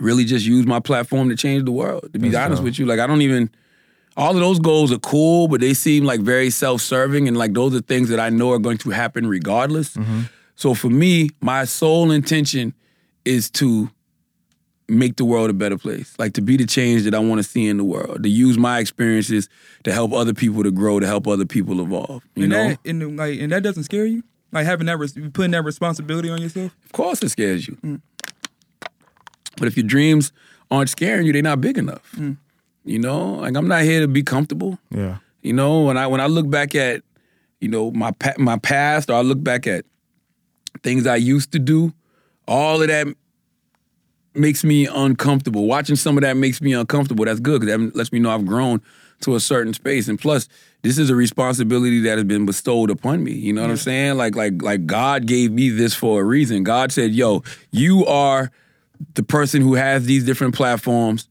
really 0.00 0.24
just 0.24 0.46
use 0.46 0.64
my 0.64 0.78
platform 0.78 1.28
to 1.28 1.36
change 1.36 1.64
the 1.64 1.72
world. 1.72 2.08
To 2.12 2.18
be 2.18 2.34
honest 2.34 2.62
with 2.62 2.78
you, 2.78 2.86
like 2.86 3.00
I 3.00 3.06
don't 3.06 3.22
even. 3.22 3.50
All 4.18 4.32
of 4.32 4.40
those 4.40 4.58
goals 4.58 4.92
are 4.92 4.98
cool, 4.98 5.46
but 5.46 5.60
they 5.60 5.72
seem 5.74 6.04
like 6.04 6.20
very 6.20 6.50
self-serving, 6.50 7.28
and 7.28 7.36
like 7.36 7.54
those 7.54 7.74
are 7.74 7.80
things 7.80 8.08
that 8.08 8.18
I 8.18 8.30
know 8.30 8.50
are 8.52 8.58
going 8.58 8.78
to 8.78 8.90
happen 8.90 9.26
regardless. 9.28 9.94
Mm-hmm. 9.94 10.22
So 10.56 10.74
for 10.74 10.90
me, 10.90 11.30
my 11.40 11.64
sole 11.64 12.10
intention 12.10 12.74
is 13.24 13.48
to 13.52 13.90
make 14.88 15.16
the 15.16 15.24
world 15.24 15.50
a 15.50 15.52
better 15.52 15.78
place. 15.78 16.14
Like 16.18 16.32
to 16.32 16.40
be 16.40 16.56
the 16.56 16.66
change 16.66 17.04
that 17.04 17.14
I 17.14 17.20
want 17.20 17.38
to 17.38 17.42
see 17.44 17.68
in 17.68 17.76
the 17.76 17.84
world. 17.84 18.24
To 18.24 18.28
use 18.28 18.58
my 18.58 18.80
experiences 18.80 19.48
to 19.84 19.92
help 19.92 20.12
other 20.12 20.34
people 20.34 20.64
to 20.64 20.72
grow, 20.72 20.98
to 20.98 21.06
help 21.06 21.28
other 21.28 21.46
people 21.46 21.80
evolve. 21.80 22.24
You 22.34 22.44
and 22.44 22.52
know, 22.52 22.68
that 22.70 22.78
and 22.84 23.16
like 23.16 23.38
and 23.38 23.52
that 23.52 23.62
doesn't 23.62 23.84
scare 23.84 24.06
you. 24.06 24.24
Like 24.50 24.64
having 24.66 24.86
that 24.86 24.98
res- 24.98 25.12
putting 25.32 25.52
that 25.52 25.62
responsibility 25.62 26.30
on 26.30 26.40
yourself. 26.40 26.74
of 26.84 26.92
course 26.92 27.22
it 27.22 27.28
scares 27.28 27.68
you. 27.68 27.76
Mm. 27.76 28.00
But 29.58 29.68
if 29.68 29.76
your 29.76 29.86
dreams 29.86 30.32
aren't 30.70 30.90
scaring 30.90 31.26
you, 31.26 31.32
they're 31.32 31.42
not 31.42 31.60
big 31.60 31.78
enough. 31.78 32.10
Mm. 32.16 32.38
You 32.88 32.98
know, 32.98 33.34
like 33.34 33.54
I'm 33.54 33.68
not 33.68 33.82
here 33.82 34.00
to 34.00 34.08
be 34.08 34.22
comfortable. 34.22 34.78
Yeah. 34.90 35.18
You 35.42 35.52
know, 35.52 35.82
when 35.82 35.98
I 35.98 36.06
when 36.06 36.22
I 36.22 36.26
look 36.26 36.48
back 36.48 36.74
at, 36.74 37.02
you 37.60 37.68
know, 37.68 37.90
my 37.90 38.12
pa- 38.12 38.38
my 38.38 38.56
past, 38.56 39.10
or 39.10 39.14
I 39.14 39.20
look 39.20 39.42
back 39.42 39.66
at 39.66 39.84
things 40.82 41.06
I 41.06 41.16
used 41.16 41.52
to 41.52 41.58
do, 41.58 41.92
all 42.46 42.80
of 42.80 42.88
that 42.88 43.08
makes 44.34 44.64
me 44.64 44.86
uncomfortable. 44.86 45.66
Watching 45.66 45.96
some 45.96 46.16
of 46.16 46.22
that 46.22 46.38
makes 46.38 46.62
me 46.62 46.72
uncomfortable. 46.72 47.26
That's 47.26 47.40
good 47.40 47.60
because 47.60 47.76
that 47.76 47.94
lets 47.96 48.10
me 48.10 48.20
know 48.20 48.30
I've 48.30 48.46
grown 48.46 48.80
to 49.20 49.34
a 49.34 49.40
certain 49.40 49.74
space. 49.74 50.08
And 50.08 50.18
plus, 50.18 50.48
this 50.80 50.96
is 50.96 51.10
a 51.10 51.14
responsibility 51.14 52.00
that 52.00 52.16
has 52.16 52.24
been 52.24 52.46
bestowed 52.46 52.88
upon 52.88 53.22
me. 53.22 53.32
You 53.32 53.52
know 53.52 53.60
what 53.62 53.70
I'm 53.70 53.76
saying? 53.76 54.16
Like 54.16 54.34
like 54.34 54.62
like 54.62 54.86
God 54.86 55.26
gave 55.26 55.52
me 55.52 55.68
this 55.68 55.92
for 55.94 56.22
a 56.22 56.24
reason. 56.24 56.64
God 56.64 56.90
said, 56.90 57.12
"Yo, 57.12 57.42
you 57.70 58.06
are 58.06 58.50
the 59.12 59.22
person 59.22 59.60
who 59.60 59.74
has 59.74 60.06
these 60.06 60.24
different 60.24 60.54
platforms." 60.54 61.27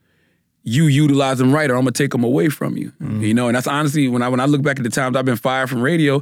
You 0.70 0.88
utilize 0.88 1.38
them 1.38 1.54
right 1.54 1.70
or 1.72 1.76
I'm 1.76 1.82
gonna 1.82 1.92
take 1.94 2.12
them 2.12 2.24
away 2.26 2.50
from 2.50 2.76
you. 2.78 2.90
Mm-hmm. 3.02 3.22
You 3.24 3.34
know, 3.34 3.48
and 3.48 3.56
that's 3.56 3.68
honestly 3.68 4.08
when 4.10 4.22
I 4.22 4.28
when 4.28 4.40
I 4.42 4.46
look 4.46 4.62
back 4.62 4.78
at 4.78 4.84
the 4.84 4.90
times 4.90 5.16
I've 5.16 5.24
been 5.24 5.38
fired 5.38 5.70
from 5.70 5.82
radio, 5.82 6.22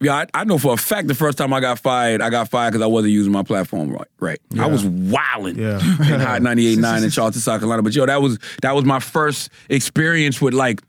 yeah, 0.00 0.14
I, 0.34 0.40
I 0.40 0.44
know 0.44 0.56
for 0.56 0.72
a 0.72 0.76
fact 0.78 1.08
the 1.08 1.14
first 1.14 1.36
time 1.36 1.52
I 1.52 1.60
got 1.60 1.78
fired, 1.78 2.22
I 2.22 2.30
got 2.30 2.48
fired 2.48 2.70
because 2.72 2.82
I 2.82 2.86
wasn't 2.86 3.12
using 3.12 3.32
my 3.32 3.42
platform 3.42 3.90
right. 3.92 4.08
Right, 4.18 4.40
I 4.58 4.66
was 4.66 4.84
wilding 4.86 5.58
Yeah. 5.58 5.74
in 5.78 6.20
Hot 6.20 6.40
98.9 6.48 7.04
in 7.04 7.10
Charleston, 7.10 7.42
South 7.42 7.60
Carolina. 7.60 7.82
But 7.82 7.94
yo, 7.94 8.06
that 8.06 8.22
was 8.22 8.38
that 8.62 8.74
was 8.74 8.84
my 8.86 8.98
first 8.98 9.50
experience 9.68 10.40
with 10.40 10.54
like 10.54 10.80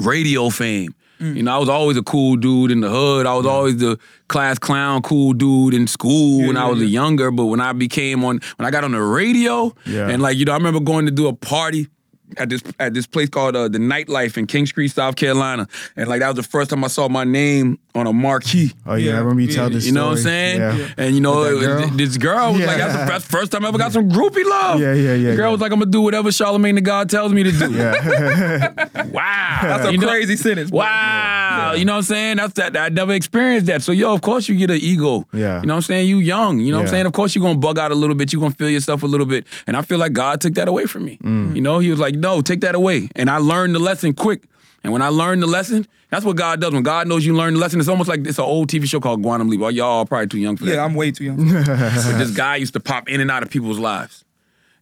radio 0.00 0.50
fame. 0.50 0.94
Mm. 1.20 1.36
You 1.36 1.42
know, 1.42 1.54
I 1.54 1.58
was 1.58 1.68
always 1.68 1.96
a 1.98 2.02
cool 2.02 2.36
dude 2.36 2.70
in 2.70 2.80
the 2.80 2.88
hood. 2.88 3.26
I 3.26 3.34
was 3.34 3.44
always 3.44 3.76
the 3.76 3.98
class 4.28 4.58
clown, 4.58 5.02
cool 5.02 5.34
dude 5.34 5.74
in 5.74 5.86
school 5.86 6.46
when 6.46 6.56
I 6.56 6.66
was 6.66 6.80
a 6.80 6.86
younger. 6.86 7.30
But 7.30 7.46
when 7.46 7.60
I 7.60 7.72
became 7.74 8.24
on, 8.24 8.40
when 8.56 8.66
I 8.66 8.70
got 8.70 8.84
on 8.84 8.92
the 8.92 9.02
radio, 9.02 9.74
Yeah. 9.86 10.08
and 10.08 10.22
like 10.22 10.38
you 10.38 10.46
know, 10.46 10.52
I 10.52 10.56
remember 10.56 10.80
going 10.80 11.04
to 11.06 11.12
do 11.12 11.28
a 11.28 11.34
party 11.34 11.88
at 12.36 12.48
this 12.48 12.62
at 12.78 12.94
this 12.94 13.06
place 13.06 13.28
called 13.28 13.56
uh, 13.56 13.68
the 13.68 13.78
Nightlife 13.78 14.36
in 14.36 14.46
King 14.46 14.66
Street, 14.66 14.88
South 14.92 15.16
Carolina, 15.16 15.68
and 15.96 16.08
like 16.08 16.20
that 16.20 16.28
was 16.28 16.36
the 16.36 16.42
first 16.50 16.70
time 16.70 16.84
I 16.84 16.88
saw 16.88 17.08
my 17.08 17.24
name 17.24 17.78
on 17.94 18.06
a 18.06 18.12
marquee. 18.12 18.72
Oh 18.86 18.94
yeah, 18.94 19.10
Yeah. 19.12 19.16
I 19.16 19.18
remember 19.20 19.42
you 19.42 19.48
Yeah. 19.48 19.54
tell 19.56 19.70
this. 19.70 19.84
You 19.86 19.92
know 19.92 20.06
what 20.06 20.18
I'm 20.18 20.22
saying? 20.22 20.60
Yeah. 20.60 20.88
And 20.96 21.14
you 21.14 21.20
know, 21.20 21.40
With 21.40 21.60
that 21.62 21.84
it 21.92 21.96
this 21.96 22.16
girl 22.16 22.52
was 22.52 22.64
like, 22.64 22.78
that's 22.78 22.92
the 22.98 23.06
best, 23.06 23.26
first 23.26 23.50
time 23.52 23.64
I 23.64 23.68
ever 23.68 23.78
got 23.78 23.92
some 23.92 24.08
groupie 24.08 24.44
love. 24.44 24.80
Yeah, 24.80 24.94
yeah, 24.94 25.14
yeah, 25.14 25.30
The 25.30 25.36
girl 25.36 25.46
yeah. 25.46 25.52
was 25.52 25.60
like, 25.60 25.72
I'm 25.72 25.78
gonna 25.80 25.90
do 25.90 26.00
whatever 26.00 26.28
Charlamagne 26.30 26.74
tha 26.76 26.80
God 26.82 27.10
tells 27.10 27.32
me 27.32 27.42
to 27.42 27.50
do. 27.52 27.72
Yeah. 27.72 28.74
Wow. 29.10 29.58
That's 29.62 29.86
a 29.88 29.92
You 29.92 29.98
know- 29.98 30.06
crazy 30.08 30.36
sentence. 30.36 30.70
bro. 30.70 30.78
Wow. 30.80 31.72
You 31.76 31.84
know 31.84 31.92
what 31.92 31.98
I'm 31.98 32.02
saying? 32.04 32.36
That's 32.36 32.52
that 32.54 32.76
I 32.76 32.88
never 32.90 33.12
experienced 33.12 33.66
that. 33.66 33.82
So 33.82 33.92
yo, 33.92 34.12
of 34.14 34.20
course 34.22 34.48
you 34.48 34.54
get 34.56 34.70
an 34.70 34.78
ego. 34.80 35.26
Yeah. 35.32 35.60
You 35.60 35.66
know 35.66 35.74
what 35.74 35.78
I'm 35.78 35.82
saying? 35.82 36.08
You 36.08 36.18
young. 36.18 36.60
You 36.60 36.70
know 36.72 36.78
what 36.78 36.82
I'm 36.84 36.88
saying? 36.88 37.06
Of 37.06 37.12
course 37.12 37.34
you're 37.34 37.42
gonna 37.42 37.58
bug 37.58 37.78
out 37.78 37.90
a 37.90 37.94
little 37.94 38.14
bit. 38.14 38.32
You're 38.32 38.40
gonna 38.40 38.54
feel 38.54 38.70
yourself 38.70 39.02
a 39.02 39.06
little 39.06 39.26
bit. 39.26 39.46
And 39.66 39.76
I 39.76 39.82
feel 39.82 39.98
like 39.98 40.12
God 40.12 40.40
took 40.40 40.54
that 40.54 40.68
away 40.68 40.86
from 40.86 41.04
me. 41.04 41.18
Mm. 41.22 41.54
You 41.56 41.60
know, 41.62 41.78
he 41.80 41.90
was 41.90 41.98
like, 41.98 42.19
no, 42.20 42.42
take 42.42 42.60
that 42.60 42.74
away. 42.74 43.08
And 43.16 43.30
I 43.30 43.38
learned 43.38 43.74
the 43.74 43.78
lesson 43.78 44.12
quick. 44.14 44.44
And 44.82 44.92
when 44.92 45.02
I 45.02 45.08
learned 45.08 45.42
the 45.42 45.46
lesson, 45.46 45.86
that's 46.10 46.24
what 46.24 46.36
God 46.36 46.60
does. 46.60 46.72
When 46.72 46.82
God 46.82 47.06
knows 47.06 47.24
you 47.24 47.34
learn 47.34 47.54
the 47.54 47.60
lesson, 47.60 47.80
it's 47.80 47.88
almost 47.88 48.08
like 48.08 48.26
it's 48.26 48.38
an 48.38 48.44
old 48.44 48.68
TV 48.68 48.86
show 48.86 49.00
called 49.00 49.22
Quantum 49.22 49.48
Leap. 49.48 49.60
Well, 49.60 49.70
y'all 49.70 50.00
are 50.00 50.06
probably 50.06 50.26
too 50.26 50.38
young 50.38 50.56
for 50.56 50.64
that. 50.64 50.74
Yeah, 50.74 50.84
I'm 50.84 50.94
way 50.94 51.10
too 51.10 51.24
young. 51.24 51.36
But 51.50 52.18
this 52.18 52.30
guy 52.30 52.56
used 52.56 52.72
to 52.72 52.80
pop 52.80 53.08
in 53.08 53.20
and 53.20 53.30
out 53.30 53.42
of 53.42 53.50
people's 53.50 53.78
lives. 53.78 54.24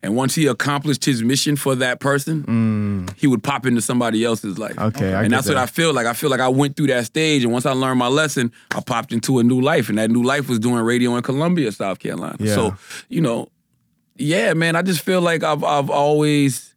And 0.00 0.14
once 0.14 0.36
he 0.36 0.46
accomplished 0.46 1.04
his 1.04 1.24
mission 1.24 1.56
for 1.56 1.74
that 1.74 1.98
person, 1.98 3.08
he 3.16 3.26
would 3.26 3.42
pop 3.42 3.66
into 3.66 3.80
somebody 3.80 4.24
else's 4.24 4.56
life. 4.56 4.76
Mm. 4.76 4.86
Okay, 4.88 5.12
and 5.12 5.32
that's 5.32 5.48
what. 5.48 5.56
I 5.56 5.66
feel 5.66 5.92
like. 5.92 6.06
I 6.06 6.12
feel 6.12 6.30
like 6.30 6.38
I 6.40 6.48
went 6.48 6.76
through 6.76 6.86
that 6.86 7.06
stage, 7.06 7.42
and 7.42 7.52
once 7.52 7.66
I 7.66 7.72
learned 7.72 7.98
my 7.98 8.06
lesson, 8.06 8.52
I 8.70 8.80
popped 8.80 9.12
into 9.12 9.40
a 9.40 9.42
new 9.42 9.60
life, 9.60 9.88
and 9.88 9.98
that 9.98 10.08
new 10.10 10.22
life 10.22 10.48
was 10.48 10.60
doing 10.60 10.80
radio 10.82 11.16
in 11.16 11.22
Columbia, 11.24 11.72
South 11.72 11.98
Carolina. 11.98 12.36
Yeah. 12.38 12.54
So, 12.54 12.76
you 13.08 13.20
know, 13.20 13.48
yeah, 14.16 14.54
man, 14.54 14.76
I 14.76 14.82
just 14.82 15.00
feel 15.00 15.20
like 15.20 15.42
I've 15.42 15.64
I've 15.64 15.90
always 15.90 16.74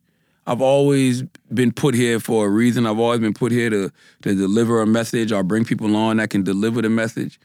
I've 0.48 0.62
always 0.62 1.24
been 1.54 1.72
put 1.72 1.94
here 1.94 2.20
for 2.20 2.48
a 2.48 2.50
reason. 2.50 2.86
I've 2.88 3.00
always 3.00 3.20
been 3.20 3.34
put 3.34 3.52
here 3.52 3.70
to 3.70 3.92
to 4.24 4.36
deliver 4.36 4.82
a 4.82 4.88
message 4.88 5.32
or 5.32 5.44
bring 5.44 5.66
people 5.66 5.96
on 5.96 6.18
that 6.18 6.30
can 6.30 6.44
deliver 6.44 6.82
the 6.82 6.90
message. 6.90 7.40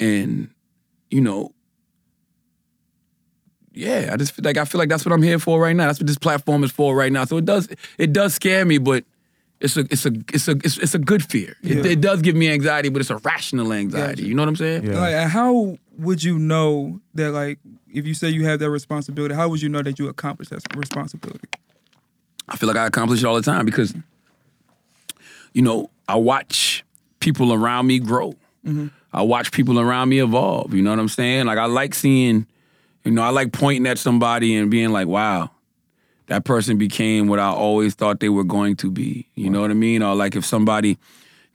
And, 0.00 0.50
you 1.10 1.20
know, 1.20 1.52
yeah, 3.72 4.10
I 4.12 4.16
just 4.16 4.32
feel 4.32 4.42
like 4.44 4.56
I 4.56 4.64
feel 4.64 4.78
like 4.80 4.88
that's 4.88 5.04
what 5.04 5.12
I'm 5.12 5.22
here 5.22 5.38
for 5.38 5.60
right 5.60 5.76
now. 5.76 5.86
That's 5.86 6.00
what 6.00 6.06
this 6.08 6.18
platform 6.18 6.64
is 6.64 6.72
for 6.72 6.94
right 6.96 7.12
now. 7.12 7.24
So 7.24 7.36
it 7.36 7.44
does 7.44 7.68
it 7.98 8.12
does 8.12 8.34
scare 8.34 8.64
me, 8.64 8.78
but 8.78 9.04
it's 9.60 9.76
a 9.76 9.80
it's 9.90 10.04
a 10.06 10.12
it's 10.32 10.48
a 10.48 10.52
it's, 10.64 10.78
it's 10.78 10.94
a 10.94 10.98
good 10.98 11.22
fear. 11.24 11.56
It, 11.62 11.84
Yeah. 11.84 11.92
it 11.92 12.00
does 12.00 12.20
give 12.20 12.34
me 12.34 12.50
anxiety, 12.50 12.88
but 12.88 13.00
it's 13.00 13.10
a 13.10 13.18
rational 13.18 13.72
anxiety. 13.72 14.22
Gotcha. 14.22 14.28
You 14.28 14.34
know 14.34 14.42
what 14.42 14.48
I'm 14.48 14.56
saying? 14.56 14.84
Yeah. 14.86 14.98
Like, 15.00 15.28
how 15.28 15.78
would 15.98 16.22
you 16.24 16.38
know 16.38 17.00
that, 17.14 17.30
like, 17.32 17.58
if 17.92 18.06
you 18.06 18.14
say 18.14 18.30
you 18.30 18.44
have 18.46 18.58
that 18.60 18.70
responsibility, 18.70 19.34
how 19.34 19.48
would 19.50 19.60
you 19.62 19.68
know 19.68 19.82
that 19.82 19.98
you 19.98 20.08
accomplished 20.08 20.50
that 20.50 20.62
responsibility? 20.74 21.46
I 22.50 22.56
feel 22.56 22.66
like 22.66 22.76
I 22.76 22.86
accomplish 22.86 23.20
it 23.22 23.26
all 23.26 23.36
the 23.36 23.42
time 23.42 23.64
because, 23.64 23.94
you 25.52 25.62
know, 25.62 25.90
I 26.08 26.16
watch 26.16 26.84
people 27.20 27.52
around 27.52 27.86
me 27.86 27.98
grow. 27.98 28.34
I 29.12 29.22
watch 29.22 29.52
people 29.52 29.80
around 29.80 30.08
me 30.08 30.20
evolve. 30.20 30.74
You 30.74 30.82
know 30.82 30.90
what 30.90 30.98
I'm 30.98 31.08
saying? 31.08 31.46
Like 31.46 31.58
I 31.58 31.66
like 31.66 31.94
seeing, 31.94 32.46
you 33.04 33.12
know, 33.12 33.22
I 33.22 33.30
like 33.30 33.52
pointing 33.52 33.86
at 33.86 33.98
somebody 33.98 34.56
and 34.56 34.70
being 34.70 34.90
like, 34.90 35.06
wow, 35.06 35.50
that 36.26 36.44
person 36.44 36.76
became 36.78 37.26
what 37.28 37.38
I 37.38 37.48
always 37.48 37.94
thought 37.94 38.20
they 38.20 38.28
were 38.28 38.44
going 38.44 38.76
to 38.76 38.90
be. 38.90 39.28
You 39.34 39.50
know 39.50 39.60
what 39.60 39.70
I 39.70 39.74
mean? 39.74 40.02
Or 40.02 40.14
like 40.14 40.36
if 40.36 40.44
somebody 40.44 40.98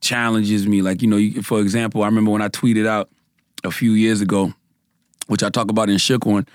challenges 0.01 0.67
me, 0.67 0.81
like, 0.81 1.01
you 1.01 1.07
know, 1.07 1.17
you, 1.17 1.41
for 1.41 1.59
example, 1.61 2.03
I 2.03 2.07
remember 2.07 2.31
when 2.31 2.41
I 2.41 2.49
tweeted 2.49 2.85
out 2.85 3.09
a 3.63 3.71
few 3.71 3.91
years 3.91 4.21
ago, 4.21 4.53
which 5.27 5.43
I 5.43 5.49
talk 5.49 5.69
about 5.69 5.89
in 5.89 5.97
Shook 5.97 6.25
One, 6.25 6.45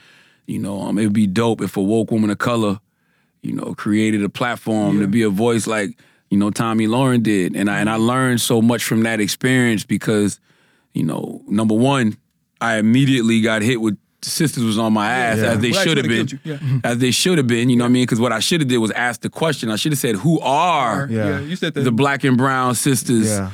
you 0.46 0.59
know, 0.59 0.81
um, 0.83 0.98
it 0.98 1.05
would 1.05 1.12
be 1.12 1.26
dope 1.26 1.61
if 1.61 1.76
a 1.76 1.83
woke 1.83 2.11
woman 2.11 2.31
of 2.31 2.38
color 2.38 2.81
you 3.42 3.55
know, 3.55 3.74
created 3.74 4.22
a 4.22 4.29
platform 4.29 5.00
to 5.00 5.07
be 5.07 5.22
a 5.22 5.31
voice 5.31 5.66
like, 5.66 5.98
you 6.31 6.38
know, 6.38 6.50
Tomi 6.50 6.87
Lahren 6.87 7.22
did. 7.22 7.57
And 7.57 7.70
I 7.70 7.81
and 7.81 7.88
I 7.90 7.94
mm-hmm. 7.94 8.05
learned 8.05 8.40
so 8.40 8.61
much 8.62 8.85
from 8.85 9.03
that 9.03 9.20
experience 9.20 9.85
because, 9.85 10.38
you 10.94 11.05
know, 11.05 11.42
number 11.46 11.74
one, 11.74 12.16
I 12.61 12.76
immediately 12.76 13.40
got 13.40 13.62
hit 13.62 13.81
with 13.81 13.98
sisters 14.22 14.64
was 14.64 14.79
on 14.79 14.92
my 14.92 15.11
ass 15.11 15.38
Yeah. 15.38 15.53
as 15.53 15.59
they 15.61 15.70
Blacks 15.70 15.85
should 15.88 15.96
have 15.96 16.07
been. 16.07 16.40
Yeah. 16.44 16.59
As 16.85 16.98
they 16.98 17.11
should 17.11 17.38
have 17.38 17.46
been, 17.46 17.70
you 17.70 17.76
know 17.76 17.85
what 17.85 17.88
I 17.90 17.92
mean? 17.92 18.03
Because 18.03 18.20
what 18.20 18.33
I 18.33 18.40
should 18.40 18.61
have 18.61 18.68
did 18.68 18.79
was 18.79 18.90
ask 18.90 19.22
the 19.22 19.31
question. 19.31 19.70
I 19.70 19.76
should 19.76 19.92
have 19.92 19.98
said, 19.98 20.16
who 20.16 20.38
are 20.40 21.09
Yeah. 21.11 21.40
you 21.40 21.57
said 21.57 21.74
that. 21.74 21.83
the 21.83 21.92
black 21.92 22.24
and 22.24 22.37
brown 22.37 22.74
sisters, 22.74 23.29
Yeah. 23.29 23.50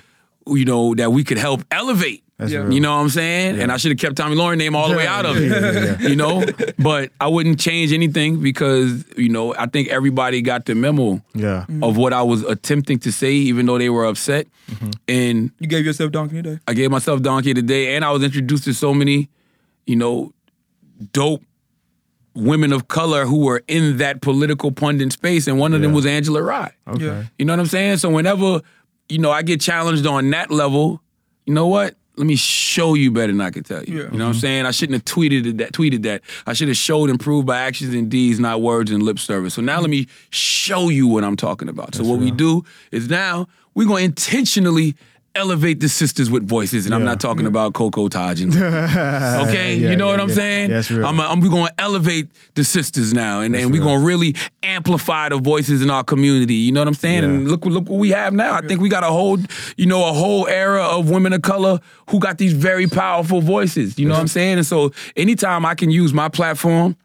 you 0.46 0.64
know, 0.64 0.94
that 0.96 1.12
we 1.12 1.22
could 1.24 1.38
help 1.38 1.62
elevate. 1.70 2.24
That's 2.38 2.52
Yeah. 2.52 2.68
You 2.68 2.80
know 2.80 2.94
what 2.94 3.02
I'm 3.02 3.08
saying? 3.08 3.60
And 3.60 3.72
I 3.72 3.78
should 3.78 3.92
have 3.92 3.98
kept 3.98 4.16
Tomi 4.16 4.36
Lahren 4.36 4.58
name 4.58 4.76
all 4.76 4.90
the 4.90 4.96
way 4.96 5.06
out 5.06 5.24
of 5.24 5.36
it. 5.38 5.48
Yeah, 5.50 5.72
yeah, 5.72 5.96
yeah. 6.00 6.08
You 6.08 6.16
know? 6.16 6.44
But 6.78 7.10
I 7.18 7.28
wouldn't 7.28 7.58
change 7.58 7.92
anything 7.92 8.42
because, 8.42 9.04
you 9.16 9.30
know, 9.30 9.54
I 9.54 9.66
think 9.66 9.88
everybody 9.88 10.42
got 10.42 10.66
the 10.66 10.74
memo 10.74 11.22
Yeah. 11.34 11.64
of 11.82 11.96
what 11.96 12.12
I 12.12 12.22
was 12.22 12.42
attempting 12.42 12.98
to 13.00 13.12
say, 13.12 13.32
even 13.32 13.64
though 13.66 13.78
they 13.78 13.88
were 13.88 14.04
upset. 14.04 14.48
Mm-hmm. 14.70 14.90
And 15.08 15.50
you 15.60 15.66
gave 15.66 15.86
yourself 15.86 16.12
donkey 16.12 16.42
today. 16.42 16.58
I 16.68 16.74
gave 16.74 16.90
myself 16.90 17.22
donkey 17.22 17.54
today, 17.54 17.96
and 17.96 18.04
I 18.04 18.10
was 18.10 18.22
introduced 18.22 18.64
to 18.64 18.74
so 18.74 18.92
many, 18.92 19.28
you 19.86 19.96
know, 19.96 20.32
dope 21.12 21.42
women 22.34 22.70
of 22.72 22.86
color 22.88 23.24
who 23.24 23.38
were 23.46 23.62
in 23.66 23.96
that 23.96 24.20
political 24.20 24.70
pundit 24.70 25.10
space, 25.12 25.46
and 25.46 25.58
one 25.58 25.72
of 25.72 25.80
them 25.80 25.94
was 25.94 26.04
Angela 26.04 26.42
Rye. 26.42 26.72
Okay. 26.86 27.04
Yeah. 27.06 27.24
You 27.38 27.46
know 27.46 27.54
what 27.54 27.60
I'm 27.60 27.66
saying? 27.66 27.96
So 27.96 28.10
whenever, 28.10 28.60
you 29.08 29.18
know, 29.18 29.30
I 29.30 29.40
get 29.42 29.60
challenged 29.62 30.04
on 30.06 30.28
that 30.30 30.50
level, 30.50 31.00
you 31.46 31.54
know 31.54 31.66
what? 31.66 31.96
Let 32.16 32.26
me 32.26 32.36
show 32.36 32.94
you 32.94 33.10
better 33.10 33.32
than 33.32 33.40
I 33.40 33.50
can 33.50 33.62
tell 33.62 33.84
you. 33.84 33.98
Yeah. 33.98 34.04
You 34.04 34.18
know 34.18 34.24
what 34.24 34.30
I'm 34.30 34.32
mm-hmm. 34.32 34.40
saying? 34.40 34.66
I 34.66 34.70
shouldn't 34.70 34.94
have 34.94 35.04
tweeted 35.04 35.58
that. 35.58 35.72
Tweeted 35.72 36.02
that. 36.02 36.22
I 36.46 36.54
should 36.54 36.68
have 36.68 36.76
showed 36.76 37.10
and 37.10 37.20
proved 37.20 37.46
by 37.46 37.58
actions 37.58 37.94
and 37.94 38.10
deeds, 38.10 38.40
not 38.40 38.62
words 38.62 38.90
and 38.90 39.02
lip 39.02 39.18
service. 39.18 39.54
So 39.54 39.62
now 39.62 39.80
let 39.80 39.90
me 39.90 40.06
show 40.30 40.88
you 40.88 41.06
what 41.06 41.24
I'm 41.24 41.36
talking 41.36 41.68
about. 41.68 41.94
So 41.94 42.04
what 42.04 42.18
we 42.18 42.30
do 42.30 42.64
is 42.90 43.08
now 43.10 43.46
we're 43.74 43.86
gonna 43.86 44.00
intentionally 44.00 44.94
elevate 45.36 45.80
the 45.80 45.88
sisters 45.88 46.30
with 46.30 46.48
voices, 46.48 46.86
and 46.86 46.94
I'm 46.94 47.02
Yeah. 47.02 47.06
not 47.12 47.20
talking 47.20 47.46
about 47.46 47.74
Coco 47.74 48.08
Taj 48.08 48.40
and 48.40 48.52
okay, 48.56 49.76
Yeah, 49.76 49.90
you 49.90 49.96
know 49.96 50.06
yeah, 50.06 50.10
what 50.12 50.20
I'm 50.20 50.28
yeah. 50.30 50.34
saying? 50.34 50.70
That's 50.70 50.90
real. 50.90 51.06
I'm, 51.06 51.20
I'm 51.20 51.40
we're 51.40 51.50
gonna 51.50 51.70
elevate 51.78 52.28
the 52.54 52.64
sisters 52.64 53.12
now, 53.14 53.40
and, 53.40 53.54
and 53.54 53.70
we're 53.70 53.78
real. 53.80 53.94
gonna 53.94 54.04
really 54.04 54.34
amplify 54.62 55.28
the 55.28 55.38
voices 55.38 55.82
in 55.82 55.90
our 55.90 56.02
community. 56.02 56.54
You 56.54 56.72
know 56.72 56.80
what 56.80 56.88
I'm 56.88 56.94
saying? 56.94 57.22
Yeah. 57.22 57.28
And 57.28 57.48
look, 57.48 57.64
look 57.64 57.88
what 57.88 57.98
we 57.98 58.10
have 58.10 58.32
now. 58.32 58.54
I 58.54 58.60
think 58.66 58.80
we 58.80 58.88
got 58.88 59.04
a 59.04 59.08
whole, 59.08 59.38
you 59.76 59.86
know, 59.86 60.08
a 60.08 60.12
whole 60.12 60.46
era 60.48 60.82
of 60.82 61.10
women 61.10 61.32
of 61.32 61.42
color 61.42 61.78
who 62.10 62.18
got 62.18 62.38
these 62.38 62.52
very 62.54 62.86
powerful 62.86 63.40
voices. 63.40 63.98
You 63.98 64.06
know 64.08 64.14
what 64.14 64.20
I'm 64.20 64.28
saying? 64.28 64.58
And 64.58 64.66
so, 64.66 64.92
anytime 65.16 65.64
I 65.66 65.74
can 65.74 65.90
use 65.90 66.12
my 66.14 66.28
platform 66.28 66.96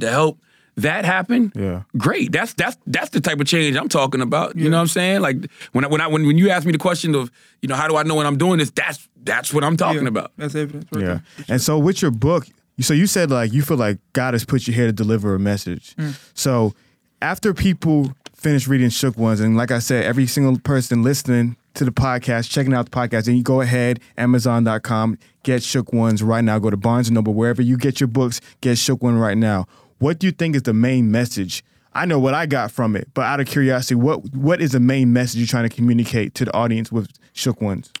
to 0.00 0.10
help 0.10 0.38
that 0.82 1.04
happen, 1.04 1.52
Yeah. 1.54 1.82
great. 1.96 2.32
That's 2.32 2.54
that's 2.54 2.76
that's 2.86 3.10
the 3.10 3.20
type 3.20 3.40
of 3.40 3.46
change 3.46 3.76
I'm 3.76 3.88
talking 3.88 4.20
about. 4.20 4.56
You 4.56 4.68
know 4.70 4.76
what 4.78 4.82
I'm 4.82 4.88
saying? 4.88 5.20
Like 5.20 5.36
when 5.72 5.84
I, 5.84 5.88
when 5.88 6.00
I 6.00 6.06
when 6.06 6.26
when 6.26 6.38
you 6.38 6.50
ask 6.50 6.66
me 6.66 6.72
the 6.72 6.78
question 6.78 7.14
of, 7.14 7.30
you 7.62 7.68
know, 7.68 7.74
how 7.76 7.88
do 7.88 7.96
I 7.96 8.02
know 8.02 8.14
when 8.14 8.26
I'm 8.26 8.38
doing 8.38 8.58
this? 8.58 8.70
That's 8.70 9.08
that's 9.24 9.52
what 9.52 9.64
I'm 9.64 9.76
talking 9.76 10.02
Yeah. 10.02 10.08
about. 10.08 10.32
That's 10.36 10.54
evidence. 10.54 10.86
Right 10.92 11.00
Yeah. 11.02 11.06
there. 11.08 11.22
And 11.48 11.60
so 11.60 11.78
with 11.78 12.00
your 12.02 12.10
book, 12.10 12.46
so 12.80 12.94
you 12.94 13.06
said 13.06 13.30
like 13.30 13.52
you 13.52 13.62
feel 13.62 13.76
like 13.76 13.98
God 14.12 14.34
has 14.34 14.44
put 14.44 14.66
you 14.66 14.72
here 14.72 14.86
to 14.86 14.92
deliver 14.92 15.34
a 15.34 15.38
message. 15.38 15.94
Mm. 15.96 16.14
So 16.34 16.74
after 17.20 17.52
people 17.52 18.12
finish 18.34 18.68
reading 18.68 18.88
Shook 18.90 19.18
Ones, 19.18 19.40
and 19.40 19.56
like 19.56 19.72
I 19.72 19.80
said, 19.80 20.04
every 20.04 20.26
single 20.26 20.58
person 20.60 21.02
listening 21.02 21.56
to 21.74 21.84
the 21.84 21.90
podcast, 21.90 22.48
checking 22.50 22.72
out 22.72 22.84
the 22.84 22.90
podcast, 22.92 23.26
and 23.26 23.36
you 23.36 23.42
go 23.42 23.60
ahead, 23.60 23.98
Amazon.com, 24.16 25.18
get 25.42 25.62
Shook 25.62 25.92
Ones 25.92 26.22
right 26.22 26.44
now. 26.44 26.58
Go 26.60 26.70
to 26.70 26.76
Barnes 26.76 27.08
and 27.08 27.16
Noble, 27.16 27.34
wherever 27.34 27.60
you 27.62 27.76
get 27.76 28.00
your 28.00 28.06
books, 28.08 28.40
get 28.60 28.78
Shook 28.78 29.02
One 29.02 29.18
right 29.18 29.36
now. 29.36 29.66
What 29.98 30.18
do 30.18 30.26
you 30.26 30.32
think 30.32 30.56
is 30.56 30.62
the 30.62 30.74
main 30.74 31.10
message? 31.10 31.64
I 31.92 32.04
know 32.04 32.18
what 32.18 32.34
I 32.34 32.46
got 32.46 32.70
from 32.70 32.94
it, 32.94 33.08
but 33.14 33.22
out 33.22 33.40
of 33.40 33.46
curiosity, 33.46 33.96
what 33.96 34.32
what 34.34 34.60
is 34.60 34.72
the 34.72 34.80
main 34.80 35.12
message 35.12 35.40
you're 35.40 35.46
trying 35.46 35.68
to 35.68 35.74
communicate 35.74 36.34
to 36.34 36.44
the 36.44 36.54
audience 36.54 36.92
with 36.92 37.10
Shook 37.32 37.60
Ones? 37.60 37.92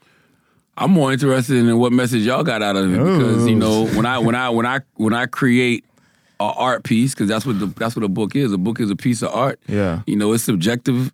I'm 0.76 0.92
more 0.92 1.12
interested 1.12 1.56
in 1.56 1.78
what 1.78 1.92
message 1.92 2.22
y'all 2.22 2.44
got 2.44 2.62
out 2.62 2.76
of 2.76 2.92
it 2.92 2.96
because 2.96 3.46
you 3.48 3.56
oh. 3.56 3.58
know 3.58 3.86
when 3.96 4.06
I 4.06 4.18
when 4.18 4.34
I 4.34 4.48
when 4.50 4.66
I 4.66 4.80
when 4.94 5.12
I 5.12 5.26
create 5.26 5.84
a 6.38 6.44
art 6.44 6.84
piece 6.84 7.14
because 7.14 7.28
that's 7.28 7.44
what 7.44 7.58
the 7.58 7.66
that's 7.66 7.96
what 7.96 8.04
a 8.04 8.08
book 8.08 8.36
is. 8.36 8.52
A 8.52 8.58
book 8.58 8.78
is 8.78 8.90
a 8.90 8.96
piece 8.96 9.22
of 9.22 9.34
art. 9.34 9.58
Yeah. 9.66 10.02
You 10.06 10.16
know, 10.16 10.32
it's 10.32 10.44
subjective 10.44 11.12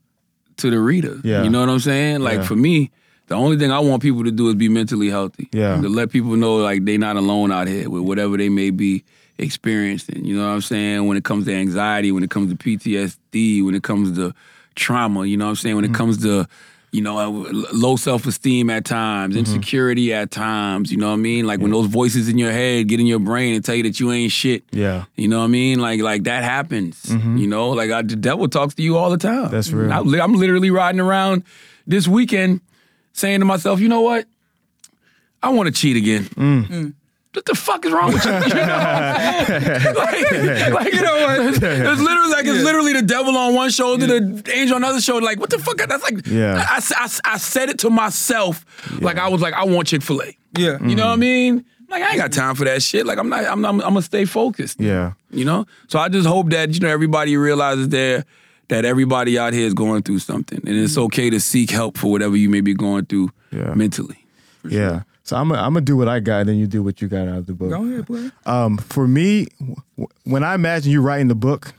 to 0.58 0.70
the 0.70 0.78
reader. 0.78 1.18
Yeah. 1.24 1.42
You 1.42 1.50
know 1.50 1.60
what 1.60 1.70
I'm 1.70 1.80
saying? 1.80 2.20
Like 2.20 2.38
Yeah. 2.38 2.44
for 2.44 2.56
me, 2.56 2.90
the 3.28 3.34
only 3.34 3.56
thing 3.56 3.72
I 3.72 3.78
want 3.78 4.02
people 4.02 4.24
to 4.24 4.30
do 4.30 4.48
is 4.50 4.54
be 4.54 4.68
mentally 4.68 5.08
healthy. 5.08 5.48
Yeah. 5.52 5.80
To 5.80 5.88
let 5.88 6.10
people 6.10 6.36
know 6.36 6.56
like 6.56 6.84
they're 6.84 6.98
not 6.98 7.16
alone 7.16 7.50
out 7.50 7.66
here 7.66 7.88
with 7.88 8.02
whatever 8.02 8.36
they 8.36 8.50
may 8.50 8.70
be 8.70 9.04
experiencing. 9.38 10.24
You 10.24 10.36
know 10.36 10.46
what 10.48 10.54
I'm 10.54 10.60
saying? 10.60 11.06
When 11.06 11.16
it 11.16 11.24
comes 11.24 11.44
to 11.46 11.54
anxiety, 11.54 12.12
when 12.12 12.22
it 12.22 12.30
comes 12.30 12.50
to 12.50 12.56
PTSD, 12.56 13.64
when 13.64 13.74
it 13.74 13.82
comes 13.82 14.16
to 14.16 14.34
trauma, 14.74 15.24
you 15.26 15.36
know 15.36 15.46
what 15.46 15.50
I'm 15.50 15.56
saying? 15.56 15.76
When 15.76 15.84
Mm-hmm. 15.84 15.94
it 15.94 15.98
comes 15.98 16.22
to 16.22 16.46
you 16.92 17.02
know, 17.02 17.18
uh, 17.18 17.50
low 17.72 17.96
self 17.96 18.24
esteem 18.24 18.70
at 18.70 18.84
times, 18.84 19.34
Mm-hmm. 19.34 19.40
insecurity 19.40 20.14
at 20.14 20.30
times. 20.30 20.92
You 20.92 20.98
know 20.98 21.08
what 21.08 21.14
I 21.14 21.16
mean? 21.16 21.44
Like 21.44 21.58
when 21.58 21.72
those 21.72 21.88
voices 21.88 22.28
in 22.28 22.38
your 22.38 22.52
head 22.52 22.86
get 22.86 23.00
in 23.00 23.06
your 23.06 23.18
brain 23.18 23.56
and 23.56 23.64
tell 23.64 23.74
you 23.74 23.82
that 23.82 23.98
you 23.98 24.12
ain't 24.12 24.30
shit. 24.30 24.62
Yeah. 24.70 25.06
You 25.16 25.26
know 25.26 25.38
what 25.40 25.46
I 25.46 25.48
mean? 25.48 25.80
Like 25.80 26.00
like 26.00 26.22
that 26.24 26.44
happens. 26.44 27.10
You 27.10 27.48
know, 27.48 27.70
like 27.70 27.90
I, 27.90 28.02
the 28.02 28.14
devil 28.14 28.46
talks 28.48 28.74
to 28.76 28.82
you 28.84 28.96
all 28.96 29.10
the 29.10 29.16
time. 29.18 29.50
That's 29.50 29.72
real. 29.72 29.92
I, 29.92 29.98
I'm 30.22 30.34
literally 30.34 30.70
riding 30.70 31.00
around 31.00 31.42
this 31.84 32.06
weekend 32.06 32.60
saying 33.12 33.40
to 33.40 33.44
myself, 33.44 33.80
you 33.80 33.88
know 33.88 34.02
what? 34.02 34.26
I 35.42 35.48
want 35.48 35.66
to 35.66 35.72
cheat 35.72 35.96
again. 35.96 36.24
Mm. 36.26 36.94
What 37.34 37.46
the 37.46 37.54
fuck 37.54 37.84
is 37.84 37.92
wrong 37.92 38.12
with 38.12 38.24
you? 38.24 38.30
You 38.34 38.38
know 38.38 38.66
what 38.66 38.82
I'm 38.86 39.46
saying? 39.46 39.94
like, 39.94 40.72
like, 40.72 40.92
you 40.94 41.02
know 41.02 41.14
what? 41.26 41.40
It's, 41.40 41.60
literally 41.60 42.30
like 42.30 42.46
it's 42.46 42.62
literally 42.62 42.92
the 42.92 43.02
devil 43.02 43.36
on 43.36 43.54
one 43.54 43.70
shoulder, 43.70 44.06
the 44.06 44.52
angel 44.54 44.76
on 44.76 44.82
the 44.82 44.88
other 44.88 45.00
shoulder. 45.00 45.24
Like, 45.26 45.40
what 45.40 45.50
the 45.50 45.58
fuck? 45.58 45.76
That's 45.76 46.02
like, 46.02 46.26
Yeah. 46.26 46.64
I, 46.68 46.76
I, 46.76 47.32
I 47.34 47.38
said 47.38 47.70
it 47.70 47.80
to 47.80 47.90
myself. 47.90 48.64
Like, 49.00 49.18
I 49.18 49.28
was 49.28 49.40
like, 49.40 49.54
I 49.54 49.64
want 49.64 49.88
Chick 49.88 50.02
fil 50.02 50.22
A. 50.22 50.36
Yeah. 50.56 50.78
You 50.80 50.94
know 50.94 51.06
what 51.06 51.10
I 51.10 51.12
mm-hmm. 51.14 51.20
mean? 51.20 51.64
Like, 51.88 52.02
I 52.02 52.10
ain't 52.10 52.18
got 52.18 52.32
time 52.32 52.54
for 52.54 52.64
that 52.64 52.82
shit. 52.82 53.04
Like, 53.06 53.18
I'm 53.18 53.28
not, 53.28 53.44
I'm 53.44 53.60
not, 53.60 53.74
I'm 53.74 53.80
gonna 53.80 54.02
stay 54.02 54.24
focused. 54.24 54.80
Yeah. 54.80 55.12
You 55.30 55.44
know? 55.44 55.66
So 55.88 55.98
I 55.98 56.08
just 56.08 56.28
hope 56.28 56.50
that, 56.50 56.70
you 56.70 56.80
know, 56.80 56.88
everybody 56.88 57.36
realizes 57.36 57.88
there 57.88 58.24
that 58.68 58.84
everybody 58.84 59.38
out 59.38 59.52
here 59.52 59.66
is 59.66 59.74
going 59.74 60.02
through 60.02 60.20
something. 60.20 60.60
And 60.66 60.76
it's 60.76 60.92
mm-hmm. 60.92 61.02
okay 61.04 61.30
to 61.30 61.40
seek 61.40 61.70
help 61.70 61.98
for 61.98 62.10
whatever 62.10 62.36
you 62.36 62.48
may 62.48 62.60
be 62.60 62.74
going 62.74 63.06
through 63.06 63.30
Yeah. 63.50 63.74
mentally. 63.74 64.24
Yeah. 64.64 65.02
So 65.24 65.36
I'm 65.36 65.48
gonna 65.48 65.60
I'm 65.62 65.72
gonna 65.72 65.80
do 65.84 65.96
what 65.96 66.06
I 66.08 66.20
got, 66.20 66.46
then 66.46 66.56
you 66.56 66.66
do 66.66 66.82
what 66.82 67.00
you 67.00 67.08
got 67.08 67.28
out 67.28 67.38
of 67.38 67.46
the 67.46 67.54
book. 67.54 67.70
Go 67.70 67.84
ahead, 67.84 68.06
play. 68.06 68.30
Um, 68.44 68.76
for 68.76 69.08
me, 69.08 69.46
w- 69.58 70.08
when 70.24 70.44
I 70.44 70.54
imagine 70.54 70.92
you 70.92 71.00
writing 71.00 71.28
the 71.28 71.34
book, 71.34 71.72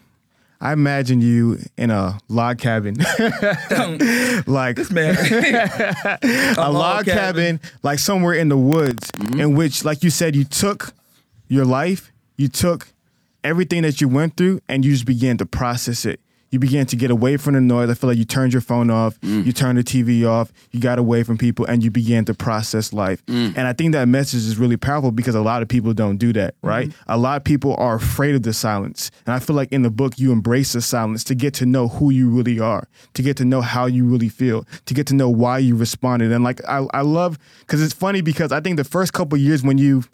I 0.59 0.73
imagine 0.73 1.21
you 1.21 1.59
in 1.77 1.91
a 1.91 2.17
log 2.27 2.57
cabin, 2.57 2.95
like 4.47 4.89
Man. 4.89 5.15
a 6.57 6.71
log 6.71 7.05
cabin, 7.05 7.59
like 7.83 7.99
somewhere 7.99 8.33
in 8.33 8.49
the 8.49 8.57
woods, 8.57 9.11
in 9.37 9.55
which, 9.55 9.85
like 9.85 10.03
you 10.03 10.09
said, 10.09 10.35
you 10.35 10.43
took 10.43 10.93
your 11.47 11.65
life, 11.65 12.11
you 12.37 12.47
took 12.47 12.87
everything 13.43 13.83
that 13.83 14.01
you 14.01 14.07
went 14.07 14.37
through, 14.37 14.59
and 14.67 14.83
you 14.83 14.91
just 14.91 15.05
began 15.05 15.37
to 15.37 15.45
process 15.45 16.03
it. 16.05 16.19
You 16.55 16.59
began 16.59 16.85
to 16.85 16.95
get 16.95 17.11
away 17.11 17.35
from 17.35 17.55
the 17.55 17.59
noise. 17.59 17.89
I 17.89 17.95
feel 17.95 18.09
like 18.09 18.17
you 18.17 18.23
turned 18.23 18.53
your 18.53 18.61
phone 18.61 18.89
off, 18.89 19.19
mm. 19.19 19.45
you 19.45 19.51
turned 19.51 19.77
the 19.77 19.83
TV 19.83 20.25
off, 20.25 20.53
you 20.71 20.79
got 20.79 20.97
away 20.97 21.21
from 21.21 21.37
people, 21.37 21.65
and 21.65 21.83
you 21.83 21.91
began 21.91 22.23
to 22.23 22.33
process 22.33 22.93
life. 22.93 23.25
Mm. 23.25 23.57
And 23.57 23.67
I 23.67 23.73
think 23.73 23.91
that 23.91 24.07
message 24.07 24.45
is 24.45 24.57
really 24.57 24.77
powerful 24.77 25.11
because 25.11 25.35
a 25.35 25.41
lot 25.41 25.61
of 25.61 25.67
people 25.67 25.93
don't 25.93 26.15
do 26.15 26.31
that, 26.31 26.55
mm-hmm. 26.55 26.67
right? 26.69 26.93
A 27.07 27.17
lot 27.17 27.35
of 27.35 27.43
people 27.43 27.75
are 27.75 27.95
afraid 27.95 28.35
of 28.35 28.43
the 28.43 28.53
silence. 28.53 29.11
And 29.25 29.33
I 29.33 29.39
feel 29.39 29.53
like 29.53 29.73
in 29.73 29.81
the 29.81 29.89
book, 29.89 30.17
you 30.17 30.31
embrace 30.31 30.71
the 30.71 30.81
silence 30.81 31.25
to 31.25 31.35
get 31.35 31.53
to 31.55 31.65
know 31.65 31.89
who 31.89 32.09
you 32.09 32.29
really 32.29 32.57
are, 32.57 32.87
to 33.15 33.21
get 33.21 33.35
to 33.35 33.43
know 33.43 33.59
how 33.59 33.85
you 33.85 34.05
really 34.05 34.29
feel, 34.29 34.65
to 34.85 34.93
get 34.93 35.07
to 35.07 35.13
know 35.13 35.29
why 35.29 35.57
you 35.57 35.75
responded. 35.75 36.31
And 36.31 36.41
like, 36.41 36.63
I, 36.69 36.87
I 36.93 37.01
love, 37.01 37.37
because 37.59 37.81
it's 37.81 37.93
funny 37.93 38.21
because 38.21 38.53
I 38.53 38.61
think 38.61 38.77
the 38.77 38.85
first 38.85 39.11
couple 39.11 39.37
years 39.37 39.61
when 39.61 39.77
you, 39.77 40.05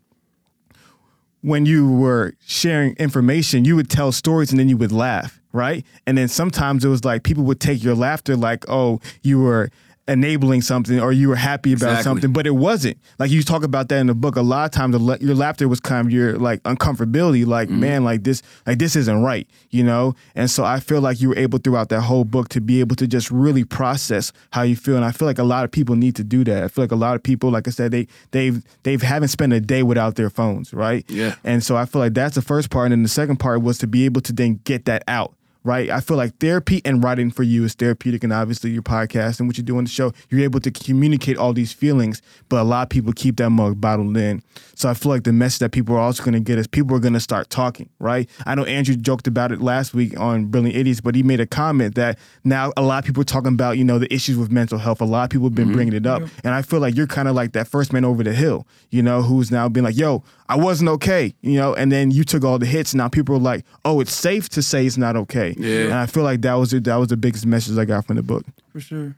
when 1.41 1.67
you 1.67 1.88
were 1.88 2.34
sharing 2.47 2.95
information, 2.95 3.63
you 3.63 3.76
would 3.76 3.91
tell 3.91 4.11
stories 4.11 4.49
and 4.49 4.59
then 4.59 4.70
you 4.70 4.78
would 4.78 4.91
laugh. 4.91 5.40
Right? 5.54 5.86
And 6.08 6.18
then 6.18 6.28
sometimes 6.28 6.84
it 6.86 6.89
was 6.89 7.04
like 7.06 7.24
people 7.24 7.43
would 7.45 7.60
take 7.60 7.84
your 7.84 7.95
laughter 7.95 8.36
like, 8.36 8.66
oh, 8.70 8.99
you 9.24 9.39
were 9.39 9.70
enabling 10.08 10.62
something 10.62 10.99
or 10.99 11.14
you 11.14 11.30
were 11.30 11.36
happy 11.36 11.72
about 11.74 11.86
Exactly. 11.91 12.04
something, 12.04 12.34
but 12.34 12.45
it 12.47 12.52
wasn't. 12.56 12.97
Like 13.20 13.30
you 13.30 13.43
talk 13.43 13.64
about 13.64 13.88
that 13.89 13.99
in 13.99 14.08
the 14.08 14.16
book. 14.16 14.36
A 14.36 14.41
lot 14.41 14.66
of 14.66 14.72
times, 14.72 14.95
your 15.22 15.36
laughter 15.36 15.70
was 15.70 15.80
kind 15.80 16.06
of 16.06 16.12
your 16.12 16.38
like 16.38 16.62
uncomfortability. 16.64 17.45
Like, 17.45 17.70
Mm-hmm. 17.70 17.80
man, 17.80 18.04
like 18.04 18.24
this, 18.24 18.41
like 18.66 18.80
this 18.80 18.95
isn't 18.95 19.22
right, 19.22 19.47
you 19.70 19.84
know. 19.84 20.16
And 20.36 20.49
so 20.49 20.66
I 20.66 20.80
feel 20.80 20.99
like 21.02 21.22
you 21.22 21.30
were 21.30 21.38
able 21.38 21.60
throughout 21.60 21.89
that 21.89 22.02
whole 22.02 22.26
book 22.26 22.49
to 22.49 22.60
be 22.60 22.80
able 22.82 22.95
to 22.97 23.08
just 23.08 23.30
really 23.32 23.64
process 23.64 24.34
how 24.52 24.64
you 24.64 24.76
feel. 24.76 24.95
And 24.95 25.06
I 25.06 25.12
feel 25.12 25.28
like 25.28 25.38
a 25.39 25.43
lot 25.43 25.64
of 25.66 25.72
people 25.72 25.95
need 25.95 26.16
to 26.16 26.24
do 26.24 26.43
that. 26.45 26.64
I 26.64 26.68
feel 26.68 26.84
like 26.84 26.91
a 26.91 26.95
lot 26.95 27.16
of 27.16 27.22
people, 27.24 27.52
like 27.52 27.68
I 27.68 27.72
said, 27.72 27.91
they 27.91 28.08
they've 28.32 28.62
they've 28.84 29.02
haven't 29.02 29.30
spent 29.30 29.54
a 29.54 29.62
day 29.62 29.84
without 29.84 30.16
their 30.16 30.32
phones, 30.32 30.74
right? 30.74 31.06
Yeah. 31.10 31.36
And 31.43 31.64
so 31.64 31.78
I 31.78 31.86
feel 31.86 32.02
like 32.02 32.16
that's 32.16 32.36
the 32.36 32.41
first 32.41 32.70
part. 32.72 32.88
And 32.88 32.91
then 32.93 33.04
the 33.04 33.10
second 33.10 33.38
part 33.38 33.62
was 33.62 33.78
to 33.78 33.88
be 33.88 34.04
able 34.06 34.22
to 34.22 34.34
then 34.34 34.60
get 34.66 34.86
that 34.86 35.04
out. 35.08 35.36
Right. 35.64 35.91
I 35.91 35.99
feel 35.99 36.18
like 36.18 36.39
therapy 36.39 36.82
and 36.86 37.03
writing 37.03 37.30
for 37.30 37.43
you 37.43 37.64
is 37.66 37.76
therapeutic. 37.76 38.24
And 38.24 38.34
obviously, 38.34 38.72
your 38.72 38.82
podcast 38.82 39.39
and 39.39 39.47
what 39.47 39.57
you 39.57 39.64
do 39.64 39.78
on 39.78 39.84
the 39.84 39.91
show, 39.91 40.12
you're 40.30 40.41
able 40.41 40.59
to 40.59 40.72
communicate 40.72 41.38
all 41.38 41.53
these 41.53 41.72
feelings. 41.72 42.22
But 42.49 42.62
a 42.62 42.64
lot 42.64 42.84
of 42.84 42.89
people 42.89 43.14
keep 43.14 43.38
that 43.38 43.51
mug 43.51 43.80
bottled 43.80 44.18
in. 44.18 44.41
So 44.74 44.89
I 44.89 44.95
feel 44.95 45.12
like 45.12 45.24
the 45.24 45.34
message 45.34 45.59
that 45.59 45.72
people 45.72 45.95
are 45.95 45.99
also 45.99 46.24
going 46.24 46.34
to 46.34 46.39
get 46.39 46.57
is 46.57 46.66
people 46.66 46.95
are 46.95 46.99
going 46.99 47.14
to 47.14 47.20
start 47.20 47.51
talking. 47.51 47.89
Right. 47.99 48.28
I 48.47 48.55
know 48.55 48.66
Andrew 48.66 48.95
joked 48.95 49.28
about 49.28 49.51
it 49.51 49.62
last 49.62 49.93
week 49.93 50.20
on 50.20 50.45
Brilliant 50.45 50.76
Idiots, 50.76 50.99
but 50.99 51.14
he 51.14 51.22
made 51.22 51.39
a 51.39 51.45
comment 51.45 51.93
that 51.93 52.18
now 52.43 52.74
a 52.76 52.82
lot 52.82 52.97
of 52.99 53.05
people 53.05 53.22
are 53.22 53.26
talking 53.26 53.53
about, 53.53 53.78
you 53.78 53.84
know, 53.84 53.99
the 53.99 54.12
issues 54.12 54.38
with 54.38 54.51
mental 54.51 54.80
health. 54.80 54.99
A 54.99 55.05
lot 55.05 55.26
of 55.26 55.30
people 55.30 55.45
have 55.45 55.55
been 55.55 55.68
mm-hmm. 55.68 55.76
bringing 55.76 55.93
it 55.93 56.07
up. 56.07 56.24
And 56.43 56.55
I 56.55 56.64
feel 56.64 56.80
like 56.80 56.95
you're 56.95 57.05
kind 57.05 57.28
of 57.28 57.36
like 57.36 57.51
that 57.51 57.68
first 57.68 57.93
man 57.93 58.03
over 58.03 58.24
the 58.24 58.34
hill, 58.34 58.66
you 58.89 59.03
know, 59.03 59.22
who's 59.22 59.51
now 59.51 59.70
been 59.70 59.84
like, 59.84 59.95
yo, 59.95 60.24
I 60.52 60.56
wasn't 60.56 60.89
okay, 60.89 61.34
you 61.41 61.56
know, 61.58 61.74
and 61.74 61.89
then 61.89 62.12
you 62.12 62.26
took 62.26 62.43
all 62.43 62.60
the 62.60 62.66
hits. 62.66 62.93
Now 62.93 63.08
people 63.08 63.36
are 63.36 63.39
like, 63.39 63.64
oh, 63.86 64.02
it's 64.02 64.14
safe 64.14 64.49
to 64.49 64.62
say 64.62 64.86
it's 64.86 64.97
not 64.97 65.16
okay. 65.16 65.56
Yeah. 65.58 65.86
And 65.86 65.93
I 65.93 66.08
feel 66.08 66.24
like 66.24 66.41
that 66.41 66.56
was 66.56 66.74
it. 66.74 66.84
That 66.84 66.97
was 66.97 67.08
the 67.08 67.16
biggest 67.16 67.45
message 67.45 67.78
I 67.78 67.86
got 67.86 68.06
from 68.06 68.18
the 68.18 68.22
book. 68.24 68.43
for 68.74 68.82
sure. 68.82 69.16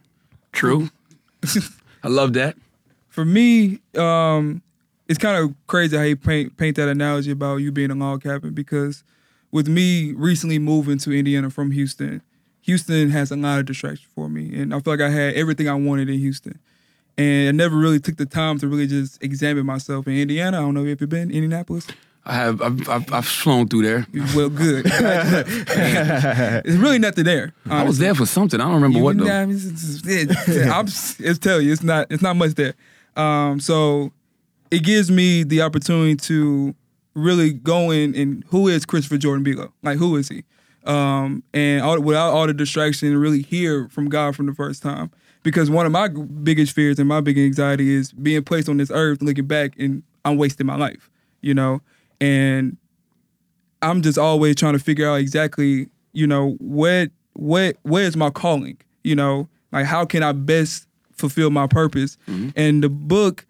True. 0.52 0.90
I 2.04 2.10
love 2.10 2.34
that. 2.34 2.56
For 3.10 3.26
me, 3.26 3.80
um, 3.98 4.62
it's 5.08 5.18
kind 5.18 5.44
of 5.44 5.56
crazy 5.66 5.98
how 5.98 6.04
you 6.04 6.16
paint 6.16 6.56
paint 6.56 6.76
that 6.76 6.88
analogy 6.88 7.32
about 7.32 7.58
you 7.58 7.72
being 7.72 7.90
a 7.90 7.96
log 7.96 8.22
cabin 8.22 8.54
because 8.54 9.04
with 9.52 9.68
me 9.68 10.12
recently 10.12 10.60
moving 10.60 11.00
to 11.00 11.12
Indiana 11.12 11.50
from 11.50 11.72
Houston, 11.72 12.22
Houston 12.62 13.10
has 13.10 13.32
a 13.32 13.36
lot 13.36 13.60
of 13.60 13.66
distraction 13.66 14.08
for 14.14 14.30
me, 14.30 14.56
and 14.56 14.74
I 14.74 14.80
feel 14.80 14.94
like 14.94 15.02
I 15.02 15.10
had 15.10 15.34
everything 15.34 15.68
I 15.68 15.74
wanted 15.74 16.10
in 16.10 16.20
Houston, 16.20 16.60
and 17.18 17.50
I 17.50 17.52
never 17.52 17.76
really 17.78 18.00
took 18.00 18.18
the 18.18 18.26
time 18.26 18.58
to 18.60 18.68
really 18.68 18.88
just 18.88 19.24
examine 19.24 19.66
myself 19.66 20.08
in 20.08 20.14
Indiana. 20.14 20.58
I 20.58 20.62
don't 20.62 20.74
know 20.74 20.86
if 20.86 21.00
you've 21.02 21.10
been 21.10 21.30
in 21.30 21.32
Indianapolis. 21.32 21.88
I 22.26 22.36
have 22.36 22.62
I've, 22.62 22.88
I've, 22.88 23.14
I've 23.14 23.26
flown 23.28 23.68
through 23.68 23.82
there. 23.84 24.08
Well, 24.36 24.50
good. 24.50 24.86
it's 24.88 26.78
really 26.78 27.00
nothing 27.00 27.26
there. 27.26 27.54
I 27.70 27.84
was 27.84 28.00
there 28.00 28.16
for 28.16 28.26
something. 28.26 28.62
I 28.62 28.64
don't 28.64 28.76
remember 28.76 29.00
You 29.00 29.04
what 29.04 29.18
though. 29.18 29.26
it's, 29.50 30.02
it's, 30.06 30.72
I'm, 30.72 30.86
it's 30.86 31.40
tell 31.40 31.60
you, 31.60 31.74
it's 31.74 31.84
not, 31.84 32.08
it's 32.10 32.24
not 32.24 32.38
much 32.38 32.54
there. 32.54 32.76
Um, 33.18 33.60
so 33.60 34.14
it 34.72 34.84
gives 34.84 35.12
me 35.12 35.44
the 35.44 35.62
opportunity 35.62 36.16
to 36.16 36.74
really 37.14 37.52
go 37.52 37.92
in 37.92 38.16
and 38.16 38.44
who 38.48 38.70
is 38.70 38.86
Christopher 38.86 39.18
Jordan 39.18 39.44
Bilo? 39.46 39.72
Like, 39.84 39.98
who 39.98 40.16
is 40.16 40.30
he? 40.30 40.44
Um, 40.86 41.44
and 41.54 41.82
all, 41.82 42.00
without 42.00 42.32
all 42.32 42.48
the 42.48 42.54
distraction, 42.54 43.16
really 43.18 43.42
hear 43.42 43.88
from 43.90 44.10
God 44.10 44.36
from 44.36 44.46
the 44.48 44.54
first 44.54 44.82
time. 44.82 45.12
Because 45.44 45.70
one 45.70 45.86
of 45.86 45.92
my 45.92 46.08
biggest 46.08 46.74
fears 46.74 47.00
and 47.00 47.08
my 47.08 47.22
biggest 47.22 47.46
anxiety 47.46 47.94
is 47.94 48.12
being 48.14 48.44
placed 48.44 48.70
on 48.70 48.78
this 48.78 48.92
earth, 48.92 49.22
looking 49.22 49.46
back, 49.46 49.74
and 49.78 50.02
I'm 50.26 50.38
wasting 50.38 50.66
my 50.66 50.76
life. 50.76 51.10
You 51.42 51.54
know, 51.54 51.82
and 52.22 52.78
I'm 53.82 54.02
just 54.02 54.18
always 54.18 54.56
trying 54.56 54.74
to 54.74 54.80
figure 54.80 55.08
out 55.10 55.16
exactly, 55.16 55.90
you 56.14 56.26
know, 56.26 56.52
what 56.60 57.12
what 57.34 57.76
where 57.84 58.06
is 58.06 58.16
my 58.16 58.30
calling? 58.30 58.78
You 59.04 59.16
know, 59.16 59.50
like 59.72 59.86
how 59.86 60.06
can 60.06 60.24
I 60.24 60.32
best 60.32 60.88
fulfill 61.12 61.50
my 61.50 61.68
purpose? 61.68 62.18
And 62.56 62.82
the 62.84 62.90
book 62.90 63.46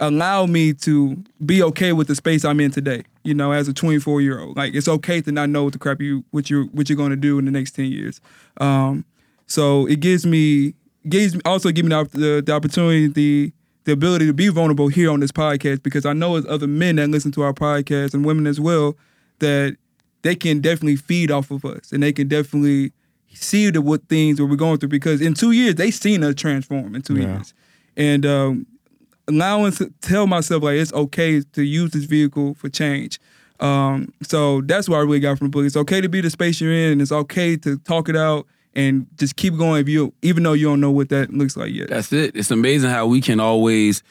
allowed 0.00 0.48
me 0.50 0.72
to 0.72 1.22
be 1.44 1.62
okay 1.62 1.92
with 1.92 2.08
the 2.08 2.14
space 2.14 2.44
I'm 2.44 2.58
in 2.58 2.70
today. 2.70 3.04
You 3.22 3.34
know, 3.34 3.52
as 3.52 3.68
a 3.68 3.74
24 3.74 4.20
year 4.22 4.40
old, 4.40 4.56
like 4.56 4.74
it's 4.74 4.88
okay 4.88 5.20
to 5.20 5.30
not 5.30 5.50
know 5.50 5.64
what 5.64 5.74
the 5.74 5.78
crap 5.78 6.00
you 6.00 6.24
what 6.30 6.50
you 6.50 6.64
what 6.72 6.88
you're 6.88 6.96
going 6.96 7.10
to 7.10 7.16
do 7.16 7.38
in 7.38 7.44
the 7.44 7.50
next 7.50 7.72
10 7.72 7.84
years. 7.86 8.20
Um, 8.60 9.04
so 9.46 9.86
it 9.86 10.00
gives 10.00 10.26
me 10.26 10.74
gives 11.08 11.34
me 11.34 11.40
also 11.44 11.70
give 11.70 11.84
me 11.84 11.90
the, 11.90 12.04
the 12.12 12.42
the 12.46 12.52
opportunity 12.52 13.06
the 13.08 13.52
the 13.84 13.92
ability 13.92 14.26
to 14.26 14.32
be 14.34 14.48
vulnerable 14.48 14.88
here 14.88 15.10
on 15.10 15.20
this 15.20 15.32
podcast 15.32 15.82
because 15.82 16.04
I 16.04 16.12
know 16.12 16.36
as 16.36 16.44
other 16.46 16.66
men 16.66 16.96
that 16.96 17.08
listen 17.08 17.32
to 17.32 17.42
our 17.42 17.54
podcast 17.54 18.12
and 18.14 18.24
women 18.24 18.46
as 18.46 18.60
well 18.60 18.94
that 19.38 19.76
they 20.22 20.34
can 20.34 20.60
definitely 20.60 20.96
feed 20.96 21.30
off 21.30 21.50
of 21.50 21.64
us 21.64 21.90
and 21.92 22.02
they 22.02 22.12
can 22.12 22.28
definitely 22.28 22.92
see 23.32 23.70
the 23.70 23.80
what 23.80 24.06
things 24.08 24.36
that 24.36 24.44
we're 24.46 24.56
going 24.56 24.76
through 24.78 24.90
because 24.90 25.22
in 25.22 25.32
two 25.34 25.52
years 25.52 25.76
they 25.76 25.90
seen 25.90 26.22
us 26.22 26.34
transform 26.34 26.94
in 26.94 27.00
two 27.02 27.14
Yeah. 27.16 27.36
years 27.36 27.54
and 27.96 28.26
um, 28.26 28.66
allowing 29.28 29.72
to 29.72 29.90
tell 30.02 30.26
myself 30.26 30.62
like 30.62 30.76
it's 30.76 30.92
okay 30.92 31.40
to 31.40 31.62
use 31.62 31.90
this 31.92 32.04
vehicle 32.04 32.54
for 32.54 32.68
change. 32.68 33.18
Um, 33.60 34.12
so 34.22 34.60
that's 34.62 34.88
what 34.88 34.96
I 34.96 35.00
really 35.00 35.20
got 35.20 35.38
from 35.38 35.48
the 35.48 35.50
book. 35.50 35.64
It's 35.66 35.76
okay 35.76 36.00
to 36.00 36.08
be 36.08 36.20
the 36.20 36.30
space 36.30 36.60
you're 36.60 36.72
in, 36.72 36.92
and 36.92 37.02
it's 37.02 37.12
okay 37.12 37.56
to 37.58 37.76
talk 37.78 38.08
it 38.08 38.16
out 38.16 38.46
and 38.74 39.06
just 39.18 39.36
keep 39.36 39.56
going 39.56 39.80
if 39.80 39.88
you 39.88 40.12
even 40.22 40.42
though 40.42 40.52
you 40.52 40.66
don't 40.66 40.80
know 40.80 40.90
what 40.90 41.08
that 41.08 41.32
looks 41.32 41.56
like 41.56 41.72
yet. 41.72 41.88
That's 41.88 42.12
it. 42.12 42.36
It's 42.36 42.50
amazing 42.50 42.90
how 42.90 43.06
we 43.06 43.20
can 43.20 43.40
always, 43.40 44.02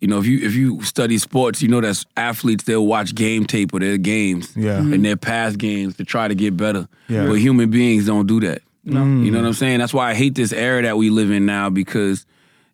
you 0.00 0.08
know, 0.08 0.18
if 0.18 0.26
you 0.26 0.44
if 0.46 0.54
you 0.54 0.82
study 0.82 1.18
sports, 1.18 1.62
you 1.62 1.68
know 1.68 1.80
that 1.80 2.04
athletes 2.16 2.64
they'll 2.64 2.86
watch 2.86 3.14
game 3.14 3.44
tape 3.46 3.72
of 3.72 3.80
their 3.80 3.98
games 3.98 4.52
Yeah. 4.56 4.78
and 4.78 4.92
mm-hmm. 4.92 5.02
their 5.02 5.16
past 5.16 5.58
games 5.58 5.96
to 5.96 6.04
try 6.04 6.28
to 6.28 6.34
get 6.34 6.56
better. 6.56 6.88
Yeah. 7.08 7.26
But 7.26 7.34
human 7.34 7.70
beings 7.70 8.06
don't 8.06 8.26
do 8.26 8.40
that. 8.40 8.62
No, 8.84 9.00
mm. 9.02 9.24
You 9.24 9.30
know 9.30 9.40
what 9.40 9.46
I'm 9.48 9.52
saying? 9.54 9.80
That's 9.80 9.92
why 9.92 10.10
I 10.10 10.14
hate 10.14 10.34
this 10.34 10.52
era 10.52 10.82
that 10.82 10.96
we 10.96 11.10
live 11.10 11.30
in 11.30 11.44
now 11.44 11.68
because, 11.68 12.24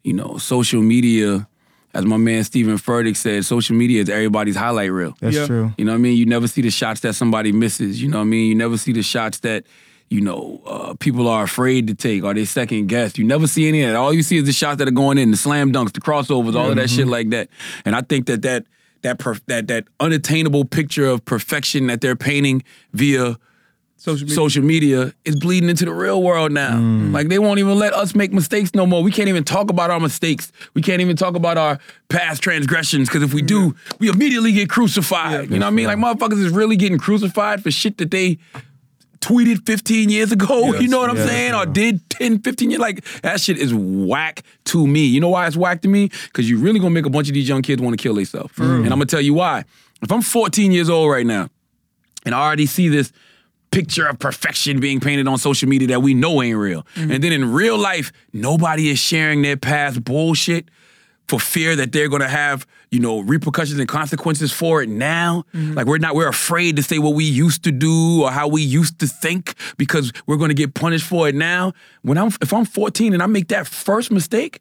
you 0.04 0.12
know, 0.12 0.38
social 0.38 0.80
media, 0.80 1.48
as 1.92 2.04
my 2.04 2.18
man 2.18 2.44
Steven 2.44 2.76
Furtick 2.76 3.16
said, 3.16 3.44
social 3.44 3.74
media 3.74 4.00
is 4.02 4.08
everybody's 4.08 4.54
highlight 4.54 4.92
reel. 4.92 5.16
That's 5.20 5.34
Yeah. 5.34 5.46
true. 5.46 5.74
You 5.76 5.84
know 5.84 5.92
what 5.92 5.98
I 5.98 6.02
mean? 6.02 6.16
You 6.16 6.26
never 6.26 6.46
see 6.46 6.60
the 6.62 6.70
shots 6.70 7.00
that 7.00 7.14
somebody 7.14 7.50
misses. 7.52 8.00
You 8.00 8.08
know 8.08 8.18
what 8.18 8.24
I 8.24 8.26
mean? 8.26 8.48
You 8.48 8.54
never 8.54 8.76
see 8.78 8.92
the 8.92 9.02
shots 9.02 9.40
that, 9.40 9.64
you 10.14 10.20
know, 10.20 10.62
uh, 10.64 10.94
people 11.00 11.26
are 11.26 11.42
afraid 11.42 11.88
to 11.88 11.94
take 11.94 12.22
or 12.22 12.32
they 12.32 12.44
second 12.44 12.86
guess. 12.86 13.18
You 13.18 13.24
never 13.24 13.48
see 13.48 13.66
any 13.66 13.82
of 13.82 13.90
that. 13.90 13.96
All 13.96 14.14
you 14.14 14.22
see 14.22 14.36
is 14.36 14.44
the 14.44 14.52
shots 14.52 14.78
that 14.78 14.86
are 14.86 14.92
going 14.92 15.18
in, 15.18 15.32
the 15.32 15.36
slam 15.36 15.72
dunks, 15.72 15.92
the 15.92 16.00
crossovers, 16.00 16.54
all 16.54 16.70
of 16.70 16.76
that 16.76 16.88
shit 16.88 17.08
like 17.08 17.30
that. 17.30 17.48
And 17.84 17.96
I 17.96 18.00
think 18.00 18.26
that 18.26 18.42
that 18.42 18.64
that 19.02 19.18
perf- 19.18 19.42
that 19.46 19.66
that 19.66 19.88
unattainable 19.98 20.66
picture 20.66 21.06
of 21.06 21.24
perfection 21.24 21.88
that 21.88 22.00
they're 22.00 22.14
painting 22.14 22.62
via 22.92 23.36
Social 23.96 24.24
media. 24.26 24.34
social 24.34 24.62
media 24.62 25.14
is 25.24 25.34
bleeding 25.34 25.70
into 25.70 25.86
the 25.86 25.92
real 25.92 26.22
world 26.22 26.52
now. 26.52 26.78
Like 26.78 27.28
they 27.28 27.38
won't 27.38 27.58
even 27.58 27.78
let 27.78 27.94
us 27.94 28.14
make 28.14 28.32
mistakes 28.34 28.74
no 28.74 28.84
more. 28.86 29.02
We 29.02 29.10
can't 29.10 29.30
even 29.30 29.44
talk 29.44 29.70
about 29.70 29.90
our 29.90 29.98
mistakes. 29.98 30.52
We 30.74 30.82
can't 30.82 31.00
even 31.00 31.16
talk 31.16 31.34
about 31.34 31.56
our 31.56 31.78
past 32.10 32.42
transgressions 32.42 33.08
because 33.08 33.22
if 33.22 33.32
we 33.32 33.40
do, 33.40 33.74
we 33.98 34.10
immediately 34.10 34.52
get 34.52 34.68
crucified. 34.68 35.50
you 35.50 35.58
know 35.58 35.66
what 35.66 35.72
I 35.72 35.74
mean? 35.74 35.86
Like 35.86 35.96
motherfuckers 35.98 36.44
is 36.44 36.50
really 36.52 36.76
getting 36.76 36.98
crucified 36.98 37.62
for 37.62 37.70
shit 37.70 37.96
that 37.98 38.10
they 38.10 38.38
tweeted 39.24 39.66
15 39.66 40.10
years 40.10 40.32
ago. 40.32 40.74
you 40.78 40.88
know 40.88 41.00
what 41.00 41.10
I'm 41.10 41.16
yes, 41.16 41.28
saying? 41.28 41.54
Or 41.54 41.66
did 41.66 42.08
10, 42.10 42.40
15 42.40 42.70
years. 42.70 42.80
Like 42.80 43.04
that 43.22 43.40
shit 43.40 43.58
is 43.58 43.72
whack 43.74 44.42
to 44.66 44.86
me. 44.86 45.04
You 45.04 45.20
know 45.20 45.30
why 45.30 45.46
it's 45.46 45.56
whack 45.56 45.82
to 45.82 45.88
me? 45.88 46.10
Because 46.24 46.48
you 46.48 46.58
really 46.58 46.78
gonna 46.78 46.90
make 46.90 47.06
a 47.06 47.10
bunch 47.10 47.28
of 47.28 47.34
these 47.34 47.48
young 47.48 47.62
kids 47.62 47.80
want 47.80 47.96
to 47.98 48.02
kill 48.02 48.14
themselves. 48.14 48.52
And 48.58 48.84
I'm 48.84 48.90
gonna 48.90 49.06
tell 49.06 49.20
you 49.20 49.34
why. 49.34 49.64
If 50.02 50.12
I'm 50.12 50.22
14 50.22 50.72
years 50.72 50.90
old 50.90 51.10
right 51.10 51.26
now, 51.26 51.48
and 52.26 52.34
I 52.34 52.40
already 52.44 52.66
see 52.66 52.88
this 52.88 53.12
picture 53.70 54.06
of 54.06 54.18
perfection 54.18 54.78
being 54.78 55.00
painted 55.00 55.26
on 55.26 55.36
social 55.36 55.68
media 55.68 55.88
that 55.88 56.00
we 56.00 56.14
know 56.14 56.42
ain't 56.42 56.56
real. 56.56 56.86
Mm-hmm. 56.94 57.10
And 57.10 57.24
then 57.24 57.32
in 57.32 57.52
real 57.52 57.76
life, 57.76 58.12
nobody 58.32 58.88
is 58.88 58.98
sharing 58.98 59.42
their 59.42 59.56
past 59.56 60.04
bullshit 60.04 60.68
for 61.26 61.40
fear 61.40 61.74
that 61.76 61.90
they're 61.90 62.08
gonna 62.08 62.28
have, 62.28 62.66
you 62.94 63.00
know, 63.00 63.18
repercussions 63.18 63.80
and 63.80 63.88
consequences 63.88 64.52
for 64.52 64.80
it 64.80 64.88
now. 64.88 65.44
Mm-hmm. 65.52 65.74
Like 65.74 65.86
we're 65.86 65.98
not, 65.98 66.14
we're 66.14 66.28
afraid 66.28 66.76
to 66.76 66.82
say 66.82 67.00
what 67.00 67.14
we 67.14 67.24
used 67.24 67.64
to 67.64 67.72
do 67.72 68.22
or 68.22 68.30
how 68.30 68.46
we 68.46 68.62
used 68.62 69.00
to 69.00 69.08
think 69.08 69.54
because 69.76 70.12
we're 70.26 70.36
gonna 70.36 70.54
get 70.54 70.74
punished 70.74 71.04
for 71.04 71.28
it 71.28 71.34
now. 71.34 71.72
When 72.02 72.16
I'm, 72.16 72.28
if 72.40 72.52
I'm 72.52 72.64
14 72.64 73.12
and 73.12 73.20
I 73.20 73.26
make 73.26 73.48
that 73.48 73.66
first 73.66 74.12
mistake, 74.12 74.60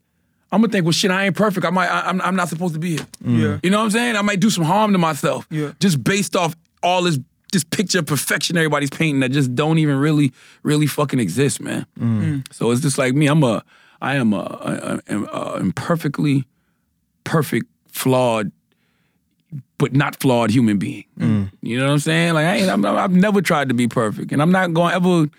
I'm 0.51 0.61
gonna 0.61 0.71
think, 0.71 0.83
well, 0.83 0.93
shit, 0.93 1.11
I 1.11 1.25
ain't 1.25 1.35
perfect. 1.35 1.63
I 1.63 1.69
might, 1.69 1.89
I, 1.89 2.09
I'm, 2.09 2.19
I'm 2.21 2.35
not 2.35 2.49
supposed 2.49 2.73
to 2.73 2.79
be 2.79 2.97
here. 2.97 3.07
Mm. 3.23 3.39
Yeah. 3.39 3.59
You 3.61 3.69
know 3.69 3.77
what 3.77 3.85
I'm 3.85 3.91
saying? 3.91 4.15
I 4.15 4.23
might 4.23 4.39
do 4.39 4.49
some 4.49 4.63
harm 4.63 4.93
to 4.93 4.97
myself. 4.97 5.45
Yeah. 5.51 5.73
Just 5.79 6.03
based 6.03 6.35
off 6.35 6.55
all 6.81 7.03
this 7.03 7.19
this 7.51 7.63
picture 7.63 7.99
of 7.99 8.07
perfection 8.07 8.57
everybody's 8.57 8.89
painting 8.89 9.19
that 9.19 9.29
just 9.29 9.53
don't 9.53 9.77
even 9.77 9.97
really, 9.97 10.33
really 10.63 10.87
fucking 10.87 11.19
exist, 11.19 11.61
man. 11.61 11.85
Mm. 11.99 12.21
Mm. 12.21 12.53
So 12.53 12.71
it's 12.71 12.81
just 12.81 12.97
like 12.97 13.13
me. 13.13 13.27
I'm 13.27 13.43
a, 13.43 13.63
I 14.01 14.15
am 14.15 14.33
a, 14.33 15.01
a, 15.07 15.15
a, 15.15 15.23
a 15.23 15.59
imperfectly 15.59 16.45
perfect, 17.23 17.67
flawed, 17.93 18.51
but 19.77 19.93
not 19.93 20.19
flawed 20.19 20.51
human 20.51 20.77
being. 20.77 21.05
Mm. 21.17 21.51
You 21.61 21.77
know 21.77 21.85
what 21.85 21.93
I'm 21.93 21.99
saying? 21.99 22.33
Like 22.33 22.45
I 22.45 22.55
ain't, 22.55 22.69
I'm, 22.69 22.85
I've 22.85 23.11
never 23.11 23.41
tried 23.41 23.69
to 23.69 23.73
be 23.73 23.87
perfect, 23.87 24.31
and 24.31 24.41
I'm 24.41 24.51
not 24.51 24.73
going 24.73 24.89
to 24.89 24.95
ever 24.95 25.29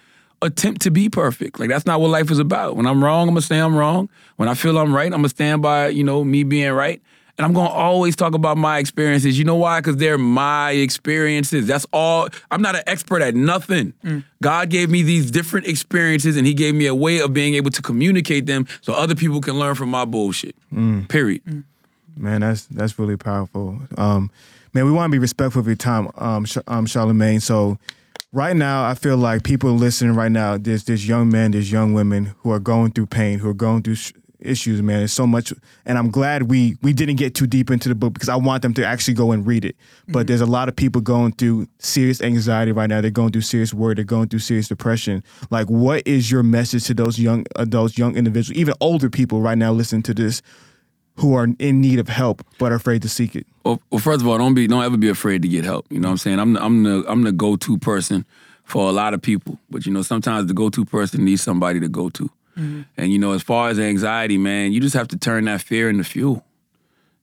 attempt 0.43 0.83
to 0.83 0.91
be 0.91 1.09
perfect. 1.09 1.59
Like 1.59 1.69
that's 1.69 1.87
not 1.87 2.01
what 2.01 2.11
life 2.11 2.31
is 2.31 2.39
about. 2.39 2.77
When 2.77 2.87
I'm 2.87 3.03
wrong, 3.03 3.29
I'm 3.29 3.35
gonna 3.35 3.43
say 3.43 3.59
I'm 3.59 3.75
wrong. 3.75 4.09
When 4.37 4.49
I 4.49 4.55
feel 4.55 4.79
I'm 4.79 4.95
right, 4.95 5.07
I'm 5.07 5.19
gonna 5.19 5.29
stand 5.29 5.63
by 5.63 5.89
you 5.89 6.05
know 6.05 6.25
me 6.25 6.45
being 6.45 6.73
right. 6.73 7.03
And 7.37 7.45
I'm 7.45 7.53
gonna 7.53 7.71
always 7.71 8.15
talk 8.15 8.35
about 8.35 8.57
my 8.57 8.79
experiences. 8.79 9.37
You 9.39 9.45
know 9.45 9.57
why? 9.57 9.81
Because 9.81 9.97
they're 9.97 10.19
my 10.19 10.71
experiences. 10.71 11.67
That's 11.67 11.85
all. 11.93 12.29
I'm 12.51 12.63
not 12.63 12.77
an 12.77 12.83
expert 12.87 13.23
at 13.23 13.35
nothing. 13.35 13.93
Mm. 14.05 14.25
God 14.41 14.71
gave 14.71 14.89
me 14.89 15.03
these 15.03 15.33
different 15.33 15.67
experiences, 15.67 16.37
and 16.37 16.47
He 16.47 16.55
gave 16.55 16.77
me 16.77 16.87
a 16.87 16.95
way 16.95 17.19
of 17.19 17.33
being 17.33 17.55
able 17.55 17.73
to 17.73 17.83
communicate 17.83 18.47
them 18.47 18.69
so 18.83 18.93
other 18.93 19.17
people 19.17 19.41
can 19.41 19.59
learn 19.59 19.75
from 19.75 19.89
my 19.89 20.05
bullshit. 20.05 20.55
Mm. 20.73 21.09
Period. 21.09 21.65
Man, 22.17 22.41
that's 22.43 22.67
that's 22.67 22.99
really 22.99 23.17
powerful. 23.17 23.81
Um, 23.97 24.31
man, 24.73 24.85
we 24.85 24.93
want 24.93 25.11
to 25.11 25.15
be 25.15 25.19
respectful 25.19 25.61
of 25.61 25.67
your 25.67 25.77
time, 25.77 26.09
um, 26.17 26.47
um, 26.67 26.87
Charlamagne. 26.87 27.43
So, 27.43 27.79
right 28.33 28.55
now, 28.55 28.85
I 28.89 28.95
feel 28.95 29.17
like 29.17 29.43
people 29.43 29.73
listening 29.73 30.15
right 30.15 30.31
now. 30.31 30.57
There's 30.57 30.85
there's 30.85 31.07
young 31.09 31.31
men, 31.31 31.53
there's 31.53 31.73
young 31.73 31.93
women 31.93 32.35
who 32.39 32.51
are 32.51 32.61
going 32.61 32.93
through 32.93 33.07
pain, 33.07 33.39
who 33.39 33.49
are 33.49 33.55
going 33.55 33.83
through 33.83 33.97
sh- 33.97 34.13
issues. 34.39 34.81
Man, 34.83 35.03
It's 35.03 35.13
so 35.13 35.27
much, 35.27 35.53
and 35.87 35.99
I'm 35.99 36.11
glad 36.11 36.45
we 36.45 36.77
we 36.83 36.93
didn't 36.93 37.17
get 37.17 37.35
too 37.35 37.47
deep 37.47 37.71
into 37.71 37.89
the 37.89 37.95
book 37.95 38.13
because 38.13 38.29
I 38.29 38.37
want 38.37 38.63
them 38.63 38.75
to 38.75 38.87
actually 38.87 39.15
go 39.15 39.33
and 39.33 39.45
read 39.47 39.65
it. 39.65 39.77
But 40.07 40.27
there's 40.27 40.41
a 40.41 40.47
lot 40.47 40.69
of 40.69 40.77
people 40.77 41.01
going 41.01 41.33
through 41.33 41.67
serious 41.79 42.21
anxiety 42.21 42.73
right 42.73 42.89
now. 42.89 43.01
They're 43.01 43.11
going 43.11 43.33
through 43.33 43.43
serious 43.43 43.75
worry. 43.75 43.95
They're 43.95 44.05
going 44.05 44.29
through 44.29 44.41
serious 44.41 44.69
depression. 44.69 45.25
Like, 45.51 45.69
what 45.69 46.07
is 46.07 46.31
your 46.31 46.43
message 46.43 46.85
to 46.85 46.95
those 46.95 47.19
young 47.19 47.47
adults, 47.57 47.99
young 47.99 48.17
individuals, 48.17 48.57
even 48.59 48.75
older 48.81 49.11
people 49.11 49.41
right 49.41 49.59
now 49.59 49.73
listening 49.73 50.03
to 50.05 50.15
this? 50.15 50.43
Who 51.17 51.35
are 51.35 51.47
in 51.59 51.81
need 51.81 51.99
of 51.99 52.09
help 52.09 52.45
but 52.59 52.73
are 52.73 52.77
afraid 52.77 53.03
to 53.03 53.09
seek 53.09 53.37
it. 53.37 53.47
Well, 53.65 53.81
well, 53.91 54.01
first 54.01 54.21
of 54.21 54.29
all, 54.29 54.37
don't 54.39 54.55
be 54.55 54.67
don't 54.67 54.83
ever 54.83 54.97
be 54.97 55.09
afraid 55.09 55.43
to 55.43 55.49
get 55.49 55.65
help. 55.65 55.87
You 55.91 56.01
know 56.01 56.09
what 56.09 56.13
I'm 56.13 56.19
saying? 56.19 56.39
I'm 56.39 56.53
the, 56.55 56.65
I'm 56.65 56.83
the 56.83 57.05
I'm 57.09 57.23
the 57.23 57.33
go-to 57.33 57.79
person 57.79 58.25
for 58.65 58.89
a 58.89 58.93
lot 58.93 59.15
of 59.15 59.23
people. 59.23 59.59
But 59.71 59.87
you 59.87 59.93
know, 59.93 60.03
sometimes 60.03 60.47
the 60.47 60.55
go-to 60.55 60.85
person 60.85 61.25
needs 61.25 61.43
somebody 61.43 61.81
to 61.81 61.89
go 61.89 62.09
to. 62.11 62.31
And 62.57 63.11
you 63.13 63.19
know, 63.19 63.33
as 63.33 63.43
far 63.43 63.69
as 63.69 63.81
anxiety, 63.81 64.39
man, 64.39 64.73
you 64.73 64.81
just 64.81 64.95
have 64.95 65.09
to 65.09 65.19
turn 65.19 65.47
that 65.47 65.61
fear 65.61 65.91
into 65.91 66.05
fuel. 66.05 66.45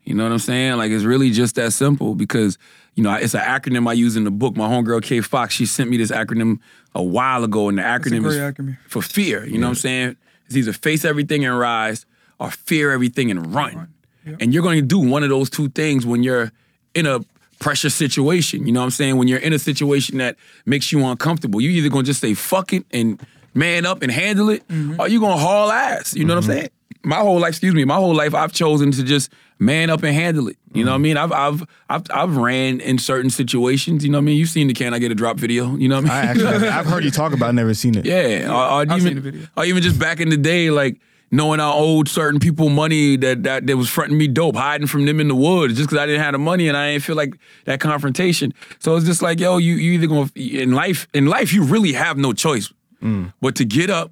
You 0.04 0.14
know 0.14 0.24
what 0.24 0.34
I'm 0.34 0.40
saying? 0.40 0.76
Like 0.78 0.92
it's 0.92 1.06
really 1.06 1.32
just 1.32 1.56
that 1.56 1.72
simple 1.72 2.16
because 2.16 2.58
you 2.96 3.04
know 3.04 3.14
it's 3.14 3.34
an 3.34 3.40
acronym 3.42 3.88
I 3.88 3.94
use 3.94 4.18
in 4.18 4.26
the 4.26 4.32
book. 4.32 4.58
My 4.58 4.68
homegirl 4.68 5.04
Kay 5.04 5.22
Fox, 5.22 5.54
she 5.54 5.66
sent 5.66 5.90
me 5.90 5.96
this 5.96 6.12
acronym 6.12 6.60
a 6.94 7.02
while 7.02 7.46
ago, 7.46 7.70
and 7.70 7.78
the 7.78 7.82
acronym 7.84 8.26
is 8.26 8.36
acronym. 8.36 8.78
for 8.90 9.02
fear. 9.02 9.46
You 9.46 9.58
know 9.58 9.68
what 9.68 9.72
I'm 9.72 9.76
saying? 9.76 10.18
It's 10.48 10.56
either 10.58 10.74
face 10.74 11.06
everything 11.06 11.46
and 11.46 11.58
rise 11.58 12.06
or 12.42 12.50
fear 12.50 12.92
everything 12.92 13.30
and 13.30 13.54
run. 13.54 13.94
And 14.40 14.54
you're 14.54 14.64
going 14.64 14.80
to 14.80 14.86
do 14.86 15.00
one 15.00 15.24
of 15.24 15.30
those 15.30 15.50
two 15.50 15.70
things 15.70 16.06
when 16.06 16.24
you're 16.24 16.52
in 16.94 17.06
a 17.06 17.22
pressure 17.60 17.90
situation. 17.90 18.66
You 18.66 18.74
know 18.74 18.82
what 18.82 18.86
I'm 18.86 18.92
saying? 18.92 19.18
When 19.18 19.28
you're 19.28 19.40
in 19.40 19.54
a 19.54 19.60
situation 19.60 20.18
that 20.18 20.36
makes 20.66 20.92
you 20.92 21.06
uncomfortable, 21.06 21.62
you 21.62 21.70
either 21.70 21.90
going 21.90 22.04
to 22.04 22.10
just 22.10 22.20
say 22.20 22.34
fuck 22.34 22.74
it 22.74 22.86
and 22.92 23.22
man 23.54 23.86
up 23.86 24.02
and 24.02 24.12
handle 24.12 24.50
it, 24.50 24.68
mm-hmm. 24.68 25.00
or 25.00 25.08
you 25.08 25.20
going 25.20 25.38
to 25.38 25.44
haul 25.44 25.72
ass. 25.72 26.16
You 26.16 26.26
know 26.26 26.36
what 26.36 26.46
I'm 26.46 26.50
mm-hmm. 26.50 26.60
saying? 26.60 26.70
My 27.04 27.18
whole 27.18 27.40
life, 27.40 27.50
excuse 27.50 27.74
me, 27.74 27.84
my 27.84 27.96
whole 27.96 28.14
life 28.14 28.36
I've 28.36 28.54
chosen 28.54 28.92
to 28.92 29.04
just 29.04 29.32
man 29.58 29.90
up 29.90 30.04
and 30.04 30.16
handle 30.16 30.48
it. 30.48 30.58
You 30.74 30.84
know 30.84 30.92
what 30.92 30.96
I 30.96 30.98
mm-hmm. 30.98 31.04
mean? 31.04 31.18
I've 31.18 31.32
I've 31.32 31.64
I've 31.90 32.04
I've 32.12 32.38
ran 32.38 32.80
in 32.80 33.00
certain 33.00 33.32
situations. 33.32 34.04
You 34.04 34.12
know 34.12 34.20
what 34.20 34.24
I 34.24 34.26
mean? 34.26 34.38
You've 34.38 34.50
seen 34.50 34.68
the 34.68 34.74
can 34.74 34.94
I 34.94 35.00
get 35.00 35.12
a 35.12 35.16
drop 35.16 35.38
video. 35.38 35.76
You 35.76 35.90
know 35.90 36.00
what 36.00 36.12
I 36.12 36.22
I 36.22 36.34
mean? 36.34 36.46
actually, 36.46 36.68
I've 36.70 36.86
heard 36.86 37.04
you 37.04 37.12
talk 37.12 37.34
about, 37.34 37.50
it, 37.50 37.54
never 37.54 37.74
seen 37.74 37.98
it. 37.98 38.06
Yeah, 38.06 38.50
or, 38.50 38.54
or 38.54 38.82
I've 38.82 38.92
even 38.92 39.02
seen 39.02 39.16
the 39.16 39.22
video. 39.22 39.48
or 39.58 39.66
even 39.66 39.82
just 39.82 40.00
back 40.00 40.20
in 40.20 40.30
the 40.30 40.38
day, 40.38 40.70
like 40.70 41.02
knowing 41.32 41.60
I 41.60 41.72
owed 41.72 42.08
certain 42.08 42.40
people 42.40 42.70
money 42.70 43.16
that 43.18 43.44
that, 43.44 43.68
that 43.68 43.78
was 43.78 43.90
fronting 43.90 44.18
me 44.18 44.28
dope, 44.28 44.56
hiding 44.56 44.88
from 44.88 45.06
them 45.06 45.20
in 45.20 45.28
the 45.28 45.36
woods 45.36 45.76
just 45.76 45.90
because 45.90 46.02
I 46.02 46.06
didn't 46.06 46.22
have 46.22 46.34
the 46.34 46.40
money 46.40 46.68
and 46.68 46.78
I 46.78 46.92
didn't 46.92 47.04
feel 47.04 47.16
like 47.16 47.34
that 47.66 47.80
confrontation. 47.80 48.54
So 48.80 48.96
it's 48.96 49.06
just 49.06 49.22
like, 49.22 49.40
yo, 49.40 49.58
you 49.58 49.76
you 49.76 49.94
either 49.94 50.08
gonna 50.08 50.30
in 50.36 50.74
life 50.74 51.08
in 51.14 51.26
life 51.26 51.54
you 51.54 51.64
really 51.64 51.94
have 51.94 52.18
no 52.18 52.34
choice 52.34 52.72
mm. 53.02 53.34
but 53.42 53.56
to 53.56 53.66
get 53.66 53.90
up, 53.90 54.12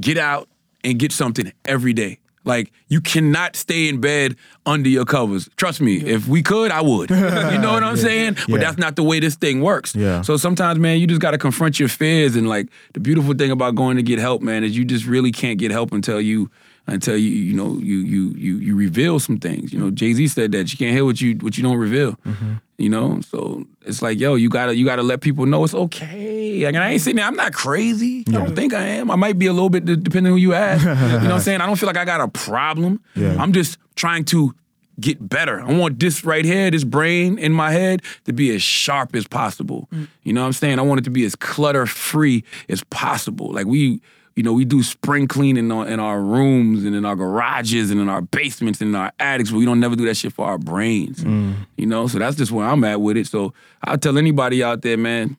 get 0.00 0.16
out, 0.16 0.48
and 0.84 0.98
get 0.98 1.12
something 1.12 1.52
every 1.64 1.92
day. 1.92 2.18
Like 2.50 2.72
you 2.88 3.00
cannot 3.00 3.54
stay 3.56 3.88
in 3.88 4.00
bed 4.00 4.34
under 4.66 4.88
your 4.88 5.04
covers. 5.04 5.48
Trust 5.56 5.80
me, 5.80 5.94
if 6.16 6.26
we 6.26 6.42
could, 6.42 6.70
I 6.72 6.80
would. 6.80 7.08
you 7.54 7.58
know 7.64 7.72
what 7.72 7.84
I'm 7.84 7.96
saying? 7.96 8.34
But 8.34 8.48
Yeah. 8.48 8.58
that's 8.58 8.78
not 8.78 8.96
the 8.96 9.04
way 9.04 9.20
this 9.20 9.36
thing 9.36 9.60
works. 9.62 9.94
Yeah. 9.94 10.22
So 10.22 10.36
sometimes, 10.36 10.78
man, 10.78 10.98
you 10.98 11.06
just 11.06 11.20
got 11.20 11.30
to 11.30 11.38
confront 11.38 11.78
your 11.78 11.88
fears. 11.88 12.34
And 12.36 12.48
like 12.48 12.66
the 12.94 13.00
beautiful 13.00 13.34
thing 13.34 13.50
about 13.52 13.76
going 13.76 13.96
to 13.98 14.02
get 14.02 14.18
help, 14.18 14.42
man, 14.42 14.64
is 14.64 14.76
you 14.76 14.84
just 14.84 15.06
really 15.06 15.30
can't 15.32 15.58
get 15.58 15.70
help 15.70 15.92
until 15.92 16.20
you 16.20 16.50
until 16.90 17.16
you 17.16 17.30
you 17.30 17.54
know 17.54 17.78
you 17.78 17.98
you 17.98 18.30
you 18.30 18.56
you 18.56 18.76
reveal 18.76 19.18
some 19.20 19.38
things. 19.38 19.72
You 19.72 19.78
know, 19.78 19.90
Jay 19.90 20.12
Z 20.12 20.28
said 20.28 20.52
that 20.52 20.72
you 20.72 20.78
can't 20.78 20.92
hear 20.92 21.04
what 21.04 21.20
you 21.20 21.36
what 21.36 21.56
you 21.56 21.62
don't 21.62 21.76
reveal. 21.76 22.12
Mm-hmm. 22.26 22.54
You 22.78 22.88
know, 22.88 23.20
so 23.20 23.64
it's 23.82 24.02
like 24.02 24.18
yo, 24.18 24.34
you 24.34 24.48
gotta 24.48 24.74
you 24.74 24.84
gotta 24.84 25.02
let 25.02 25.20
people 25.20 25.46
know 25.46 25.64
it's 25.64 25.74
okay. 25.74 26.64
Like, 26.64 26.74
and 26.74 26.82
I 26.82 26.90
ain't 26.90 27.00
sitting 27.02 27.16
there. 27.16 27.26
I'm 27.26 27.36
not 27.36 27.52
crazy. 27.52 28.24
I 28.28 28.32
don't 28.32 28.56
think 28.56 28.74
I 28.74 28.82
am. 28.82 29.10
I 29.10 29.16
might 29.16 29.38
be 29.38 29.46
a 29.46 29.52
little 29.52 29.70
bit 29.70 29.84
de- 29.84 29.96
depending 29.96 30.32
on 30.32 30.38
who 30.38 30.42
you 30.42 30.54
ask. 30.54 30.84
you 30.84 30.88
know 30.88 31.18
what 31.18 31.32
I'm 31.32 31.40
saying? 31.40 31.60
I 31.60 31.66
don't 31.66 31.76
feel 31.76 31.86
like 31.86 31.98
I 31.98 32.04
got 32.04 32.20
a 32.20 32.28
problem. 32.28 33.02
Yeah. 33.14 33.36
I'm 33.38 33.52
just 33.52 33.78
trying 33.96 34.24
to 34.26 34.54
get 34.98 35.28
better. 35.28 35.60
I 35.60 35.72
want 35.72 35.98
this 35.98 36.24
right 36.24 36.44
here, 36.44 36.70
this 36.70 36.84
brain 36.84 37.38
in 37.38 37.52
my 37.52 37.70
head, 37.70 38.02
to 38.24 38.32
be 38.32 38.54
as 38.54 38.62
sharp 38.62 39.14
as 39.14 39.26
possible. 39.26 39.88
Mm. 39.92 40.08
You 40.22 40.32
know 40.32 40.42
what 40.42 40.48
I'm 40.48 40.52
saying? 40.52 40.78
I 40.78 40.82
want 40.82 41.00
it 41.00 41.04
to 41.04 41.10
be 41.10 41.24
as 41.24 41.34
clutter 41.34 41.86
free 41.86 42.44
as 42.68 42.84
possible. 42.84 43.52
Like 43.52 43.66
we, 43.66 44.00
you 44.36 44.42
know, 44.42 44.52
we 44.52 44.64
do 44.64 44.82
spring 44.82 45.26
cleaning 45.26 45.70
on, 45.70 45.88
in 45.88 46.00
our 46.00 46.20
rooms 46.20 46.84
and 46.84 46.94
in 46.94 47.04
our 47.04 47.16
garages 47.16 47.90
and 47.90 48.00
in 48.00 48.08
our 48.08 48.22
basements 48.22 48.80
and 48.80 48.90
in 48.90 48.94
our 48.94 49.12
attics, 49.18 49.50
but 49.50 49.58
we 49.58 49.64
don't 49.64 49.80
never 49.80 49.96
do 49.96 50.06
that 50.06 50.16
shit 50.16 50.32
for 50.32 50.46
our 50.46 50.58
brains. 50.58 51.24
Mm. 51.24 51.66
You 51.76 51.86
know, 51.86 52.06
so 52.06 52.18
that's 52.18 52.36
just 52.36 52.52
where 52.52 52.66
I'm 52.66 52.84
at 52.84 53.00
with 53.00 53.16
it. 53.16 53.26
So 53.26 53.52
I'll 53.84 53.98
tell 53.98 54.18
anybody 54.18 54.62
out 54.62 54.82
there, 54.82 54.96
man, 54.96 55.36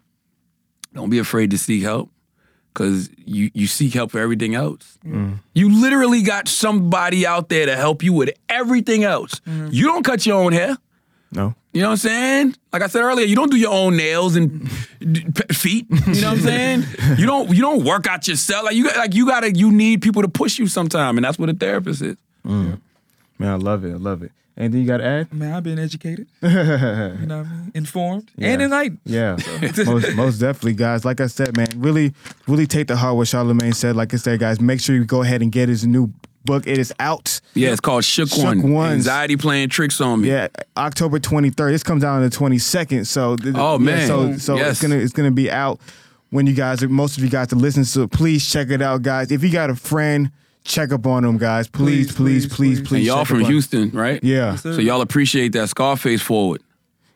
don't 0.94 1.10
be 1.10 1.20
afraid 1.20 1.52
to 1.52 1.58
seek 1.58 1.84
help. 1.84 2.10
Cause 2.74 3.10
you 3.18 3.52
you 3.54 3.68
seek 3.68 3.94
help 3.94 4.12
for 4.12 4.20
everything 4.20 4.56
else. 4.56 4.98
Mm. 5.06 5.40
You 5.54 5.82
literally 5.82 6.22
got 6.22 6.48
somebody 6.48 7.28
out 7.28 7.50
there 7.50 7.66
to 7.66 7.76
help 7.76 8.02
you 8.02 8.14
with 8.14 8.30
everything 8.48 9.04
else. 9.04 9.42
Mm-hmm. 9.42 9.68
You 9.72 9.88
don't 9.88 10.04
cut 10.04 10.26
your 10.26 10.42
own 10.42 10.54
hair. 10.54 10.78
No. 11.34 11.54
You 11.74 11.82
know 11.82 11.88
what 11.88 11.92
I'm 11.92 11.98
saying? 11.98 12.56
Like 12.74 12.82
I 12.82 12.88
said 12.88 13.02
earlier, 13.02 13.26
you 13.26 13.36
don't 13.36 13.50
do 13.50 13.58
your 13.58 13.72
own 13.72 13.96
nails 13.96 14.36
and 14.36 14.70
feet. 15.52 15.88
You 15.90 16.22
know 16.22 16.30
what 16.30 16.38
I'm 16.38 16.40
saying? 16.40 16.84
You 17.18 17.26
don't 17.26 17.50
you 17.50 17.62
don't 17.62 17.84
work 17.84 18.08
out 18.08 18.28
yourself. 18.28 18.66
Like 18.66 18.76
you 18.76 18.86
got 18.86 18.98
like 18.98 19.14
you 19.14 19.26
gotta 19.28 19.52
you 19.54 19.72
need 19.72 20.02
people 20.02 20.22
to 20.22 20.28
push 20.28 20.58
you 20.58 20.68
sometime, 20.68 21.18
and 21.18 21.26
that's 21.26 21.38
what 21.38 21.50
a 21.50 21.54
therapist 21.54 22.02
is. 22.02 22.18
Mm. 22.46 22.80
Man, 23.38 23.50
I 23.50 23.56
love 23.56 23.84
it. 23.86 23.92
I 23.92 23.98
love 23.98 24.24
it. 24.24 24.32
Anything 24.58 24.82
you 24.82 24.88
got 24.88 24.98
to 24.98 25.06
add? 25.06 25.34
Man, 25.34 25.54
I've 25.54 25.64
been 25.64 25.80
educated. 25.80 26.28
you 26.42 26.50
know 26.50 27.16
what 27.16 27.30
I 27.30 27.44
mean? 27.44 27.72
Informed 27.74 28.30
and 28.38 28.62
enlightened. 28.62 29.00
Yeah, 29.06 29.38
most, 29.86 30.16
most 30.16 30.38
definitely, 30.38 30.74
guys. 30.74 31.06
Like 31.06 31.22
I 31.22 31.28
said, 31.28 31.56
man, 31.58 31.70
really, 31.78 32.14
really 32.48 32.68
take 32.68 32.88
the 32.88 32.96
heart 32.96 33.16
what 33.16 33.28
Charlamagne 33.28 33.74
said. 33.74 33.96
Like 33.96 34.14
I 34.14 34.18
said, 34.18 34.40
guys, 34.40 34.60
make 34.62 34.80
sure 34.80 34.96
you 34.96 35.06
go 35.06 35.22
ahead 35.24 35.42
and 35.42 35.52
get 35.52 35.70
his 35.70 35.88
new 35.88 36.14
book. 36.46 36.68
It 36.68 36.78
is 36.78 36.94
out. 37.00 37.40
Yeah, 37.54 37.70
it's 37.72 37.80
called 37.80 38.04
Shook, 38.04 38.30
Shook 38.30 38.44
One. 38.44 38.72
Ones. 38.74 38.94
Anxiety 38.94 39.36
playing 39.38 39.70
tricks 39.70 40.00
on 40.02 40.22
me. 40.22 40.30
Yeah, 40.30 40.48
October 40.78 41.20
23rd. 41.20 41.72
This 41.72 41.84
comes 41.84 42.04
out 42.04 42.16
on 42.16 42.22
the 42.24 42.30
22nd. 42.30 43.06
So, 43.08 43.36
th- 43.36 43.56
Oh, 43.58 43.74
yeah, 43.74 43.78
man. 43.86 44.08
so 44.08 44.38
so 44.38 44.56
Yes. 44.56 44.72
it's 44.72 44.82
gonna 44.82 44.96
it's 44.96 45.14
gonna 45.14 45.32
be 45.32 45.50
out 45.52 45.80
when 46.30 46.48
you 46.48 46.54
guys, 46.54 46.82
most 46.84 47.18
of 47.18 47.24
you 47.24 47.30
guys, 47.30 47.48
to 47.48 47.56
listen. 47.56 47.84
So 47.86 48.08
please 48.08 48.50
check 48.50 48.70
it 48.70 48.82
out, 48.82 49.02
guys. 49.02 49.32
If 49.32 49.44
you 49.44 49.50
got 49.52 49.70
a 49.70 49.76
friend, 49.76 50.32
check 50.64 50.92
up 50.92 51.06
on 51.06 51.24
them, 51.24 51.38
guys. 51.38 51.68
Please, 51.68 52.12
please, 52.12 52.46
Please, 52.46 52.46
please, 52.46 52.56
please, 52.56 52.80
please. 52.80 52.88
please. 52.88 52.98
And 53.00 53.06
y'all 53.06 53.18
check 53.20 53.28
from 53.28 53.38
up 53.40 53.46
on- 53.46 53.52
Houston, 53.52 53.90
right? 53.92 54.24
Yeah. 54.24 54.56
So 54.56 54.72
y'all 54.80 55.02
appreciate 55.02 55.52
that 55.54 55.70
Scarface 55.70 56.22
foreword. 56.22 56.62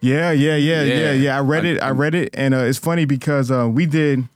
Yeah, 0.01 0.31
yeah, 0.31 0.55
yeah, 0.55 0.83
yeah, 0.83 0.93
Yeah. 0.93 1.11
yeah. 1.13 1.37
I 1.37 1.39
read 1.39 1.65
it. 1.65 1.81
I 1.81 1.89
read 1.89 2.13
it, 2.13 2.29
and 2.35 2.53
uh, 2.53 2.57
it's 2.59 2.77
funny 2.77 3.05
because 3.05 3.49
uh, 3.49 3.67
we 3.71 3.85
did. 3.87 4.27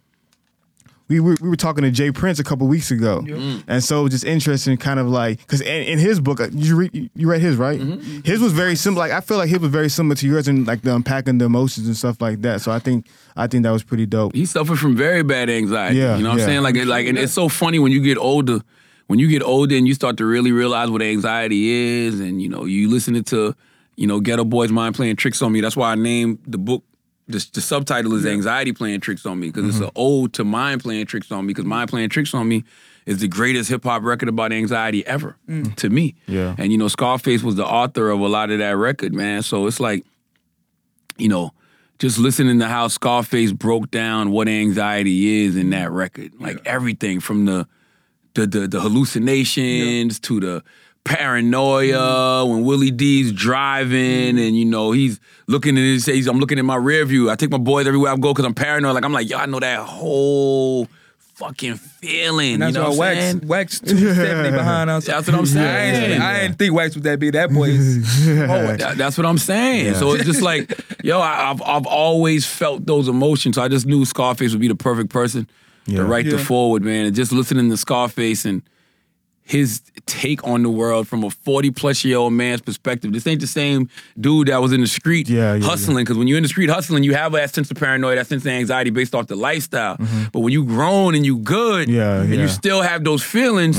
We 1.10 1.20
were, 1.20 1.36
we 1.42 1.50
were 1.50 1.56
talking 1.56 1.84
to 1.84 1.92
Jay 1.92 2.12
Prince 2.12 2.38
a 2.38 2.44
couple 2.44 2.68
weeks 2.68 2.92
ago, 2.92 3.26
and 3.68 3.84
so 3.84 4.02
it 4.02 4.04
was 4.04 4.12
just 4.12 4.26
interesting, 4.26 4.78
kind 4.78 5.00
of 5.00 5.08
like 5.08 5.40
because 5.40 5.60
in, 5.60 5.84
in 5.84 6.00
his 6.00 6.20
book, 6.20 6.40
uh, 6.40 6.50
you 6.52 6.76
read 6.76 7.10
you 7.16 7.30
read 7.30 7.42
his 7.42 7.56
right. 7.58 7.82
His 8.24 8.40
was 8.40 8.54
very 8.54 8.76
similar. 8.76 9.08
Like 9.08 9.12
I 9.12 9.22
feel 9.22 9.38
like 9.38 9.50
his 9.50 9.60
was 9.60 9.72
very 9.72 9.90
similar 9.90 10.16
to 10.16 10.28
yours, 10.28 10.48
and 10.48 10.68
like 10.68 10.84
the 10.84 10.96
unpacking 10.96 11.40
the 11.40 11.46
emotions 11.46 11.88
and 11.88 11.98
stuff 11.98 12.22
like 12.22 12.42
that. 12.44 12.62
So 12.62 12.72
I 12.72 12.78
think 12.78 13.08
I 13.36 13.48
think 13.48 13.64
that 13.64 13.72
was 13.72 13.84
pretty 13.84 14.06
dope. 14.06 14.36
he 14.36 14.46
suffered 14.46 14.78
from 14.78 14.96
very 14.96 15.24
bad 15.24 15.50
anxiety. 15.50 15.98
Yeah, 15.98 16.18
you 16.18 16.24
know 16.24 16.30
what 16.30 16.38
yeah. 16.38 16.44
I'm 16.44 16.50
saying? 16.50 16.62
Like, 16.62 16.76
like, 16.86 17.08
and 17.08 17.18
it's 17.18 17.34
so 17.34 17.50
funny 17.50 17.80
when 17.80 17.92
you 17.92 18.02
get 18.02 18.18
older. 18.18 18.60
When 19.08 19.18
you 19.18 19.28
get 19.28 19.42
older 19.42 19.76
and 19.76 19.88
you 19.88 19.96
start 19.96 20.18
to 20.18 20.26
really 20.26 20.52
realize 20.52 20.92
what 20.92 21.02
anxiety 21.02 21.70
is, 22.06 22.20
and 22.20 22.40
you 22.40 22.50
know, 22.50 22.66
you 22.66 22.88
listening 22.88 23.24
to, 23.24 23.56
you 23.96 24.06
know, 24.06 24.22
Geto 24.22 24.48
Boys 24.48 24.72
Mind 24.72 24.94
playing 24.94 25.16
tricks 25.16 25.42
on 25.42 25.52
me. 25.52 25.62
That's 25.62 25.76
why 25.76 25.94
I 25.94 25.96
named 25.96 26.38
the 26.46 26.60
book. 26.60 26.84
The, 27.30 27.48
the 27.54 27.62
subtitle 27.62 28.16
is 28.16 28.26
Anxiety 28.26 28.74
Playing 28.74 29.02
Tricks 29.02 29.24
on 29.26 29.40
Me 29.40 29.48
because 29.48 29.66
it's 29.66 29.76
mm-hmm. 29.76 29.86
an 29.86 29.92
ode 29.96 30.34
to 30.34 30.44
Mind 30.44 30.82
Playing 30.82 31.06
Tricks 31.06 31.32
on 31.32 31.46
Me 31.46 31.52
because 31.52 31.66
Mind 31.66 31.90
Playing 31.90 32.10
Tricks 32.10 32.34
on 32.34 32.48
Me 32.48 32.64
is 33.06 33.20
the 33.20 33.28
greatest 33.28 33.70
hip 33.70 33.84
hop 33.84 34.04
record 34.04 34.30
about 34.30 34.52
anxiety 34.52 35.06
ever 35.06 35.36
mm. 35.48 35.76
to 35.76 35.90
me. 35.90 36.16
Yeah. 36.28 36.56
And 36.58 36.72
you 36.72 36.78
know, 36.78 36.88
Scarface 36.88 37.44
was 37.44 37.56
the 37.56 37.66
author 37.66 38.10
of 38.10 38.20
a 38.20 38.28
lot 38.28 38.50
of 38.50 38.60
that 38.60 38.76
record, 38.78 39.14
man. 39.14 39.44
So 39.44 39.68
it's 39.68 39.80
like, 39.80 40.04
you 41.18 41.30
know, 41.30 41.54
just 42.00 42.18
listening 42.18 42.60
to 42.60 42.68
how 42.68 42.88
Scarface 42.88 43.52
broke 43.52 43.92
down 43.92 44.32
what 44.32 44.48
anxiety 44.48 45.44
is 45.44 45.56
in 45.56 45.70
that 45.70 45.92
record, 45.92 46.32
like 46.40 46.62
everything 46.66 47.20
from 47.20 47.46
the 47.46 47.68
the 48.34 48.48
the, 48.48 48.68
the 48.68 48.82
hallucinations 48.82 50.20
to 50.22 50.40
the 50.40 50.64
paranoia 51.10 52.46
when 52.46 52.64
Willie 52.64 52.92
D's 52.92 53.32
driving 53.32 54.40
and 54.40 54.58
you 54.58 54.66
know 54.66 54.92
he's 54.92 55.20
looking 55.48 55.78
at 55.78 55.82
his 55.84 56.06
says 56.06 56.28
I'm 56.28 56.40
looking 56.40 56.60
at 56.60 56.66
my 56.66 56.76
rear 56.76 57.06
view. 57.06 57.30
I 57.30 57.36
take 57.36 57.50
my 57.52 57.58
boys 57.58 57.88
everywhere 57.88 58.12
I 58.12 58.16
go 58.16 58.34
because 58.34 58.46
I'm 58.46 58.54
paranoid. 58.54 58.96
Like 58.96 59.04
I'm 59.06 59.14
like 59.14 59.30
yo, 59.30 59.38
I 59.38 59.46
know 59.46 59.60
that 59.60 59.80
whole 59.80 60.88
fucking 61.36 61.76
feeling. 61.76 62.56
And 62.56 62.62
that's 62.64 62.76
you 62.76 62.82
know 62.82 62.90
why 62.92 62.96
what 62.98 63.08
I'm 63.08 63.16
Wax 63.18 63.20
saying? 63.20 63.48
Wax 63.48 63.80
two 63.80 64.14
seventy 64.14 64.52
behind 64.58 64.90
us. 64.90 65.06
That's 65.06 65.28
what 65.28 65.36
I'm 65.36 65.46
saying. 65.46 65.66
I 65.68 66.14
ain't, 66.14 66.22
I 66.22 66.40
ain't 66.42 66.58
think 66.60 66.74
Wax 66.74 66.96
was 66.96 67.04
that 67.04 67.20
big. 67.20 67.34
That 67.34 67.52
boy 67.52 67.70
is 67.70 68.26
hard. 68.26 68.50
Oh, 68.50 68.76
that- 68.78 68.98
that's 68.98 69.18
what 69.18 69.26
I'm 69.26 69.38
saying. 69.38 69.96
So 69.96 70.14
it's 70.14 70.26
just 70.26 70.42
like, 70.42 70.80
yo, 71.04 71.20
I, 71.20 71.52
I've 71.52 71.62
I've 71.62 71.86
always 71.88 72.46
felt 72.46 72.86
those 72.86 73.08
emotions. 73.08 73.56
So 73.56 73.62
I 73.62 73.68
just 73.68 73.86
knew 73.86 74.06
Scarface 74.06 74.52
would 74.52 74.62
be 74.62 74.68
the 74.68 74.76
perfect 74.76 75.10
person 75.10 75.48
Yeah. 75.86 75.98
to 76.00 76.06
write 76.06 76.30
the 76.30 76.38
foreword, 76.38 76.84
man. 76.84 77.06
And 77.06 77.16
just 77.16 77.32
listening 77.32 77.70
to 77.70 77.78
Scarface 77.78 78.46
and 78.46 78.62
his 79.50 79.82
take 80.06 80.46
on 80.46 80.62
the 80.62 80.70
world 80.70 81.08
from 81.08 81.24
a 81.24 81.30
40 81.32 81.72
plus 81.72 82.06
year 82.06 82.18
old 82.18 82.34
man's 82.34 82.62
perspective. 82.62 83.12
This 83.12 83.26
ain't 83.26 83.42
the 83.42 83.48
same 83.48 83.90
dude 84.20 84.48
that 84.50 84.62
was 84.62 84.72
in 84.72 84.80
the 84.82 84.88
street 84.88 85.28
Yeah, 85.28 85.56
yeah, 85.56 85.66
hustling. 85.66 86.06
Because 86.06 86.18
when 86.20 86.28
you're 86.28 86.38
in 86.38 86.44
the 86.44 86.50
street 86.50 86.70
hustling, 86.70 87.04
you 87.04 87.16
have 87.16 87.32
that 87.32 87.52
sense 87.54 87.72
of 87.72 87.78
paranoia, 87.78 88.16
that 88.16 88.28
sense 88.28 88.44
of 88.44 88.52
anxiety 88.52 88.92
based 88.92 89.16
off 89.16 89.26
the 89.26 89.36
lifestyle. 89.36 89.98
But 90.32 90.42
when 90.42 90.54
you 90.54 90.64
grown 90.66 91.16
and 91.16 91.26
you 91.26 91.38
good, 91.38 91.90
Mm-hmm. 91.90 92.00
And. 92.00 92.30
Mm-hmm. 92.32 92.42
you 92.42 92.48
still 92.48 92.82
have 92.84 93.04
those 93.04 93.24
feelings, 93.24 93.78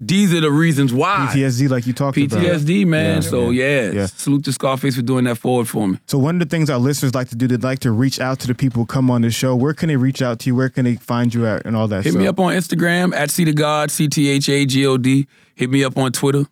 these 0.00 0.32
are 0.32 0.40
the 0.40 0.50
reasons 0.50 0.92
why. 0.92 1.30
PTSD, 1.32 1.68
like 1.68 1.86
you 1.86 1.92
talked 1.92 2.16
about. 2.16 2.40
PTSD, 2.40 2.86
man. 2.86 3.16
Yeah, 3.16 3.20
so 3.20 3.50
yeah, 3.50 3.90
yeah. 3.90 4.06
salute 4.06 4.44
to 4.44 4.52
Scarface 4.52 4.96
for 4.96 5.02
doing 5.02 5.24
that 5.24 5.36
foreword 5.36 5.68
for 5.68 5.88
me. 5.88 5.98
So 6.06 6.18
one 6.18 6.36
of 6.36 6.48
the 6.48 6.56
things 6.56 6.70
our 6.70 6.78
listeners 6.78 7.14
like 7.14 7.28
to 7.30 7.36
do, 7.36 7.48
they'd 7.48 7.62
like 7.62 7.80
to 7.80 7.90
reach 7.90 8.20
out 8.20 8.38
to 8.40 8.46
the 8.46 8.54
people 8.54 8.82
who 8.82 8.86
come 8.86 9.10
on 9.10 9.22
the 9.22 9.30
show. 9.30 9.56
Where 9.56 9.74
can 9.74 9.88
they 9.88 9.96
reach 9.96 10.22
out 10.22 10.38
to 10.40 10.50
you? 10.50 10.54
Where 10.54 10.68
can 10.68 10.84
they 10.84 10.96
find 10.96 11.34
you 11.34 11.46
at 11.46 11.66
and 11.66 11.76
all 11.76 11.88
that 11.88 12.04
Hit 12.04 12.12
stuff? 12.12 12.22
me 12.22 12.28
up 12.28 12.38
on 12.38 12.54
Instagram 12.54 13.14
at 13.14 13.30
C 13.30 13.44
tha 13.44 13.52
God, 13.52 13.90
C 13.90 14.08
T 14.08 14.28
H 14.28 14.48
A 14.48 14.64
G 14.66 14.86
O 14.86 14.96
D. 14.98 15.26
Hit 15.54 15.70
me 15.70 15.82
up 15.82 15.96
on 15.98 16.12
Twitter 16.12 16.44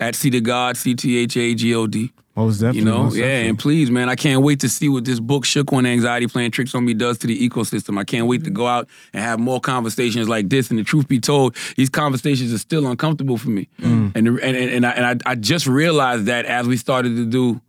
at 0.00 0.14
C 0.14 0.30
tha 0.30 0.40
God, 0.40 0.76
C 0.76 0.94
T 0.94 1.18
H 1.18 1.36
A 1.36 1.54
G 1.54 1.74
O 1.74 1.86
D. 1.86 2.12
Most 2.34 2.60
definitely. 2.60 2.78
You 2.78 2.84
know, 2.86 3.04
yeah, 3.04 3.08
definitely. 3.10 3.48
and 3.48 3.58
please, 3.58 3.90
man, 3.90 4.08
I 4.08 4.16
can't 4.16 4.42
wait 4.42 4.60
to 4.60 4.68
see 4.68 4.88
what 4.88 5.04
this 5.04 5.20
book, 5.20 5.44
Shook 5.44 5.70
on 5.72 5.84
Anxiety 5.84 6.26
Playing 6.26 6.50
Tricks 6.50 6.74
on 6.74 6.84
Me, 6.84 6.94
does 6.94 7.18
to 7.18 7.26
the 7.26 7.48
ecosystem. 7.48 7.98
I 7.98 8.04
can't 8.04 8.26
wait 8.26 8.44
to 8.44 8.50
go 8.50 8.66
out 8.66 8.88
and 9.12 9.22
have 9.22 9.38
more 9.38 9.60
conversations 9.60 10.30
like 10.30 10.48
this. 10.48 10.70
And 10.70 10.78
the 10.78 10.84
truth 10.84 11.08
be 11.08 11.20
told, 11.20 11.56
these 11.76 11.90
conversations 11.90 12.52
are 12.54 12.58
still 12.58 12.86
uncomfortable 12.86 13.36
for 13.36 13.50
me. 13.50 13.68
Mm. 13.80 14.12
And, 14.14 14.28
and 14.28 14.40
and, 14.40 14.56
and, 14.56 14.86
I, 14.86 14.90
and 14.92 15.22
I, 15.26 15.32
I 15.32 15.34
just 15.34 15.66
realized 15.66 16.24
that 16.24 16.46
as 16.46 16.66
we 16.66 16.78
started 16.78 17.16
to 17.16 17.26
do 17.26 17.60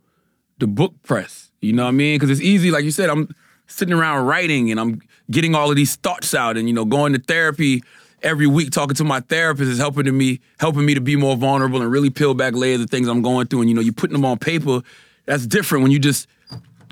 the 0.58 0.66
book 0.66 0.94
press. 1.02 1.50
You 1.60 1.74
know 1.74 1.82
what 1.84 1.90
I 1.90 1.92
mean? 1.92 2.16
Because 2.16 2.30
it's 2.30 2.40
easy, 2.40 2.70
like 2.70 2.84
you 2.84 2.90
said, 2.90 3.10
I'm 3.10 3.34
sitting 3.66 3.94
around 3.94 4.26
writing 4.26 4.70
and 4.70 4.80
I'm 4.80 5.02
getting 5.30 5.54
all 5.54 5.70
of 5.70 5.76
these 5.76 5.96
thoughts 5.96 6.34
out, 6.34 6.56
and 6.56 6.68
you 6.68 6.74
know, 6.74 6.84
going 6.84 7.12
to 7.12 7.18
therapy 7.18 7.82
every 8.24 8.46
week, 8.46 8.70
talking 8.70 8.96
to 8.96 9.04
my 9.04 9.20
therapist 9.20 9.70
is 9.70 9.78
helping 9.78 10.04
to 10.04 10.12
me, 10.12 10.40
helping 10.58 10.84
me 10.84 10.94
to 10.94 11.00
be 11.00 11.14
more 11.14 11.36
vulnerable 11.36 11.82
and 11.82 11.90
really 11.90 12.10
peel 12.10 12.34
back 12.34 12.54
layers 12.54 12.80
of 12.80 12.90
things 12.90 13.06
I'm 13.06 13.22
going 13.22 13.46
through. 13.46 13.60
And 13.60 13.70
you 13.70 13.76
know, 13.76 13.82
you're 13.82 13.92
putting 13.92 14.14
them 14.14 14.24
on 14.24 14.38
paper. 14.38 14.80
That's 15.26 15.46
different 15.46 15.82
when 15.82 15.92
you 15.92 15.98
just 15.98 16.26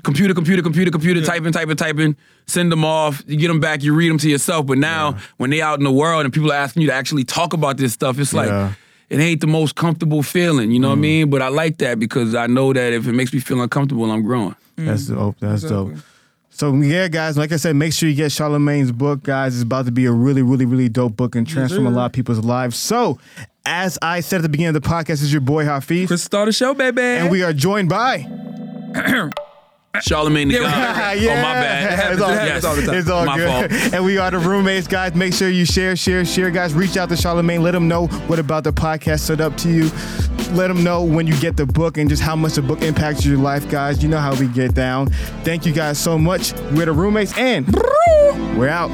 computer, 0.03 0.33
computer, 0.33 0.61
computer, 0.61 0.91
computer, 0.91 1.21
typing, 1.21 1.51
typing, 1.51 1.75
typing, 1.75 2.15
send 2.45 2.71
them 2.71 2.85
off, 2.85 3.23
you 3.25 3.37
get 3.37 3.47
them 3.47 3.59
back, 3.59 3.83
you 3.83 3.93
read 3.93 4.09
them 4.09 4.17
to 4.19 4.29
yourself. 4.29 4.65
But 4.65 4.77
now, 4.77 5.17
when 5.37 5.49
they 5.49 5.61
out 5.61 5.79
in 5.79 5.83
the 5.83 5.91
world 5.91 6.25
and 6.25 6.33
people 6.33 6.51
are 6.51 6.55
asking 6.55 6.83
you 6.83 6.89
to 6.89 6.93
actually 6.93 7.23
talk 7.23 7.53
about 7.53 7.77
this 7.77 7.93
stuff, 7.93 8.19
it's 8.19 8.33
like 8.33 8.49
Yeah. 8.49 8.73
it 9.09 9.19
ain't 9.19 9.41
the 9.41 9.47
most 9.47 9.75
comfortable 9.75 10.21
feeling, 10.21 10.71
you 10.71 10.79
know 10.79 10.89
what 10.89 10.95
I 10.95 10.97
mm. 10.97 11.01
mean? 11.01 11.29
But 11.29 11.41
I 11.41 11.47
like 11.47 11.77
that 11.77 11.99
because 11.99 12.35
I 12.35 12.47
know 12.47 12.73
that 12.73 12.93
if 12.93 13.07
it 13.07 13.13
makes 13.13 13.33
me 13.33 13.39
feel 13.39 13.61
uncomfortable, 13.61 14.09
I'm 14.11 14.23
growing. 14.23 14.55
That's 14.75 15.05
mm. 15.05 15.15
dope. 15.15 15.39
That's 15.39 15.63
dope. 15.63 15.93
Exactly. 16.53 16.81
So 16.81 16.87
yeah, 16.87 17.07
guys, 17.07 17.37
like 17.37 17.51
I 17.51 17.57
said, 17.57 17.75
make 17.75 17.93
sure 17.93 18.07
you 18.07 18.15
get 18.15 18.31
Charlamagne's 18.31 18.91
book, 18.91 19.23
guys. 19.23 19.55
It's 19.55 19.63
about 19.63 19.85
to 19.85 19.91
be 19.91 20.05
a 20.05 20.11
really, 20.11 20.41
really, 20.41 20.65
really 20.65 20.89
dope 20.89 21.15
book 21.17 21.35
and 21.35 21.47
transform 21.47 21.87
a 21.87 21.89
lot 21.89 22.05
of 22.07 22.11
people's 22.13 22.39
lives. 22.45 22.77
So, 22.77 23.19
as 23.65 23.97
I 24.01 24.19
said 24.19 24.37
at 24.37 24.41
the 24.43 24.49
beginning 24.49 24.75
of 24.75 24.81
the 24.81 24.87
podcast, 24.87 25.21
is 25.23 25.31
your 25.31 25.41
boy 25.41 25.65
Hafeez, 25.65 26.07
Chris 26.07 26.23
start 26.23 26.45
the 26.47 26.51
show, 26.53 26.73
baby. 26.73 27.01
and 27.01 27.31
we 27.31 27.43
are 27.43 27.53
joined 27.53 27.89
by. 27.89 28.27
Charlamagne 29.97 30.51
tha 30.51 30.57
God. 30.59 31.17
yeah, 31.19 31.33
Oh, 31.33 31.35
my 31.35 31.53
bad. 31.53 32.13
It's 32.13 32.21
all, 32.21 32.31
It 32.31 32.39
happens 32.39 32.65
all 32.65 32.75
the 32.75 32.81
time. 32.81 32.95
It's 32.95 33.09
all 33.09 33.25
My 33.25 33.37
good. 33.37 33.71
fault. 33.71 33.93
And 33.93 34.03
we 34.03 34.17
are 34.17 34.31
the 34.31 34.39
roommates, 34.39 34.87
guys. 34.87 35.13
Make 35.13 35.33
sure 35.35 35.49
you 35.49 35.65
share, 35.65 35.95
share, 35.95 36.25
share, 36.25 36.49
guys. 36.49 36.73
Reach 36.73 36.97
out 36.97 37.09
to 37.09 37.15
Charlamagne. 37.15 37.61
Let 37.61 37.75
him 37.75 37.87
know 37.87 38.07
what 38.27 38.39
about 38.39 38.63
the 38.63 38.73
podcast 38.73 39.19
stood 39.19 39.39
up 39.39 39.55
to 39.57 39.69
you. 39.69 39.89
Let 40.53 40.67
them 40.67 40.83
know 40.83 41.03
when 41.03 41.25
you 41.25 41.35
get 41.39 41.57
the 41.57 41.65
book 41.65 41.97
and 41.97 42.07
just 42.07 42.21
how 42.21 42.35
much 42.35 42.53
the 42.53 42.61
book 42.61 42.83
impacts 42.83 43.25
your 43.25 43.37
life, 43.37 43.67
guys. 43.69 44.03
You 44.03 44.09
know 44.09 44.19
how 44.19 44.35
we 44.35 44.47
get 44.47 44.75
down. 44.75 45.07
Thank 45.43 45.65
you 45.65 45.73
guys 45.73 45.97
so 45.97 46.17
much. 46.17 46.53
We're 46.73 46.85
the 46.85 46.91
roommates, 46.91 47.35
and 47.37 47.67
we're 48.55 48.69
out. 48.69 48.91